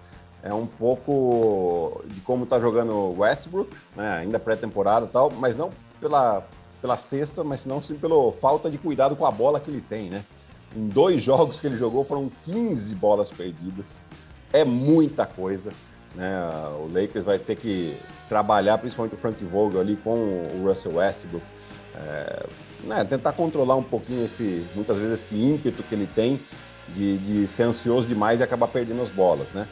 é 0.45 0.53
um 0.53 0.67
pouco 0.67 2.03
de 2.05 2.21
como 2.21 2.43
está 2.43 2.59
jogando 2.59 3.19
Westbrook, 3.19 3.75
né? 3.95 4.17
ainda 4.17 4.39
pré-temporada 4.39 5.07
e 5.07 5.09
tal, 5.09 5.31
mas 5.31 5.57
não 5.57 5.71
pela, 5.99 6.47
pela 6.79 6.95
sexta, 6.97 7.43
mas 7.43 7.65
não 7.65 7.81
sim 7.81 7.95
pela 7.95 8.31
falta 8.31 8.69
de 8.69 8.77
cuidado 8.77 9.15
com 9.15 9.25
a 9.25 9.31
bola 9.31 9.59
que 9.59 9.71
ele 9.71 9.81
tem, 9.81 10.07
né? 10.07 10.23
Em 10.75 10.87
dois 10.87 11.23
jogos 11.23 11.59
que 11.59 11.65
ele 11.65 11.75
jogou 11.75 12.05
foram 12.05 12.31
15 12.43 12.93
bolas 12.93 13.31
perdidas. 13.31 13.99
É 14.53 14.63
muita 14.63 15.25
coisa. 15.25 15.73
Né? 16.13 16.31
O 16.79 16.87
Lakers 16.93 17.25
vai 17.25 17.39
ter 17.39 17.55
que 17.55 17.97
trabalhar, 18.29 18.77
principalmente 18.77 19.15
o 19.15 19.17
Frank 19.17 19.43
Vogel 19.43 19.81
ali 19.81 19.95
com 19.95 20.13
o 20.13 20.63
Russell 20.67 20.95
Westbrook. 20.95 21.43
É, 21.95 22.45
né? 22.83 23.03
Tentar 23.03 23.31
controlar 23.31 23.77
um 23.77 23.83
pouquinho 23.83 24.23
esse, 24.23 24.63
muitas 24.75 24.99
vezes, 24.99 25.13
esse 25.13 25.35
ímpeto 25.35 25.81
que 25.81 25.95
ele 25.95 26.05
tem 26.05 26.39
de, 26.89 27.17
de 27.17 27.47
ser 27.47 27.63
ansioso 27.63 28.07
demais 28.07 28.41
e 28.41 28.43
acabar 28.43 28.67
perdendo 28.67 29.01
as 29.01 29.09
bolas, 29.09 29.51
né? 29.51 29.67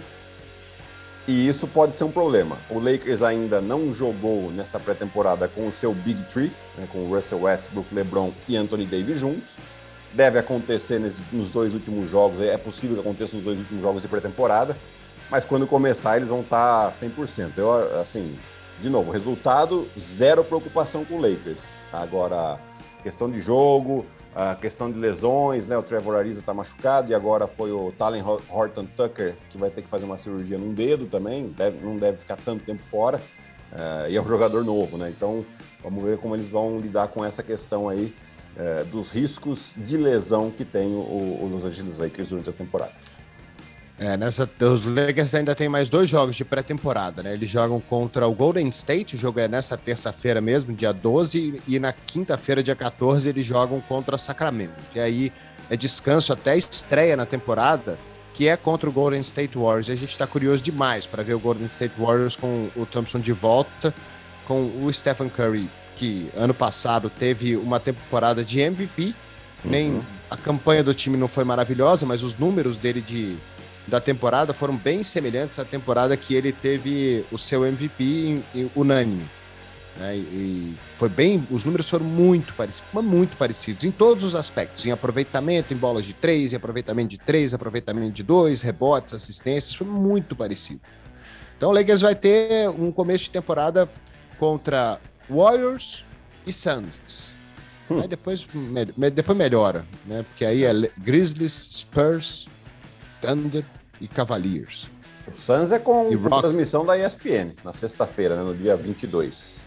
E 1.27 1.47
isso 1.47 1.67
pode 1.67 1.95
ser 1.95 2.03
um 2.03 2.11
problema. 2.11 2.57
O 2.69 2.79
Lakers 2.79 3.21
ainda 3.21 3.61
não 3.61 3.93
jogou 3.93 4.51
nessa 4.51 4.79
pré-temporada 4.79 5.47
com 5.47 5.67
o 5.67 5.71
seu 5.71 5.93
Big 5.93 6.21
Three, 6.25 6.51
né, 6.77 6.87
com 6.91 7.07
Russell 7.07 7.41
Westbrook, 7.41 7.93
LeBron 7.93 8.33
e 8.47 8.57
Anthony 8.57 8.85
Davis 8.85 9.19
juntos 9.19 9.55
deve 10.13 10.37
acontecer 10.37 11.01
nos 11.31 11.49
dois 11.49 11.73
últimos 11.73 12.09
jogos, 12.09 12.39
é 12.41 12.57
possível 12.57 12.95
que 12.95 13.01
aconteça 13.01 13.35
nos 13.35 13.43
dois 13.43 13.59
últimos 13.59 13.81
jogos 13.81 14.01
de 14.01 14.07
pré-temporada, 14.07 14.77
mas 15.29 15.43
quando 15.43 15.65
começar 15.65 16.17
eles 16.17 16.29
vão 16.29 16.41
estar 16.41 16.91
100%. 16.91 17.51
Eu, 17.57 17.99
assim, 17.99 18.37
de 18.79 18.89
novo, 18.89 19.11
resultado, 19.11 19.87
zero 19.99 20.43
preocupação 20.43 21.03
com 21.03 21.15
o 21.15 21.21
Lakers. 21.21 21.63
Agora, 21.91 22.59
questão 23.01 23.29
de 23.29 23.41
jogo, 23.41 24.05
a 24.35 24.55
questão 24.55 24.91
de 24.91 24.97
lesões, 24.97 25.65
né? 25.67 25.77
O 25.77 25.83
Trevor 25.83 26.15
Ariza 26.15 26.39
está 26.39 26.53
machucado 26.53 27.11
e 27.11 27.15
agora 27.15 27.47
foi 27.47 27.71
o 27.71 27.91
Talen 27.91 28.23
Horton 28.49 28.85
Tucker 28.85 29.35
que 29.49 29.57
vai 29.57 29.69
ter 29.69 29.81
que 29.81 29.87
fazer 29.87 30.05
uma 30.05 30.17
cirurgia 30.17 30.57
num 30.57 30.73
dedo 30.73 31.05
também, 31.05 31.47
deve, 31.49 31.83
não 31.83 31.97
deve 31.97 32.17
ficar 32.17 32.37
tanto 32.37 32.63
tempo 32.63 32.81
fora. 32.89 33.21
Uh, 33.71 34.09
e 34.09 34.15
é 34.15 34.21
um 34.21 34.27
jogador 34.27 34.63
novo, 34.63 34.97
né? 34.97 35.09
Então, 35.09 35.45
vamos 35.81 36.03
ver 36.03 36.17
como 36.17 36.35
eles 36.35 36.49
vão 36.49 36.79
lidar 36.79 37.07
com 37.07 37.25
essa 37.25 37.41
questão 37.41 37.89
aí 37.89 38.13
é, 38.55 38.83
dos 38.83 39.11
riscos 39.11 39.73
de 39.75 39.97
lesão 39.97 40.51
que 40.51 40.63
tem 40.63 40.93
o, 40.93 40.99
o 40.99 41.49
Los 41.51 41.63
Angeles 41.63 41.97
Lakers 41.97 42.29
durante 42.29 42.49
a 42.49 42.53
temporada. 42.53 42.93
É, 44.03 44.17
nessa, 44.17 44.49
os 44.59 44.81
Lakers 44.81 45.33
ainda 45.33 45.55
tem 45.55 45.69
mais 45.69 45.87
dois 45.87 46.09
jogos 46.09 46.35
de 46.35 46.43
pré-temporada, 46.43 47.23
né? 47.23 47.33
Eles 47.33 47.49
jogam 47.49 47.79
contra 47.79 48.27
o 48.27 48.33
Golden 48.33 48.67
State, 48.67 49.15
o 49.15 49.17
jogo 49.17 49.39
é 49.39 49.47
nessa 49.47 49.77
terça-feira 49.77 50.41
mesmo, 50.41 50.73
dia 50.73 50.91
12, 50.91 51.61
e 51.65 51.79
na 51.79 51.93
quinta-feira, 51.93 52.61
dia 52.61 52.75
14, 52.75 53.29
eles 53.29 53.45
jogam 53.45 53.79
contra 53.79 54.17
Sacramento. 54.17 54.75
E 54.93 54.99
aí 54.99 55.31
é 55.69 55.77
descanso 55.77 56.33
até 56.33 56.57
estreia 56.57 57.15
na 57.15 57.25
temporada 57.25 57.97
que 58.33 58.49
é 58.49 58.57
contra 58.57 58.89
o 58.89 58.91
Golden 58.91 59.21
State 59.21 59.57
Warriors. 59.57 59.89
A 59.89 59.95
gente 59.95 60.09
está 60.09 60.27
curioso 60.27 60.61
demais 60.61 61.05
para 61.05 61.23
ver 61.23 61.35
o 61.35 61.39
Golden 61.39 61.67
State 61.67 61.93
Warriors 61.97 62.35
com 62.35 62.69
o 62.75 62.85
Thompson 62.85 63.21
de 63.21 63.31
volta, 63.31 63.93
com 64.45 64.65
o 64.83 64.91
Stephen 64.91 65.29
Curry, 65.29 65.69
que 65.95 66.29
ano 66.35 66.53
passado 66.53 67.09
teve 67.09 67.55
uma 67.55 67.79
temporada 67.79 68.43
de 68.43 68.59
MVP. 68.59 69.13
Uhum. 69.63 69.71
Nem 69.71 70.03
a 70.29 70.35
campanha 70.35 70.83
do 70.83 70.93
time 70.93 71.15
não 71.15 71.27
foi 71.27 71.43
maravilhosa, 71.43 72.05
mas 72.05 72.21
os 72.23 72.35
números 72.35 72.77
dele 72.77 72.99
de, 72.99 73.37
da 73.87 73.99
temporada 73.99 74.53
foram 74.53 74.77
bem 74.77 75.03
semelhantes 75.03 75.59
à 75.59 75.65
temporada 75.65 76.15
que 76.15 76.33
ele 76.33 76.51
teve 76.51 77.25
o 77.31 77.37
seu 77.37 77.65
MVP 77.65 78.03
em, 78.03 78.43
em 78.55 78.71
unânime. 78.75 79.29
Né? 79.97 80.15
E 80.17 80.75
foi 80.95 81.09
bem, 81.09 81.47
os 81.51 81.63
números 81.63 81.89
foram 81.89 82.05
muito 82.05 82.53
parecidos, 82.53 83.03
muito 83.03 83.37
parecidos 83.37 83.83
em 83.83 83.91
todos 83.91 84.23
os 84.23 84.35
aspectos, 84.35 84.85
em 84.85 84.91
aproveitamento, 84.91 85.73
em 85.73 85.77
bolas 85.77 86.05
de 86.05 86.13
três, 86.13 86.53
em 86.53 86.55
aproveitamento 86.55 87.09
de 87.09 87.17
três, 87.17 87.53
aproveitamento 87.53 88.11
de 88.11 88.23
dois, 88.23 88.61
rebotes, 88.61 89.13
assistências, 89.13 89.75
foi 89.75 89.85
muito 89.85 90.35
parecido. 90.35 90.81
Então 91.57 91.69
o 91.69 91.73
Lakers 91.73 92.01
vai 92.01 92.15
ter 92.15 92.69
um 92.69 92.91
começo 92.91 93.25
de 93.25 93.31
temporada 93.31 93.89
contra 94.39 94.99
Warriors 95.29 96.03
e 96.45 96.51
Suns. 96.51 97.33
Hum. 97.89 97.99
Aí 98.01 98.07
depois, 98.07 98.47
depois 99.13 99.37
melhora, 99.37 99.85
né? 100.05 100.23
Porque 100.23 100.45
aí 100.45 100.63
é 100.63 100.73
Grizzlies, 100.97 101.69
Spurs, 101.71 102.47
Thunder 103.23 103.65
e 104.01 104.07
Cavaliers. 104.07 104.89
O 105.25 105.33
Suns 105.33 105.71
é 105.71 105.79
com, 105.79 106.09
transmissão 106.41 106.85
da 106.85 106.97
ESPN, 106.97 107.53
na 107.63 107.71
sexta-feira, 107.71 108.35
né, 108.35 108.43
no 108.43 108.53
dia 108.53 108.75
22. 108.75 109.65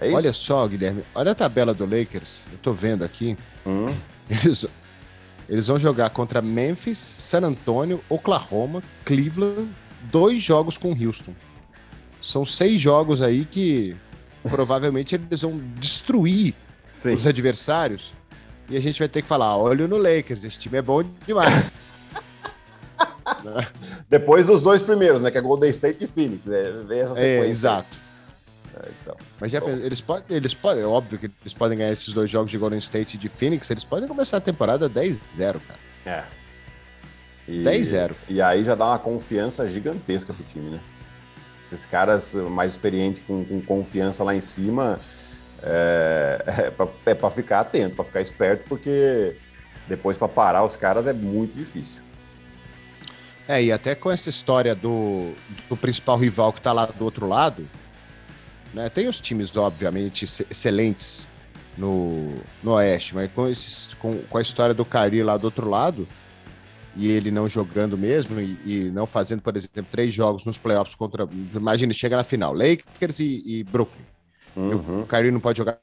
É 0.00 0.12
olha 0.12 0.32
só, 0.32 0.66
Guilherme, 0.68 1.04
olha 1.14 1.32
a 1.32 1.34
tabela 1.34 1.74
do 1.74 1.84
Lakers, 1.84 2.44
eu 2.52 2.58
tô 2.58 2.72
vendo 2.72 3.04
aqui. 3.04 3.36
Hum. 3.66 3.86
Eles, 4.28 4.66
eles 5.48 5.66
vão 5.66 5.78
jogar 5.78 6.10
contra 6.10 6.40
Memphis, 6.40 6.98
San 6.98 7.42
Antonio, 7.42 8.00
Oklahoma, 8.08 8.82
Cleveland, 9.04 9.68
dois 10.02 10.42
jogos 10.42 10.78
com 10.78 10.90
Houston. 10.90 11.34
São 12.20 12.46
seis 12.46 12.80
jogos 12.80 13.22
aí 13.22 13.44
que 13.44 13.96
provavelmente 14.48 15.14
eles 15.14 15.42
vão 15.42 15.58
destruir 15.76 16.54
Sim. 16.90 17.14
os 17.14 17.26
adversários. 17.26 18.14
E 18.68 18.76
a 18.76 18.80
gente 18.80 18.98
vai 18.98 19.08
ter 19.08 19.22
que 19.22 19.28
falar: 19.28 19.56
olha 19.56 19.86
no 19.86 19.96
Lakers, 19.96 20.44
esse 20.44 20.58
time 20.58 20.78
é 20.78 20.82
bom 20.82 21.04
demais. 21.26 21.92
Depois 24.08 24.46
dos 24.46 24.62
dois 24.62 24.82
primeiros, 24.82 25.20
né? 25.20 25.30
Que 25.30 25.38
é 25.38 25.40
Golden 25.40 25.70
State 25.70 26.04
e 26.04 26.06
Phoenix. 26.06 26.44
Né? 26.44 26.58
É, 27.16 27.46
exato. 27.46 27.96
É, 28.74 28.88
então. 29.02 29.16
Mas 29.40 29.52
já, 29.52 29.58
eles 29.58 30.00
podem, 30.00 30.36
eles 30.36 30.54
podem, 30.54 30.82
é 30.82 30.86
óbvio 30.86 31.18
que 31.18 31.30
eles 31.42 31.54
podem 31.54 31.78
ganhar 31.78 31.92
esses 31.92 32.12
dois 32.12 32.30
jogos 32.30 32.50
de 32.50 32.58
Golden 32.58 32.78
State 32.78 33.16
e 33.16 33.18
de 33.18 33.28
Phoenix, 33.28 33.70
eles 33.70 33.84
podem 33.84 34.08
começar 34.08 34.36
a 34.36 34.40
temporada 34.40 34.88
10-0, 34.88 35.20
cara. 35.34 35.80
É. 36.04 36.24
10-0. 37.48 38.14
E 38.28 38.42
aí 38.42 38.64
já 38.64 38.74
dá 38.74 38.86
uma 38.86 38.98
confiança 38.98 39.66
gigantesca 39.68 40.32
pro 40.32 40.44
time, 40.44 40.70
né? 40.70 40.80
Esses 41.64 41.86
caras 41.86 42.34
mais 42.34 42.72
experientes 42.72 43.22
com, 43.26 43.44
com 43.44 43.60
confiança 43.60 44.22
lá 44.22 44.34
em 44.34 44.40
cima 44.40 45.00
é, 45.62 46.44
é 46.46 46.70
para 46.70 47.28
é 47.28 47.30
ficar 47.30 47.60
atento, 47.60 47.96
para 47.96 48.04
ficar 48.04 48.20
esperto, 48.20 48.68
porque 48.68 49.36
depois 49.88 50.16
para 50.16 50.28
parar 50.28 50.64
os 50.64 50.76
caras 50.76 51.06
é 51.06 51.12
muito 51.12 51.56
difícil. 51.56 52.05
É, 53.48 53.62
e 53.62 53.70
até 53.70 53.94
com 53.94 54.10
essa 54.10 54.28
história 54.28 54.74
do, 54.74 55.32
do 55.68 55.76
principal 55.76 56.16
rival 56.18 56.52
que 56.52 56.60
tá 56.60 56.72
lá 56.72 56.86
do 56.86 57.04
outro 57.04 57.26
lado, 57.26 57.68
né? 58.74 58.88
Tem 58.88 59.08
os 59.08 59.20
times, 59.20 59.56
obviamente, 59.56 60.24
excelentes 60.50 61.28
no, 61.78 62.34
no 62.62 62.72
Oeste, 62.72 63.14
mas 63.14 63.30
com, 63.32 63.48
esses, 63.48 63.94
com, 63.94 64.18
com 64.22 64.38
a 64.38 64.42
história 64.42 64.74
do 64.74 64.84
Cari 64.84 65.22
lá 65.22 65.36
do 65.36 65.44
outro 65.44 65.68
lado, 65.68 66.08
e 66.94 67.08
ele 67.08 67.30
não 67.30 67.48
jogando 67.48 67.96
mesmo, 67.96 68.40
e, 68.40 68.58
e, 68.64 68.90
não 68.90 69.06
fazendo, 69.06 69.42
por 69.42 69.56
exemplo, 69.56 69.86
três 69.90 70.12
jogos 70.12 70.44
nos 70.44 70.58
playoffs 70.58 70.94
contra. 70.94 71.28
Imagina, 71.54 71.92
chega 71.92 72.16
na 72.16 72.24
final, 72.24 72.52
Lakers 72.52 73.20
e, 73.20 73.42
e 73.44 73.64
Brooklyn. 73.64 74.04
Uhum. 74.56 75.02
o 75.02 75.06
Kyrie 75.06 75.30
não 75.30 75.38
pode 75.38 75.58
jogar 75.58 75.78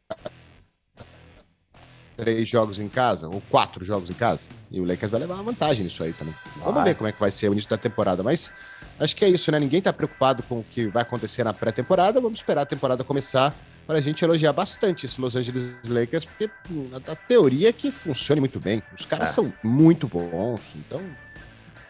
três 2.16 2.48
jogos 2.48 2.80
em 2.80 2.88
casa, 2.88 3.28
ou 3.28 3.42
quatro 3.50 3.84
jogos 3.84 4.10
em 4.10 4.14
casa. 4.14 4.48
E 4.72 4.80
o 4.80 4.86
Lakers 4.86 5.12
vai 5.12 5.22
levar 5.22 5.36
uma 5.36 5.44
vantagem 5.44 5.84
nisso 5.84 6.04
aí 6.04 6.14
também. 6.14 6.34
Vai. 6.58 6.66
Vamos 6.66 6.84
ver 6.84 6.96
como 6.96 7.08
é 7.08 7.12
que 7.12 7.20
vai 7.20 7.32
ser 7.32 7.50
o 7.50 7.54
início 7.54 7.70
da 7.70 7.78
temporada. 7.78 8.24
Mas 8.24 8.54
acho 9.00 9.16
que 9.16 9.26
é 9.26 9.30
isso, 9.30 9.52
né? 9.52 9.60
Ninguém 9.60 9.82
tá 9.82 9.92
preocupado 9.92 10.44
com 10.44 10.60
o 10.60 10.64
que 10.64 10.88
vai 10.88 11.04
acontecer 11.04 11.44
na 11.44 11.54
pré-temporada. 11.54 12.22
Vamos 12.22 12.40
esperar 12.40 12.62
a 12.62 12.66
temporada 12.66 13.04
começar 13.04 13.56
para 13.86 13.98
a 13.98 14.02
gente 14.02 14.24
elogiar 14.24 14.54
bastante 14.54 15.06
esse 15.06 15.20
Los 15.20 15.36
Angeles 15.36 15.76
Lakers, 15.88 16.26
porque 16.26 16.50
hum, 16.72 16.90
a, 16.94 17.16
teoria 17.16 17.70
é 17.70 17.74
que 17.74 17.92
funcione 17.92 18.40
muito 18.40 18.60
bem. 18.60 18.82
Os 18.98 19.06
caras 19.06 19.30
é. 19.30 19.32
são 19.34 19.54
muito 19.64 20.08
bons, 20.08 20.62
então 20.76 21.02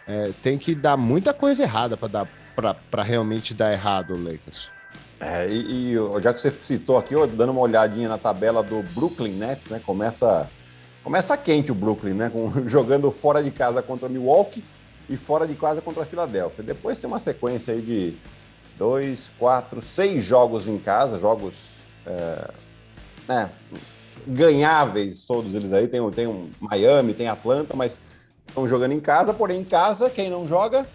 é, 0.08 0.32
tem 0.42 0.58
que 0.58 0.74
dar 0.74 0.98
muita 0.98 1.34
coisa 1.34 1.64
errada 1.64 1.98
para 1.98 3.04
realmente 3.04 3.54
dar 3.54 3.72
errado 3.72 4.14
o 4.14 4.18
Lakers. 4.24 4.70
É, 5.26 5.48
e, 5.48 5.94
e, 5.94 6.22
já 6.22 6.34
que 6.34 6.42
você 6.42 6.52
citou 6.52 6.98
aqui, 6.98 7.16
ó, 7.16 7.26
dando 7.26 7.54
uma 7.54 7.62
olhadinha 7.62 8.10
na 8.10 8.18
tabela 8.18 8.62
do 8.62 8.84
Brooklyn 8.84 9.32
Nets, 9.32 9.70
né? 9.70 9.82
Começa, 9.86 10.50
começa 11.02 11.38
quente 11.38 11.72
o 11.72 11.76
Brooklyn, 11.76 12.14
né? 12.14 12.30
Com, 12.30 12.52
jogando 12.68 13.10
fora 13.10 13.42
de 13.42 13.50
casa 13.50 13.82
contra 13.82 14.10
Milwaukee 14.10 14.62
e 15.10 15.16
fora 15.16 15.48
de 15.48 15.56
casa 15.56 15.82
contra 15.82 16.04
a 16.04 16.06
Filadélfia. 16.06 16.62
Depois 16.62 17.00
tem 17.00 17.08
uma 17.08 17.20
sequência 17.20 17.74
aí 17.74 17.82
de 17.82 18.18
dois, 18.78 19.32
quatro, 19.40 19.82
seis 19.82 20.26
jogos 20.26 20.68
em 20.68 20.78
casa, 20.78 21.18
jogos 21.18 21.70
é, 22.06 22.52
né, 23.26 23.50
ganháveis, 24.28 25.24
todos 25.26 25.54
eles 25.54 25.72
aí. 25.72 25.88
Tem, 25.88 26.12
tem 26.12 26.28
um 26.28 26.50
Miami, 26.60 27.14
tem 27.14 27.30
Atlanta, 27.30 27.74
mas 27.78 28.02
estão 28.46 28.68
jogando 28.68 28.92
em 28.92 29.00
casa, 29.00 29.34
porém 29.34 29.62
em 29.62 29.64
casa, 29.64 30.10
quem 30.10 30.30
não 30.30 30.46
joga? 30.46 30.86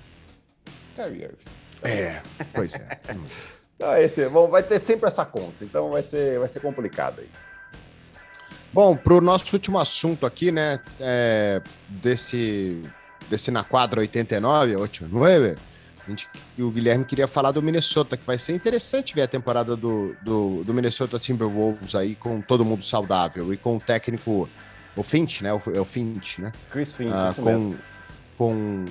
Kyrie 0.94 1.22
Irving. 1.22 1.44
É, 1.82 2.20
pois 2.52 2.74
é. 2.74 3.00
Então, 3.78 3.96
esse, 3.96 4.28
bom, 4.28 4.48
vai 4.48 4.60
ter 4.60 4.80
sempre 4.80 5.06
essa 5.06 5.24
conta, 5.24 5.64
então 5.64 5.90
vai 5.90 6.02
ser, 6.02 6.36
vai 6.40 6.48
ser 6.48 6.58
complicado 6.58 7.20
aí. 7.20 7.28
Bom, 8.72 8.96
para 8.96 9.14
o 9.14 9.20
nosso 9.20 9.54
último 9.54 9.78
assunto 9.78 10.26
aqui, 10.26 10.50
né, 10.50 10.80
é, 10.98 11.62
desse, 11.88 12.82
desse 13.30 13.52
na 13.52 13.62
quadra 13.62 14.00
89, 14.00 14.74
89, 14.74 15.56
a 16.04 16.10
gente, 16.10 16.28
o 16.58 16.72
Guilherme 16.72 17.04
queria 17.04 17.28
falar 17.28 17.52
do 17.52 17.62
Minnesota, 17.62 18.16
que 18.16 18.26
vai 18.26 18.36
ser 18.36 18.52
interessante 18.52 19.14
ver 19.14 19.22
a 19.22 19.28
temporada 19.28 19.76
do, 19.76 20.16
do, 20.22 20.64
do 20.64 20.74
Minnesota 20.74 21.16
Timberwolves 21.16 21.94
aí 21.94 22.16
com 22.16 22.40
todo 22.40 22.64
mundo 22.64 22.82
saudável 22.82 23.54
e 23.54 23.56
com 23.56 23.76
o 23.76 23.80
técnico, 23.80 24.48
o 24.96 25.02
Finch, 25.04 25.44
né, 25.44 25.52
o, 25.52 25.62
é 25.72 25.80
o 25.80 25.84
Finch, 25.84 26.40
né? 26.40 26.50
Chris 26.72 26.94
Finch, 26.94 27.14
ah, 27.14 27.32
com, 27.32 27.76
com, 28.36 28.86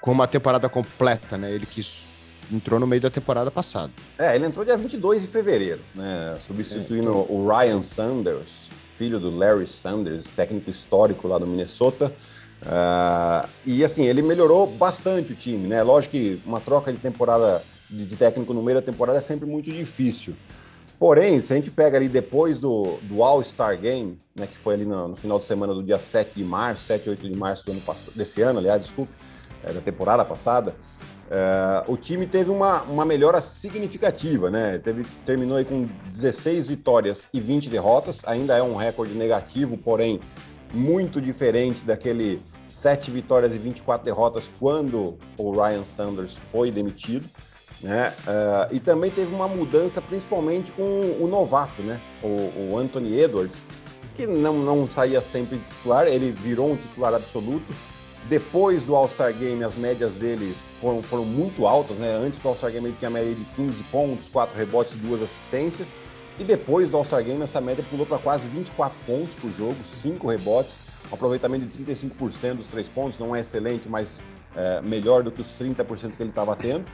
com 0.00 0.10
uma 0.10 0.26
temporada 0.26 0.68
completa, 0.68 1.38
né, 1.38 1.52
ele 1.52 1.66
quis 1.66 2.04
entrou 2.52 2.80
no 2.80 2.86
meio 2.86 3.02
da 3.02 3.10
temporada 3.10 3.50
passada. 3.50 3.92
É, 4.18 4.34
ele 4.34 4.46
entrou 4.46 4.64
dia 4.64 4.76
22 4.76 5.22
de 5.22 5.28
fevereiro, 5.28 5.80
né? 5.94 6.36
Substituindo 6.38 7.10
é, 7.10 7.32
o 7.32 7.46
Ryan 7.46 7.82
Sanders, 7.82 8.68
filho 8.94 9.20
do 9.20 9.30
Larry 9.36 9.66
Sanders, 9.66 10.26
técnico 10.34 10.70
histórico 10.70 11.28
lá 11.28 11.38
do 11.38 11.46
Minnesota. 11.46 12.12
Uh, 12.60 13.48
e 13.64 13.84
assim, 13.84 14.04
ele 14.04 14.20
melhorou 14.20 14.66
bastante 14.66 15.32
o 15.32 15.36
time, 15.36 15.68
né? 15.68 15.82
Lógico 15.82 16.12
que 16.12 16.42
uma 16.44 16.60
troca 16.60 16.92
de 16.92 16.98
temporada 16.98 17.62
de, 17.88 18.16
técnico 18.16 18.52
no 18.52 18.62
meio 18.62 18.78
da 18.78 18.82
temporada 18.82 19.18
é 19.18 19.20
sempre 19.20 19.46
muito 19.46 19.70
difícil. 19.70 20.34
Porém, 20.98 21.40
se 21.40 21.52
a 21.52 21.56
gente 21.56 21.70
pega 21.70 21.96
ali 21.96 22.08
depois 22.08 22.58
do, 22.58 22.98
do 23.02 23.22
All-Star 23.22 23.78
Game, 23.78 24.18
né, 24.34 24.48
que 24.48 24.58
foi 24.58 24.74
ali 24.74 24.84
no, 24.84 25.08
no, 25.08 25.16
final 25.16 25.38
de 25.38 25.46
semana 25.46 25.72
do 25.72 25.80
dia 25.80 26.00
7 26.00 26.34
de 26.34 26.42
março, 26.42 26.86
7 26.86 27.06
e 27.06 27.10
8 27.10 27.28
de 27.28 27.36
março 27.36 27.64
do 27.64 27.70
ano 27.70 27.82
desse 28.16 28.42
ano, 28.42 28.58
aliás, 28.58 28.82
desculpe, 28.82 29.12
é, 29.62 29.72
da 29.72 29.80
temporada 29.80 30.24
passada, 30.24 30.74
Uh, 31.28 31.92
o 31.92 31.96
time 31.96 32.26
teve 32.26 32.50
uma, 32.50 32.82
uma 32.82 33.04
melhora 33.04 33.42
significativa, 33.42 34.50
né? 34.50 34.78
Teve, 34.78 35.04
terminou 35.26 35.58
aí 35.58 35.64
com 35.64 35.86
16 36.06 36.68
vitórias 36.68 37.28
e 37.34 37.40
20 37.40 37.68
derrotas, 37.68 38.22
ainda 38.24 38.56
é 38.56 38.62
um 38.62 38.74
recorde 38.74 39.12
negativo, 39.12 39.76
porém 39.76 40.20
muito 40.72 41.20
diferente 41.20 41.84
daquele 41.84 42.42
7 42.66 43.10
vitórias 43.10 43.54
e 43.54 43.58
24 43.58 44.04
derrotas 44.06 44.50
quando 44.58 45.18
o 45.36 45.50
Ryan 45.52 45.84
Sanders 45.84 46.34
foi 46.34 46.70
demitido. 46.70 47.28
Né? 47.82 48.12
Uh, 48.20 48.74
e 48.74 48.80
também 48.80 49.10
teve 49.10 49.32
uma 49.32 49.46
mudança, 49.46 50.00
principalmente 50.00 50.72
com 50.72 50.82
o 51.20 51.28
novato, 51.28 51.80
né? 51.82 52.00
O, 52.22 52.72
o 52.72 52.78
Anthony 52.78 53.20
Edwards, 53.20 53.60
que 54.16 54.26
não, 54.26 54.54
não 54.54 54.88
saía 54.88 55.20
sempre 55.20 55.58
titular, 55.58 56.08
ele 56.08 56.32
virou 56.32 56.72
um 56.72 56.76
titular 56.76 57.14
absoluto 57.14 57.72
depois 58.28 58.84
do 58.84 58.94
All-Star 58.94 59.32
Game, 59.32 59.64
as 59.64 59.74
médias 59.74 60.14
deles 60.14 60.56
foram, 60.80 61.02
foram 61.02 61.24
muito 61.24 61.66
altas, 61.66 61.96
né? 61.96 62.14
Antes 62.14 62.38
do 62.40 62.48
All-Star 62.48 62.70
Game 62.70 62.86
ele 62.86 62.96
tinha 62.98 63.10
média 63.10 63.34
de 63.34 63.44
15 63.56 63.82
pontos, 63.84 64.28
4 64.28 64.56
rebotes 64.56 64.92
e 64.92 64.96
2 64.96 65.22
assistências. 65.22 65.88
E 66.38 66.44
depois 66.44 66.90
do 66.90 66.96
All-Star 66.98 67.24
Game, 67.24 67.42
essa 67.42 67.60
média 67.60 67.84
pulou 67.88 68.04
para 68.04 68.18
quase 68.18 68.46
24 68.48 68.98
pontos 69.06 69.34
por 69.40 69.50
jogo, 69.52 69.76
5 69.82 70.26
rebotes, 70.28 70.78
um 71.10 71.14
aproveitamento 71.14 71.66
de 71.66 71.84
35% 71.84 72.56
dos 72.56 72.66
3 72.66 72.88
pontos, 72.88 73.18
não 73.18 73.34
é 73.34 73.40
excelente, 73.40 73.88
mas 73.88 74.20
é, 74.54 74.80
melhor 74.82 75.22
do 75.22 75.32
que 75.32 75.40
os 75.40 75.50
30% 75.58 76.16
que 76.16 76.22
ele 76.22 76.30
estava 76.30 76.54
tendo. 76.54 76.84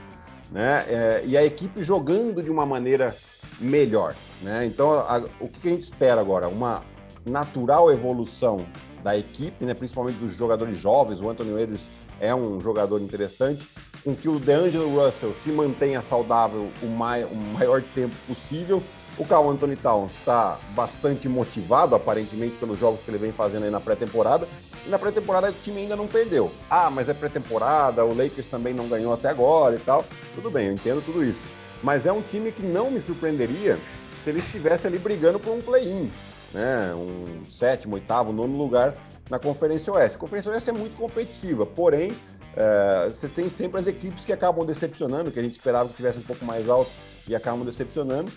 Né? 0.49 0.85
É, 0.87 1.23
e 1.25 1.35
a 1.37 1.43
equipe 1.43 1.83
jogando 1.83 2.41
de 2.41 2.49
uma 2.49 2.65
maneira 2.65 3.15
melhor. 3.59 4.15
Né? 4.41 4.65
Então, 4.65 4.91
a, 4.91 5.21
o 5.39 5.49
que 5.49 5.67
a 5.67 5.71
gente 5.71 5.83
espera 5.83 6.21
agora? 6.21 6.47
Uma 6.47 6.81
natural 7.25 7.91
evolução 7.91 8.65
da 9.05 9.15
equipe, 9.15 9.63
né, 9.63 9.75
principalmente 9.75 10.15
dos 10.15 10.35
jogadores 10.35 10.79
jovens. 10.79 11.21
O 11.21 11.29
Anthony 11.29 11.61
Edwards 11.61 11.85
é 12.19 12.33
um 12.33 12.59
jogador 12.59 12.99
interessante, 12.99 13.69
com 14.03 14.15
que 14.15 14.27
o 14.27 14.39
DeAngelo 14.39 14.99
Russell 14.99 15.31
se 15.35 15.51
mantenha 15.51 16.01
saudável 16.01 16.71
o, 16.81 16.87
mai, 16.87 17.23
o 17.23 17.35
maior 17.35 17.83
tempo 17.93 18.15
possível. 18.27 18.81
O 19.15 19.23
Carl 19.23 19.47
Anthony 19.47 19.75
Towns 19.75 20.13
está 20.13 20.57
bastante 20.75 21.29
motivado, 21.29 21.93
aparentemente, 21.93 22.55
pelos 22.55 22.79
jogos 22.79 23.01
que 23.01 23.11
ele 23.11 23.19
vem 23.19 23.31
fazendo 23.31 23.65
aí 23.65 23.69
na 23.69 23.79
pré-temporada. 23.79 24.47
E 24.85 24.89
na 24.89 24.97
pré-temporada 24.97 25.51
o 25.51 25.53
time 25.53 25.81
ainda 25.81 25.95
não 25.95 26.07
perdeu. 26.07 26.51
Ah, 26.67 26.89
mas 26.89 27.07
é 27.07 27.13
pré-temporada, 27.13 28.03
o 28.03 28.09
Lakers 28.09 28.47
também 28.47 28.73
não 28.73 28.87
ganhou 28.87 29.13
até 29.13 29.29
agora 29.29 29.75
e 29.75 29.79
tal. 29.79 30.03
Tudo 30.33 30.49
bem, 30.49 30.65
eu 30.65 30.73
entendo 30.73 31.05
tudo 31.05 31.23
isso. 31.23 31.45
Mas 31.83 32.07
é 32.07 32.11
um 32.11 32.23
time 32.23 32.51
que 32.51 32.63
não 32.63 32.89
me 32.89 32.99
surpreenderia 32.99 33.79
se 34.23 34.31
ele 34.31 34.39
estivesse 34.39 34.87
ali 34.87 34.97
brigando 34.97 35.39
por 35.39 35.53
um 35.53 35.61
play-in, 35.61 36.11
né? 36.55 36.95
Um 36.95 37.45
sétimo, 37.51 37.95
oitavo, 37.95 38.31
nono 38.31 38.57
lugar 38.57 38.95
na 39.29 39.37
Conferência 39.37 39.91
Oeste. 39.91 40.15
A 40.15 40.19
Conferência 40.19 40.51
Oeste 40.51 40.69
é 40.69 40.73
muito 40.73 40.95
competitiva, 40.97 41.65
porém, 41.65 42.15
é, 42.55 43.09
você 43.09 43.27
tem 43.27 43.49
sempre 43.49 43.79
as 43.79 43.85
equipes 43.85 44.23
que 44.23 44.31
acabam 44.31 44.65
decepcionando, 44.65 45.31
que 45.31 45.39
a 45.39 45.43
gente 45.43 45.53
esperava 45.53 45.89
que 45.89 45.95
tivesse 45.95 46.17
um 46.17 46.23
pouco 46.23 46.45
mais 46.45 46.69
alto 46.69 46.89
e 47.27 47.35
acabam 47.35 47.65
decepcionando. 47.65 48.31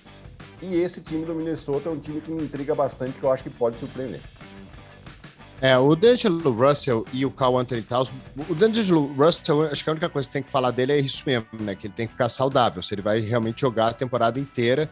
E 0.61 0.75
esse 0.75 1.01
time 1.01 1.25
do 1.25 1.35
Minnesota 1.35 1.89
é 1.89 1.93
um 1.93 1.99
time 1.99 2.21
que 2.21 2.31
me 2.31 2.43
intriga 2.43 2.75
bastante, 2.75 3.13
que 3.19 3.23
eu 3.23 3.31
acho 3.31 3.45
que 3.45 3.51
pode 3.51 3.79
surpreender. 3.79 4.21
É, 5.61 5.77
o 5.77 5.95
D'Angelo 5.97 6.53
Russell 6.53 7.05
e 7.13 7.27
o 7.27 7.31
Carl 7.31 7.59
Anthony 7.59 7.83
Towns, 7.83 8.13
o 8.49 8.55
D'Angelo 8.55 9.13
Russell, 9.15 9.63
acho 9.63 9.83
que 9.83 9.91
a 9.91 9.93
única 9.93 10.09
coisa 10.09 10.29
que 10.29 10.33
tem 10.33 10.43
que 10.43 10.51
falar 10.51 10.71
dele 10.71 10.93
é 10.93 10.99
isso 10.99 11.23
mesmo, 11.27 11.47
né? 11.61 11.75
Que 11.75 11.89
ele 11.89 11.95
tem 11.95 12.07
que 12.07 12.13
ficar 12.13 12.29
saudável, 12.29 12.83
se 12.83 12.95
ele 12.95 13.03
vai 13.03 13.21
realmente 13.21 13.61
jogar 13.61 13.89
a 13.89 13.93
temporada 13.93 14.39
inteira, 14.39 14.89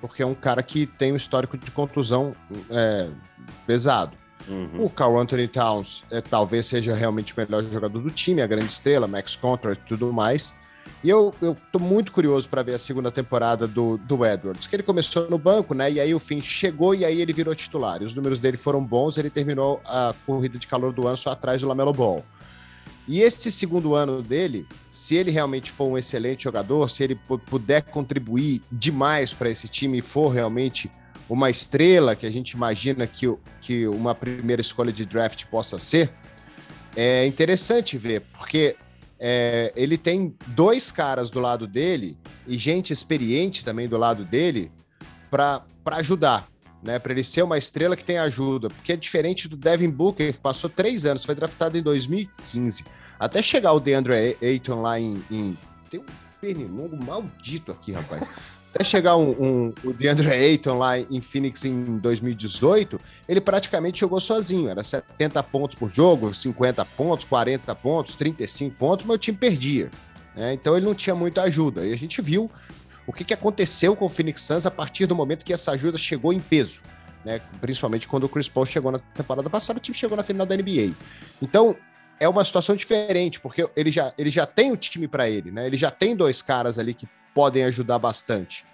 porque 0.00 0.22
é 0.22 0.26
um 0.26 0.34
cara 0.34 0.62
que 0.62 0.86
tem 0.86 1.12
um 1.12 1.16
histórico 1.16 1.56
de 1.56 1.70
contusão 1.70 2.34
é, 2.70 3.08
pesado. 3.66 4.16
Uhum. 4.48 4.84
O 4.84 4.90
Carl 4.90 5.18
Anthony 5.18 5.46
Towns 5.46 6.04
é, 6.10 6.20
talvez 6.20 6.66
seja 6.66 6.94
realmente 6.94 7.32
o 7.32 7.36
melhor 7.36 7.62
jogador 7.64 8.00
do 8.00 8.10
time, 8.10 8.40
a 8.40 8.46
grande 8.46 8.72
estrela, 8.72 9.06
max 9.06 9.36
contract 9.36 9.84
e 9.84 9.88
tudo 9.88 10.12
mais. 10.12 10.54
E 11.04 11.10
eu, 11.10 11.34
eu 11.40 11.56
tô 11.70 11.78
muito 11.78 12.10
curioso 12.10 12.48
para 12.48 12.62
ver 12.62 12.74
a 12.74 12.78
segunda 12.78 13.10
temporada 13.10 13.68
do, 13.68 13.98
do 13.98 14.24
Edwards, 14.24 14.66
que 14.66 14.74
ele 14.74 14.82
começou 14.82 15.28
no 15.30 15.38
banco, 15.38 15.74
né? 15.74 15.92
E 15.92 16.00
aí 16.00 16.14
o 16.14 16.18
fim 16.18 16.40
chegou 16.40 16.94
e 16.94 17.04
aí 17.04 17.20
ele 17.20 17.32
virou 17.32 17.54
titular. 17.54 18.02
E 18.02 18.04
os 18.04 18.14
números 18.14 18.40
dele 18.40 18.56
foram 18.56 18.82
bons, 18.82 19.16
ele 19.16 19.30
terminou 19.30 19.80
a 19.84 20.14
corrida 20.26 20.58
de 20.58 20.66
calor 20.66 20.92
do 20.92 21.06
ano 21.06 21.16
só 21.16 21.30
atrás 21.30 21.60
do 21.60 21.68
Lamelo 21.68 21.92
Ball. 21.92 22.24
E 23.08 23.22
esse 23.22 23.50
segundo 23.50 23.94
ano 23.94 24.22
dele, 24.22 24.66
se 24.92 25.16
ele 25.16 25.30
realmente 25.30 25.70
for 25.70 25.88
um 25.88 25.96
excelente 25.96 26.44
jogador, 26.44 26.88
se 26.90 27.02
ele 27.02 27.18
puder 27.46 27.80
contribuir 27.82 28.60
demais 28.70 29.32
para 29.32 29.48
esse 29.48 29.66
time 29.66 29.98
e 29.98 30.02
for 30.02 30.28
realmente 30.28 30.90
uma 31.26 31.48
estrela 31.48 32.14
que 32.14 32.26
a 32.26 32.30
gente 32.30 32.50
imagina 32.50 33.06
que, 33.06 33.26
que 33.62 33.88
uma 33.88 34.14
primeira 34.14 34.60
escolha 34.60 34.92
de 34.92 35.06
draft 35.06 35.46
possa 35.46 35.78
ser, 35.78 36.12
é 36.94 37.26
interessante 37.26 37.96
ver, 37.96 38.22
porque 38.36 38.76
é, 39.18 39.72
ele 39.74 39.96
tem 39.96 40.36
dois 40.48 40.92
caras 40.92 41.30
do 41.30 41.40
lado 41.40 41.66
dele 41.66 42.16
e 42.46 42.58
gente 42.58 42.92
experiente 42.92 43.64
também 43.64 43.88
do 43.88 43.96
lado 43.96 44.22
dele 44.22 44.70
para 45.30 45.64
ajudar, 45.92 46.46
né? 46.82 46.98
Para 46.98 47.12
ele 47.12 47.24
ser 47.24 47.42
uma 47.42 47.58
estrela 47.58 47.96
que 47.96 48.04
tem 48.04 48.18
ajuda, 48.18 48.70
porque 48.70 48.92
é 48.92 48.96
diferente 48.96 49.48
do 49.48 49.56
Devin 49.56 49.90
Booker, 49.90 50.32
que 50.32 50.38
passou 50.38 50.70
três 50.70 51.04
anos, 51.06 51.24
foi 51.24 51.34
draftado 51.34 51.76
em 51.76 51.82
2015. 51.82 52.84
Até 53.18 53.42
chegar 53.42 53.72
o 53.72 53.80
DeAndre 53.80 54.36
Ayton 54.40 54.80
lá 54.82 54.98
em. 54.98 55.22
em... 55.30 55.58
Tem 55.90 56.00
um 56.00 56.04
pernilongo 56.40 56.96
maldito 56.96 57.72
aqui, 57.72 57.92
rapaz. 57.92 58.30
Até 58.72 58.84
chegar 58.84 59.16
um, 59.16 59.30
um, 59.30 59.74
o 59.82 59.92
DeAndre 59.92 60.28
Ayton 60.28 60.78
lá 60.78 60.98
em 60.98 61.20
Phoenix 61.20 61.64
em 61.64 61.98
2018, 61.98 63.00
ele 63.28 63.40
praticamente 63.40 64.00
jogou 64.00 64.20
sozinho. 64.20 64.68
Era 64.68 64.84
70 64.84 65.42
pontos 65.44 65.76
por 65.76 65.88
jogo, 65.88 66.32
50 66.32 66.84
pontos, 66.84 67.24
40 67.24 67.74
pontos, 67.74 68.14
35 68.14 68.76
pontos, 68.76 69.08
o 69.08 69.18
time 69.18 69.36
perdia. 69.36 69.90
Né? 70.36 70.52
Então 70.52 70.76
ele 70.76 70.86
não 70.86 70.94
tinha 70.94 71.16
muita 71.16 71.42
ajuda. 71.42 71.84
E 71.86 71.92
a 71.92 71.96
gente 71.96 72.20
viu 72.20 72.50
o 73.08 73.12
que, 73.12 73.24
que 73.24 73.32
aconteceu 73.32 73.96
com 73.96 74.04
o 74.04 74.08
Phoenix 74.10 74.42
Suns 74.42 74.66
a 74.66 74.70
partir 74.70 75.06
do 75.06 75.16
momento 75.16 75.42
que 75.42 75.54
essa 75.54 75.72
ajuda 75.72 75.96
chegou 75.96 76.30
em 76.30 76.38
peso. 76.38 76.82
Né? 77.24 77.40
Principalmente 77.58 78.06
quando 78.06 78.24
o 78.24 78.28
Chris 78.28 78.50
Paul 78.50 78.66
chegou 78.66 78.92
na 78.92 78.98
temporada 78.98 79.48
passada, 79.48 79.78
o 79.78 79.80
time 79.80 79.96
chegou 79.96 80.14
na 80.14 80.22
final 80.22 80.46
da 80.46 80.54
NBA. 80.54 80.92
Então, 81.40 81.74
é 82.20 82.28
uma 82.28 82.44
situação 82.44 82.76
diferente, 82.76 83.40
porque 83.40 83.66
ele 83.74 83.90
já, 83.90 84.12
ele 84.18 84.28
já 84.28 84.44
tem 84.44 84.70
o 84.72 84.76
time 84.76 85.08
para 85.08 85.26
ele, 85.26 85.50
né? 85.50 85.66
Ele 85.66 85.76
já 85.76 85.90
tem 85.90 86.14
dois 86.14 86.42
caras 86.42 86.78
ali 86.78 86.92
que 86.92 87.08
podem 87.32 87.64
ajudar 87.64 87.98
bastante. 87.98 88.66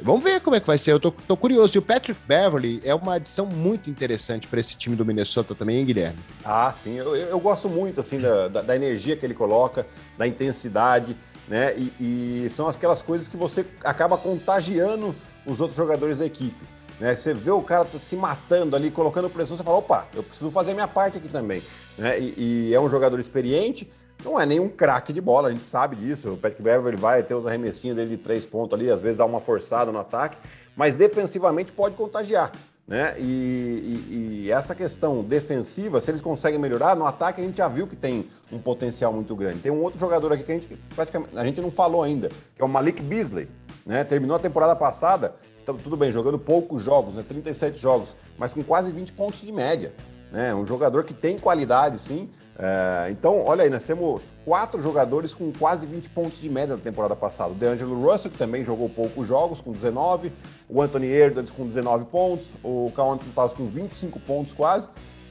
Vamos 0.00 0.22
ver 0.22 0.40
como 0.40 0.54
é 0.54 0.60
que 0.60 0.66
vai 0.66 0.78
ser. 0.78 0.92
Eu 0.92 1.00
tô, 1.00 1.10
tô 1.10 1.36
curioso. 1.36 1.76
E 1.76 1.80
o 1.80 1.82
Patrick 1.82 2.20
Beverly 2.28 2.80
é 2.84 2.94
uma 2.94 3.14
adição 3.14 3.46
muito 3.46 3.90
interessante 3.90 4.46
para 4.46 4.60
esse 4.60 4.76
time 4.76 4.94
do 4.94 5.04
Minnesota 5.04 5.54
também, 5.56 5.78
hein, 5.78 5.84
Guilherme? 5.84 6.18
Ah, 6.44 6.70
sim. 6.72 6.94
Eu, 6.94 7.16
eu 7.16 7.40
gosto 7.40 7.68
muito 7.68 8.00
assim 8.00 8.20
da, 8.20 8.46
da, 8.46 8.62
da, 8.62 8.76
energia 8.76 9.16
que 9.16 9.26
ele 9.26 9.34
coloca, 9.34 9.84
da 10.16 10.28
intensidade, 10.28 11.16
né? 11.48 11.74
E, 11.76 12.44
e, 12.44 12.50
são 12.50 12.68
aquelas 12.68 13.02
coisas 13.02 13.26
que 13.26 13.36
você 13.36 13.64
acaba 13.82 14.18
contagiando 14.18 15.14
os 15.46 15.60
outros 15.60 15.76
jogadores 15.76 16.18
da 16.18 16.26
equipe. 16.26 16.64
Né? 17.00 17.16
Você 17.16 17.32
vê 17.32 17.50
o 17.50 17.62
cara 17.62 17.86
se 17.98 18.16
matando 18.16 18.76
ali, 18.76 18.90
colocando 18.90 19.30
pressão, 19.30 19.56
você 19.56 19.62
fala, 19.62 19.78
opa, 19.78 20.06
eu 20.14 20.22
preciso 20.22 20.50
fazer 20.50 20.74
minha 20.74 20.88
parte 20.88 21.18
aqui 21.18 21.28
também. 21.28 21.62
Né? 21.96 22.18
E, 22.20 22.68
e 22.68 22.74
é 22.74 22.80
um 22.80 22.88
jogador 22.88 23.18
experiente, 23.18 23.90
não 24.24 24.38
é 24.38 24.44
nenhum 24.44 24.68
craque 24.68 25.12
de 25.12 25.20
bola, 25.20 25.48
a 25.48 25.52
gente 25.52 25.64
sabe 25.64 25.96
disso. 25.96 26.32
O 26.32 26.36
Patrick 26.36 26.62
Beverly 26.62 26.96
vai 26.96 27.22
ter 27.22 27.34
os 27.34 27.46
arremessinhos 27.46 27.96
dele 27.96 28.10
de 28.10 28.16
três 28.16 28.44
pontos 28.44 28.78
ali, 28.78 28.90
às 28.90 29.00
vezes 29.00 29.16
dá 29.16 29.24
uma 29.24 29.40
forçada 29.40 29.90
no 29.92 29.98
ataque, 29.98 30.36
mas 30.76 30.96
defensivamente 30.96 31.72
pode 31.72 31.94
contagiar. 31.94 32.52
Né? 32.88 33.14
E, 33.18 33.22
e, 33.22 34.44
e, 34.46 34.50
essa 34.50 34.74
questão 34.74 35.22
defensiva, 35.22 36.00
se 36.00 36.10
eles 36.10 36.22
conseguem 36.22 36.58
melhorar, 36.58 36.96
no 36.96 37.04
ataque 37.04 37.38
a 37.38 37.44
gente 37.44 37.58
já 37.58 37.68
viu 37.68 37.86
que 37.86 37.94
tem 37.94 38.30
um 38.50 38.58
potencial 38.58 39.12
muito 39.12 39.36
grande. 39.36 39.58
Tem 39.58 39.70
um 39.70 39.82
outro 39.82 40.00
jogador 40.00 40.32
aqui 40.32 40.42
que 40.42 40.52
a 40.52 40.54
gente 40.54 40.74
praticamente 40.96 41.36
a 41.36 41.44
gente 41.44 41.60
não 41.60 41.70
falou 41.70 42.02
ainda, 42.02 42.30
que 42.56 42.62
é 42.62 42.64
o 42.64 42.68
Malik 42.68 43.02
Beasley. 43.02 43.46
Né? 43.84 44.02
Terminou 44.04 44.36
a 44.36 44.38
temporada 44.38 44.74
passada, 44.74 45.34
tudo 45.66 45.98
bem, 45.98 46.10
jogando 46.10 46.38
poucos 46.38 46.82
jogos, 46.82 47.12
né? 47.12 47.22
37 47.28 47.78
jogos, 47.78 48.16
mas 48.38 48.54
com 48.54 48.64
quase 48.64 48.90
20 48.90 49.12
pontos 49.12 49.42
de 49.42 49.52
média. 49.52 49.92
Né? 50.32 50.54
Um 50.54 50.64
jogador 50.64 51.04
que 51.04 51.12
tem 51.12 51.38
qualidade, 51.38 51.98
sim, 51.98 52.30
é, 52.60 53.08
então, 53.12 53.40
olha 53.44 53.62
aí, 53.62 53.70
nós 53.70 53.84
temos 53.84 54.34
quatro 54.44 54.80
jogadores 54.80 55.32
com 55.32 55.52
quase 55.52 55.86
20 55.86 56.10
pontos 56.10 56.40
de 56.40 56.50
média 56.50 56.76
na 56.76 56.82
temporada 56.82 57.14
passada. 57.14 57.52
O 57.52 57.54
DeAngelo 57.54 58.04
Russell, 58.04 58.32
que 58.32 58.36
também 58.36 58.64
jogou 58.64 58.88
poucos 58.88 59.28
jogos, 59.28 59.60
com 59.60 59.70
19. 59.70 60.32
O 60.68 60.82
Anthony 60.82 61.06
Edwards 61.06 61.52
com 61.52 61.64
19 61.64 62.06
pontos. 62.06 62.56
O 62.64 62.90
Carl 62.96 63.12
Anthony 63.12 63.32
com 63.56 63.68
25 63.68 64.18
pontos 64.18 64.54
quase. 64.54 64.88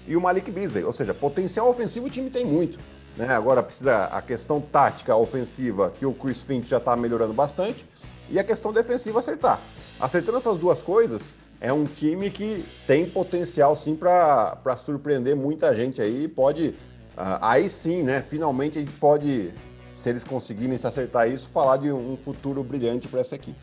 E 0.07 0.15
o 0.15 0.21
Malik 0.21 0.49
Beasley. 0.49 0.86
Ou 0.86 0.93
seja, 0.93 1.13
potencial 1.13 1.67
ofensivo 1.67 2.07
o 2.07 2.09
time 2.09 2.30
tem 2.30 2.45
muito. 2.45 2.80
Né? 3.17 3.28
Agora 3.28 3.61
precisa 3.61 4.05
a 4.05 4.21
questão 4.21 4.61
tática 4.61 5.13
ofensiva, 5.13 5.91
que 5.91 6.05
o 6.05 6.13
Chris 6.13 6.41
Finch 6.41 6.69
já 6.69 6.78
está 6.78 6.95
melhorando 6.95 7.34
bastante. 7.34 7.86
E 8.30 8.39
a 8.39 8.43
questão 8.43 8.71
defensiva 8.71 9.19
acertar. 9.19 9.59
Acertando 9.99 10.38
essas 10.38 10.57
duas 10.57 10.82
coisas, 10.82 11.34
é 11.59 11.73
um 11.73 11.84
time 11.84 12.30
que 12.30 12.63
tem 12.86 13.09
potencial 13.09 13.75
sim 13.75 13.97
para 13.97 14.78
surpreender 14.78 15.36
muita 15.36 15.75
gente 15.75 16.01
aí. 16.01 16.25
Pode 16.28 16.73
aí 17.18 17.68
sim, 17.68 18.03
né? 18.03 18.22
Finalmente 18.22 18.78
a 18.78 18.82
gente 18.82 18.93
pode, 18.93 19.51
se 19.95 20.09
eles 20.09 20.24
conseguirem 20.24 20.78
se 20.78 20.86
acertar 20.86 21.30
isso, 21.30 21.49
falar 21.49 21.78
de 21.78 21.91
um 21.91 22.15
futuro 22.15 22.63
brilhante 22.63 23.07
para 23.07 23.22
essa 23.22 23.36
equipe. 23.36 23.57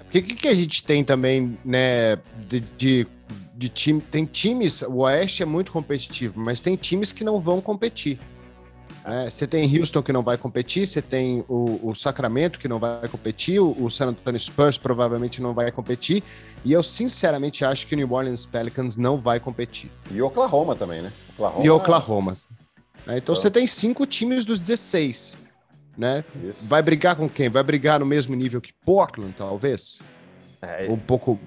O 0.00 0.08
que, 0.08 0.22
que 0.22 0.48
a 0.48 0.54
gente 0.54 0.82
tem 0.82 1.04
também, 1.04 1.58
né, 1.64 2.16
de, 2.48 2.60
de, 2.60 3.06
de, 3.54 3.68
time? 3.68 4.00
Tem 4.00 4.24
times, 4.24 4.82
o 4.82 4.98
Oeste 4.98 5.42
é 5.42 5.46
muito 5.46 5.72
competitivo, 5.72 6.40
mas 6.40 6.60
tem 6.60 6.74
times 6.74 7.12
que 7.12 7.22
não 7.22 7.40
vão 7.40 7.60
competir. 7.60 8.18
Né? 9.06 9.30
Você 9.30 9.46
tem 9.46 9.78
Houston 9.78 10.02
que 10.02 10.12
não 10.12 10.22
vai 10.22 10.36
competir, 10.36 10.84
você 10.84 11.00
tem 11.00 11.44
o, 11.48 11.90
o 11.90 11.94
Sacramento 11.94 12.58
que 12.58 12.66
não 12.66 12.80
vai 12.80 13.06
competir, 13.08 13.60
o, 13.60 13.70
o, 13.80 13.88
San 13.88 14.08
Antonio 14.08 14.40
Spurs 14.40 14.76
provavelmente 14.76 15.40
não 15.40 15.54
vai 15.54 15.70
competir, 15.70 16.24
e 16.64 16.72
eu 16.72 16.82
sinceramente 16.82 17.64
acho 17.64 17.86
que 17.86 17.94
o 17.94 17.96
New 17.96 18.12
Orleans 18.12 18.44
Pelicans 18.46 18.96
não 18.96 19.16
vai 19.16 19.38
competir. 19.38 19.90
E 20.10 20.20
Oklahoma 20.20 20.74
também, 20.74 21.02
né? 21.02 21.12
Oklahoma... 21.34 21.64
E 21.64 21.70
Oklahoma. 21.70 22.36
Né? 23.06 23.18
Então 23.18 23.34
você 23.34 23.48
tem 23.48 23.64
cinco 23.66 24.04
times 24.04 24.44
dos 24.44 24.58
16. 24.58 25.36
Né? 25.96 26.24
Isso. 26.42 26.66
Vai 26.66 26.82
brigar 26.82 27.14
com 27.14 27.28
quem? 27.28 27.48
Vai 27.48 27.62
brigar 27.62 28.00
no 28.00 28.06
mesmo 28.06 28.34
nível 28.34 28.60
que 28.60 28.72
Portland, 28.84 29.32
talvez? 29.34 30.00
É... 30.60 30.88
Um 30.90 30.98
pouco. 30.98 31.38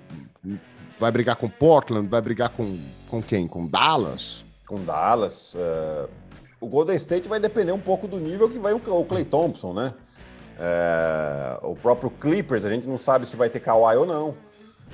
Vai 0.97 1.11
brigar 1.11 1.35
com 1.35 1.49
Portland? 1.49 2.07
Vai 2.07 2.21
brigar 2.21 2.49
com, 2.49 2.79
com 3.07 3.21
quem? 3.21 3.47
Com 3.47 3.67
Dallas? 3.67 4.43
Com 4.65 4.83
Dallas. 4.83 5.53
Uh... 5.53 6.09
O 6.59 6.67
Golden 6.67 6.95
State 6.95 7.27
vai 7.27 7.39
depender 7.39 7.71
um 7.71 7.79
pouco 7.79 8.07
do 8.07 8.19
nível 8.19 8.49
que 8.49 8.59
vai 8.59 8.73
o 8.73 9.05
Clay 9.05 9.25
Thompson, 9.25 9.73
né? 9.73 9.93
É... 10.59 11.57
O 11.61 11.75
próprio 11.75 12.09
Clippers, 12.09 12.65
a 12.65 12.69
gente 12.69 12.87
não 12.87 12.97
sabe 12.97 13.25
se 13.25 13.35
vai 13.35 13.49
ter 13.49 13.59
Kawhi 13.59 13.95
ou 13.95 14.05
não. 14.05 14.35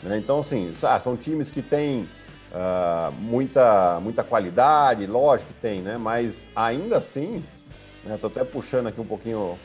Né? 0.04 0.18
Então, 0.18 0.40
assim, 0.40 0.74
ah, 0.84 1.00
são 1.00 1.16
times 1.16 1.50
que 1.50 1.62
têm 1.62 2.08
Uh, 2.56 3.12
muita, 3.12 4.00
muita 4.00 4.24
qualidade, 4.24 5.06
lógico 5.06 5.52
que 5.52 5.60
tem, 5.60 5.82
né? 5.82 5.98
Mas 5.98 6.48
ainda 6.56 6.96
assim, 7.00 7.44
né? 8.06 8.18
Tô 8.22 8.28
até 8.28 8.46
puxando 8.46 8.88
aqui 8.88 9.02
um 9.02 9.06
pouquinho 9.06 9.60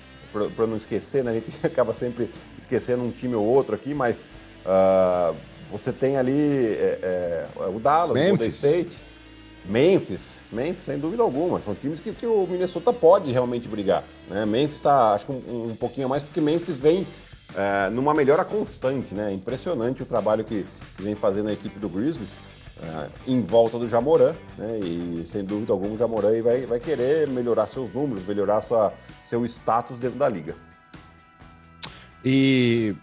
para 0.57 0.67
não 0.67 0.77
esquecer, 0.77 1.23
né? 1.23 1.31
A 1.31 1.35
gente 1.35 1.55
acaba 1.65 1.93
sempre 1.93 2.31
esquecendo 2.59 3.05
um 3.05 3.13
time 3.13 3.37
ou 3.37 3.47
outro 3.47 3.77
aqui, 3.77 3.95
mas 3.95 4.27
uh, 4.65 5.37
você 5.71 5.93
tem 5.93 6.17
ali 6.17 6.75
é, 6.75 7.47
é, 7.61 7.67
o 7.69 7.79
Dallas, 7.79 8.15
Memphis. 8.15 8.33
o 8.33 8.37
Golden 8.37 8.49
State, 8.49 9.05
Memphis, 9.71 10.41
Memphis, 10.51 10.85
sem 10.85 10.99
dúvida 10.99 11.23
alguma. 11.23 11.61
São 11.61 11.77
times 11.77 12.01
que, 12.01 12.13
que 12.13 12.27
o 12.27 12.45
Minnesota 12.45 12.93
pode 12.93 13.31
realmente 13.31 13.69
brigar. 13.69 14.03
Né? 14.29 14.45
Memphis 14.45 14.79
está, 14.79 15.15
acho 15.15 15.27
que 15.27 15.33
um, 15.33 15.71
um, 15.71 15.77
pouquinho 15.77 16.07
a 16.07 16.09
mais, 16.09 16.25
porque 16.25 16.41
Memphis 16.41 16.77
vem 16.77 17.07
é, 17.55 17.89
numa 17.91 18.13
melhora 18.13 18.45
constante. 18.45 19.15
Né? 19.15 19.33
Impressionante 19.33 20.03
o 20.03 20.07
trabalho 20.07 20.45
que, 20.45 20.67
que 20.97 21.03
vem 21.03 21.15
fazendo 21.15 21.51
a 21.51 21.53
equipe 21.53 21.79
do 21.79 21.89
Grizzlies 21.89 22.37
é, 22.83 23.09
em 23.29 23.41
volta 23.43 23.79
do 23.79 23.89
Jamoran. 23.89 24.35
Né? 24.59 24.81
E 24.81 25.23
sem 25.25 25.45
dúvida 25.45 25.73
alguma 25.73 25.95
o 25.95 25.99
Jamoran 25.99 26.43
vai, 26.43 26.67
vai 26.67 26.81
querer 26.81 27.29
melhorar 27.29 27.69
seus 27.69 27.93
números, 27.95 28.27
melhorar 28.27 28.63
sua, 28.63 28.93
seu 29.25 29.45
status 29.45 29.99
dentro 29.99 30.19
da 30.19 30.29
liga. 30.29 30.57
E, 32.25 32.95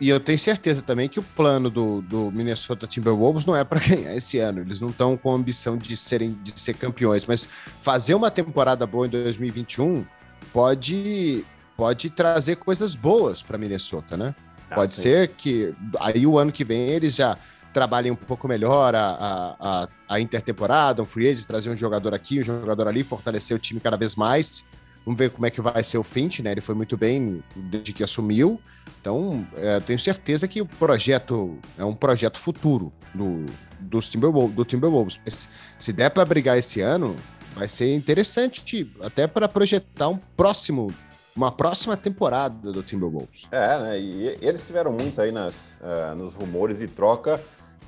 e 0.00 0.08
eu 0.08 0.20
tenho 0.20 0.38
certeza 0.38 0.82
também 0.82 1.08
que 1.08 1.18
o 1.18 1.22
plano 1.22 1.70
do, 1.70 2.02
do 2.02 2.30
Minnesota 2.30 2.86
Timberwolves 2.86 3.46
não 3.46 3.56
é 3.56 3.64
para 3.64 3.80
ganhar 3.86 4.14
esse 4.14 4.38
ano. 4.38 4.60
Eles 4.60 4.80
não 4.80 4.90
estão 4.90 5.16
com 5.16 5.32
a 5.32 5.34
ambição 5.34 5.76
de 5.76 5.96
serem 5.96 6.38
de 6.42 6.58
ser 6.60 6.74
campeões, 6.74 7.24
mas 7.26 7.48
fazer 7.80 8.14
uma 8.14 8.30
temporada 8.30 8.86
boa 8.86 9.06
em 9.06 9.10
2021 9.10 10.04
pode 10.52 11.44
pode 11.76 12.08
trazer 12.08 12.56
coisas 12.56 12.96
boas 12.96 13.42
para 13.42 13.58
Minnesota, 13.58 14.16
né? 14.16 14.34
Ah, 14.70 14.76
pode 14.76 14.92
sim. 14.92 15.02
ser 15.02 15.28
que 15.28 15.74
aí 16.00 16.26
o 16.26 16.38
ano 16.38 16.50
que 16.50 16.64
vem 16.64 16.88
eles 16.88 17.14
já 17.14 17.36
trabalhem 17.70 18.10
um 18.10 18.16
pouco 18.16 18.48
melhor 18.48 18.94
a, 18.94 19.06
a, 19.06 19.56
a, 19.60 19.88
a 20.08 20.20
intertemporada, 20.20 21.02
um 21.02 21.04
free 21.04 21.28
agent, 21.28 21.44
trazer 21.46 21.68
um 21.68 21.76
jogador 21.76 22.14
aqui, 22.14 22.40
um 22.40 22.44
jogador 22.44 22.88
ali, 22.88 23.04
fortalecer 23.04 23.54
o 23.54 23.60
time 23.60 23.78
cada 23.78 23.98
vez 23.98 24.16
mais 24.16 24.64
Vamos 25.06 25.18
ver 25.20 25.30
como 25.30 25.46
é 25.46 25.50
que 25.52 25.60
vai 25.60 25.84
ser 25.84 25.98
o 25.98 26.02
Finch, 26.02 26.42
né? 26.42 26.50
Ele 26.50 26.60
foi 26.60 26.74
muito 26.74 26.96
bem 26.96 27.40
desde 27.54 27.92
que 27.92 28.02
assumiu. 28.02 28.60
Então, 29.00 29.46
é, 29.56 29.78
tenho 29.78 30.00
certeza 30.00 30.48
que 30.48 30.60
o 30.60 30.66
projeto 30.66 31.56
é 31.78 31.84
um 31.84 31.94
projeto 31.94 32.40
futuro 32.40 32.92
do, 33.14 33.46
do, 33.78 34.00
Timberwolves, 34.00 34.56
do 34.56 34.64
Timberwolves. 34.64 35.20
Mas 35.24 35.48
se 35.78 35.92
der 35.92 36.10
para 36.10 36.24
brigar 36.24 36.58
esse 36.58 36.80
ano, 36.80 37.14
vai 37.54 37.68
ser 37.68 37.94
interessante 37.94 38.92
até 39.00 39.28
para 39.28 39.48
projetar 39.48 40.08
um 40.08 40.18
próximo 40.36 40.92
uma 41.36 41.52
próxima 41.52 41.96
temporada 41.98 42.72
do 42.72 42.82
Timberwolves. 42.82 43.46
É, 43.52 43.78
né? 43.78 44.00
E 44.00 44.38
eles 44.40 44.66
tiveram 44.66 44.90
muito 44.90 45.20
aí 45.20 45.30
nas, 45.30 45.74
uh, 45.82 46.16
nos 46.16 46.34
rumores 46.34 46.78
de 46.78 46.88
troca 46.88 47.40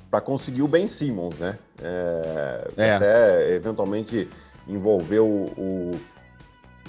para 0.09 0.21
conseguir 0.21 0.61
o 0.61 0.67
Ben 0.67 0.87
Simmons, 0.87 1.39
né? 1.39 1.57
É, 1.81 2.71
é. 2.77 2.93
Até 2.93 3.51
eventualmente 3.55 4.29
envolveu 4.67 5.25
o, 5.25 5.51
o 5.57 5.99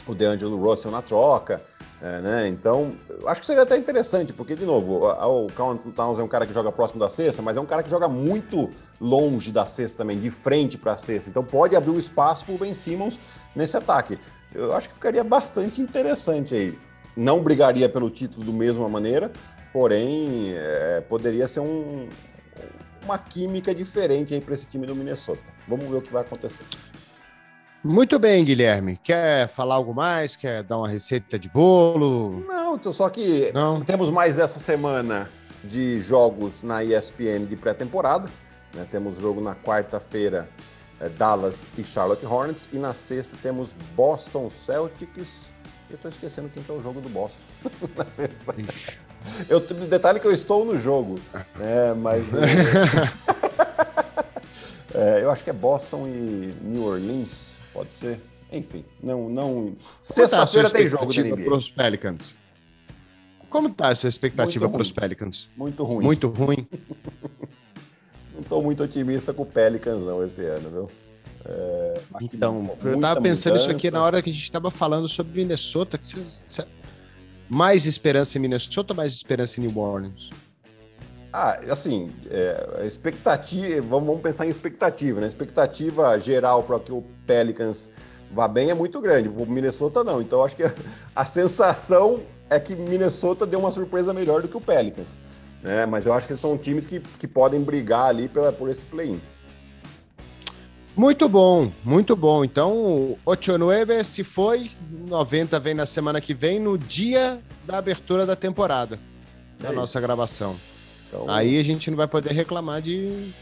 o 0.06 0.14
DeAngelo 0.14 0.56
Russell 0.56 0.90
na 0.90 1.02
troca. 1.02 1.62
É, 2.02 2.18
né? 2.20 2.48
Então, 2.48 2.94
acho 3.26 3.42
que 3.42 3.46
seria 3.46 3.62
até 3.62 3.76
interessante, 3.76 4.32
porque, 4.32 4.54
de 4.54 4.64
novo, 4.64 5.06
o 5.06 5.48
Count 5.54 5.90
Towns 5.90 6.18
é 6.18 6.22
um 6.22 6.28
cara 6.28 6.46
que 6.46 6.54
joga 6.54 6.72
próximo 6.72 6.98
da 6.98 7.10
cesta, 7.10 7.42
mas 7.42 7.58
é 7.58 7.60
um 7.60 7.66
cara 7.66 7.82
que 7.82 7.90
joga 7.90 8.08
muito 8.08 8.70
longe 8.98 9.52
da 9.52 9.66
cesta 9.66 9.98
também, 9.98 10.18
de 10.18 10.30
frente 10.30 10.78
para 10.78 10.92
a 10.92 10.96
cesta. 10.96 11.28
Então, 11.28 11.44
pode 11.44 11.76
abrir 11.76 11.90
um 11.90 11.98
espaço 11.98 12.46
para 12.46 12.54
o 12.54 12.58
Ben 12.58 12.72
Simmons 12.72 13.20
nesse 13.54 13.76
ataque. 13.76 14.18
Eu 14.54 14.74
acho 14.74 14.88
que 14.88 14.94
ficaria 14.94 15.22
bastante 15.22 15.82
interessante 15.82 16.54
aí. 16.54 16.78
Não 17.14 17.42
brigaria 17.42 17.86
pelo 17.86 18.08
título 18.08 18.46
da 18.46 18.52
mesma 18.52 18.88
maneira, 18.88 19.30
porém, 19.70 20.54
é, 20.54 21.02
poderia 21.06 21.46
ser 21.46 21.60
um, 21.60 22.08
uma 23.04 23.18
química 23.18 23.74
diferente 23.74 24.32
aí 24.32 24.40
para 24.40 24.54
esse 24.54 24.66
time 24.66 24.86
do 24.86 24.94
Minnesota. 24.94 25.42
Vamos 25.68 25.86
ver 25.86 25.96
o 25.96 26.02
que 26.02 26.12
vai 26.12 26.22
acontecer. 26.22 26.64
Muito 27.82 28.18
bem, 28.18 28.44
Guilherme. 28.44 28.98
Quer 29.02 29.48
falar 29.48 29.76
algo 29.76 29.94
mais? 29.94 30.36
Quer 30.36 30.62
dar 30.62 30.76
uma 30.76 30.88
receita 30.88 31.38
de 31.38 31.48
bolo? 31.48 32.44
Não, 32.46 32.78
só 32.92 33.08
que 33.08 33.50
Não. 33.54 33.80
temos 33.80 34.10
mais 34.10 34.38
essa 34.38 34.60
semana 34.60 35.30
de 35.64 35.98
jogos 35.98 36.62
na 36.62 36.84
ESPN 36.84 37.46
de 37.48 37.56
pré-temporada. 37.56 38.28
Né? 38.74 38.86
Temos 38.90 39.16
jogo 39.16 39.40
na 39.40 39.54
quarta-feira, 39.54 40.46
é, 41.00 41.08
Dallas 41.08 41.70
e 41.78 41.82
Charlotte 41.82 42.26
Hornets. 42.26 42.68
E 42.70 42.76
na 42.76 42.92
sexta 42.92 43.34
temos 43.42 43.74
Boston 43.96 44.50
Celtics. 44.50 45.28
Eu 45.88 45.96
estou 45.96 46.10
esquecendo 46.10 46.50
quem 46.50 46.62
que 46.62 46.70
é 46.70 46.74
o 46.74 46.82
jogo 46.82 47.00
do 47.00 47.08
Boston. 47.08 47.38
na 47.96 48.04
sexta. 48.04 48.54
Ixi. 48.58 48.98
Eu, 49.48 49.58
detalhe 49.60 50.20
que 50.20 50.26
eu 50.26 50.32
estou 50.32 50.66
no 50.66 50.76
jogo, 50.76 51.18
né? 51.56 51.94
mas... 51.96 52.26
é, 54.94 55.22
eu 55.22 55.30
acho 55.30 55.42
que 55.42 55.48
é 55.48 55.54
Boston 55.54 56.06
e 56.06 56.54
New 56.62 56.84
Orleans. 56.84 57.49
Pode 57.72 57.92
ser. 57.92 58.20
Enfim, 58.52 58.84
não. 59.02 59.28
não... 59.28 59.72
Tá 59.72 59.86
Sexta-feira 60.02 60.70
tem 60.70 60.86
jogo 60.86 61.12
da 61.12 61.22
NBA. 61.22 61.44
Pros 61.44 61.70
Pelicans. 61.70 62.34
Como 63.48 63.68
tá 63.70 63.90
essa 63.90 64.06
expectativa 64.06 64.68
para 64.68 64.80
os 64.80 64.92
Pelicans? 64.92 65.50
Muito 65.56 65.82
ruim. 65.82 66.04
Muito 66.04 66.28
ruim. 66.28 66.66
não 68.32 68.40
estou 68.40 68.62
muito 68.62 68.82
otimista 68.82 69.34
com 69.34 69.42
o 69.42 69.46
Pelicans 69.46 70.04
não 70.04 70.22
esse 70.22 70.44
ano, 70.44 70.70
viu? 70.70 70.90
É, 71.44 72.00
então, 72.20 72.76
eu 72.84 72.94
estava 72.96 73.20
pensando 73.20 73.54
mudança. 73.54 73.70
isso 73.70 73.76
aqui 73.76 73.90
na 73.90 74.02
hora 74.02 74.22
que 74.22 74.30
a 74.30 74.32
gente 74.32 74.42
estava 74.42 74.70
falando 74.70 75.08
sobre 75.08 75.40
Minnesota. 75.40 75.98
Que 75.98 76.06
cê... 76.06 76.64
Mais 77.48 77.86
esperança 77.86 78.38
em 78.38 78.40
Minnesota 78.40 78.92
ou 78.92 78.96
mais 78.96 79.12
esperança 79.12 79.60
em 79.60 79.66
New 79.66 79.76
Orleans? 79.76 80.30
Ah, 81.32 81.60
assim, 81.70 82.12
é, 82.28 82.84
expectativa, 82.86 83.86
vamos, 83.86 84.20
pensar 84.20 84.46
em 84.46 84.48
expectativa, 84.48 85.20
né? 85.20 85.28
expectativa 85.28 86.18
geral 86.18 86.64
para 86.64 86.80
que 86.80 86.90
o 86.90 87.04
Pelicans 87.24 87.88
vá 88.32 88.48
bem 88.48 88.70
é 88.70 88.74
muito 88.74 89.00
grande, 89.00 89.28
o 89.28 89.46
Minnesota 89.46 90.02
não. 90.02 90.20
Então 90.20 90.44
acho 90.44 90.56
que 90.56 90.64
a, 90.64 90.72
a, 91.14 91.24
sensação 91.24 92.20
é 92.48 92.58
que 92.58 92.74
Minnesota 92.74 93.46
deu 93.46 93.60
uma 93.60 93.70
surpresa 93.70 94.12
melhor 94.12 94.42
do 94.42 94.48
que 94.48 94.56
o 94.56 94.60
Pelicans. 94.60 95.20
Né? 95.62 95.86
Mas 95.86 96.06
eu 96.06 96.12
acho 96.12 96.26
que 96.26 96.36
são 96.36 96.58
times 96.58 96.84
que, 96.84 96.98
que 96.98 97.28
podem 97.28 97.60
brigar 97.60 98.06
ali 98.06 98.28
pela, 98.28 98.52
por 98.52 98.68
esse 98.68 98.84
play-in. 98.84 99.20
Muito 100.96 101.28
bom, 101.28 101.70
muito 101.84 102.16
bom. 102.16 102.44
Então, 102.44 103.16
8-9 103.24 104.02
se 104.02 104.24
foi, 104.24 104.70
90 105.06 105.60
vem 105.60 105.74
na 105.74 105.86
semana 105.86 106.20
que 106.20 106.34
vem, 106.34 106.58
no 106.58 106.76
dia 106.76 107.40
da 107.64 107.78
abertura 107.78 108.26
da 108.26 108.34
temporada, 108.34 108.98
é 109.60 109.62
da 109.62 109.68
isso. 109.68 109.78
nossa 109.78 110.00
gravação. 110.00 110.56
Então, 111.10 111.28
Aí 111.28 111.58
a 111.58 111.64
gente 111.64 111.90
não 111.90 111.96
vai 111.96 112.06
poder 112.06 112.32
reclamar 112.32 112.80
de 112.80 113.32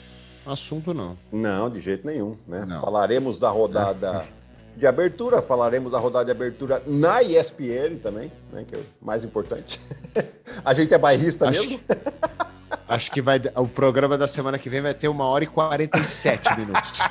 assunto, 0.46 0.94
não. 0.94 1.18
Não, 1.30 1.68
de 1.68 1.80
jeito 1.80 2.06
nenhum. 2.06 2.34
Né? 2.46 2.64
Não. 2.66 2.80
Falaremos 2.80 3.38
da 3.38 3.50
rodada 3.50 4.24
de 4.74 4.86
abertura, 4.86 5.42
falaremos 5.42 5.92
da 5.92 5.98
rodada 5.98 6.24
de 6.24 6.30
abertura 6.30 6.82
na 6.86 7.22
ESPN 7.22 7.98
também, 8.02 8.32
né? 8.50 8.64
que 8.66 8.74
é 8.74 8.78
o 8.78 9.04
mais 9.04 9.22
importante. 9.22 9.78
a 10.64 10.72
gente 10.72 10.94
é 10.94 10.98
bairrista 10.98 11.46
acho 11.48 11.68
mesmo. 11.68 11.78
Que, 11.78 11.84
acho 12.88 13.12
que 13.12 13.20
vai, 13.20 13.38
o 13.56 13.68
programa 13.68 14.16
da 14.16 14.26
semana 14.26 14.58
que 14.58 14.70
vem 14.70 14.80
vai 14.80 14.94
ter 14.94 15.08
uma 15.08 15.26
hora 15.26 15.44
e 15.44 15.46
47 15.46 16.58
minutos. 16.58 17.00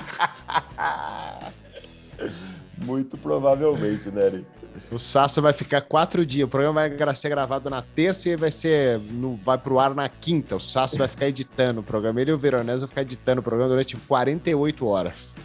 Muito 2.83 3.15
provavelmente, 3.17 4.09
né, 4.09 4.43
o 4.91 4.97
Sasso 4.97 5.41
vai 5.41 5.53
ficar 5.53 5.81
quatro 5.81 6.25
dias. 6.25 6.45
O 6.45 6.49
programa 6.49 6.89
vai 6.89 7.15
ser 7.15 7.29
gravado 7.29 7.69
na 7.69 7.81
terça 7.81 8.29
e 8.29 8.35
vai 8.35 8.51
ser 8.51 8.99
no, 8.99 9.35
vai 9.37 9.57
pro 9.57 9.79
ar 9.79 9.93
na 9.93 10.07
quinta. 10.07 10.55
O 10.55 10.59
Sasso 10.59 10.97
vai 10.97 11.07
ficar 11.07 11.27
editando 11.27 11.81
o 11.81 11.83
programa. 11.83 12.21
Ele 12.21 12.31
e 12.31 12.33
o 12.33 12.37
Veronese 12.37 12.79
vão 12.79 12.87
ficar 12.87 13.01
editando 13.01 13.41
o 13.41 13.43
programa 13.43 13.69
durante 13.69 13.95
48 13.95 14.85
horas. 14.85 15.35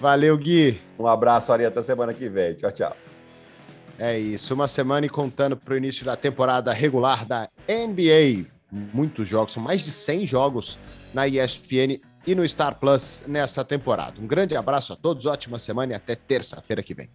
Valeu, 0.00 0.36
Gui. 0.36 0.80
Um 0.98 1.06
abraço, 1.06 1.52
Ari. 1.52 1.64
Até 1.64 1.82
semana 1.82 2.12
que 2.12 2.28
vem. 2.28 2.54
Tchau, 2.54 2.72
tchau. 2.72 2.96
É 3.98 4.18
isso. 4.18 4.52
Uma 4.54 4.68
semana 4.68 5.06
e 5.06 5.08
contando 5.08 5.56
para 5.56 5.74
o 5.74 5.76
início 5.76 6.04
da 6.04 6.16
temporada 6.16 6.72
regular 6.72 7.24
da 7.24 7.48
NBA. 7.68 8.46
Muitos 8.70 9.28
jogos, 9.28 9.52
são 9.52 9.62
mais 9.62 9.82
de 9.82 9.92
100 9.92 10.26
jogos 10.26 10.78
na 11.12 11.28
ESPN 11.28 12.00
e 12.26 12.34
no 12.34 12.46
Star 12.48 12.78
Plus 12.78 13.22
nessa 13.26 13.64
temporada. 13.64 14.20
Um 14.20 14.26
grande 14.26 14.56
abraço 14.56 14.92
a 14.92 14.96
todos, 14.96 15.26
ótima 15.26 15.58
semana 15.58 15.92
e 15.92 15.94
até 15.96 16.14
terça-feira 16.14 16.82
que 16.82 16.94
vem. 16.94 17.08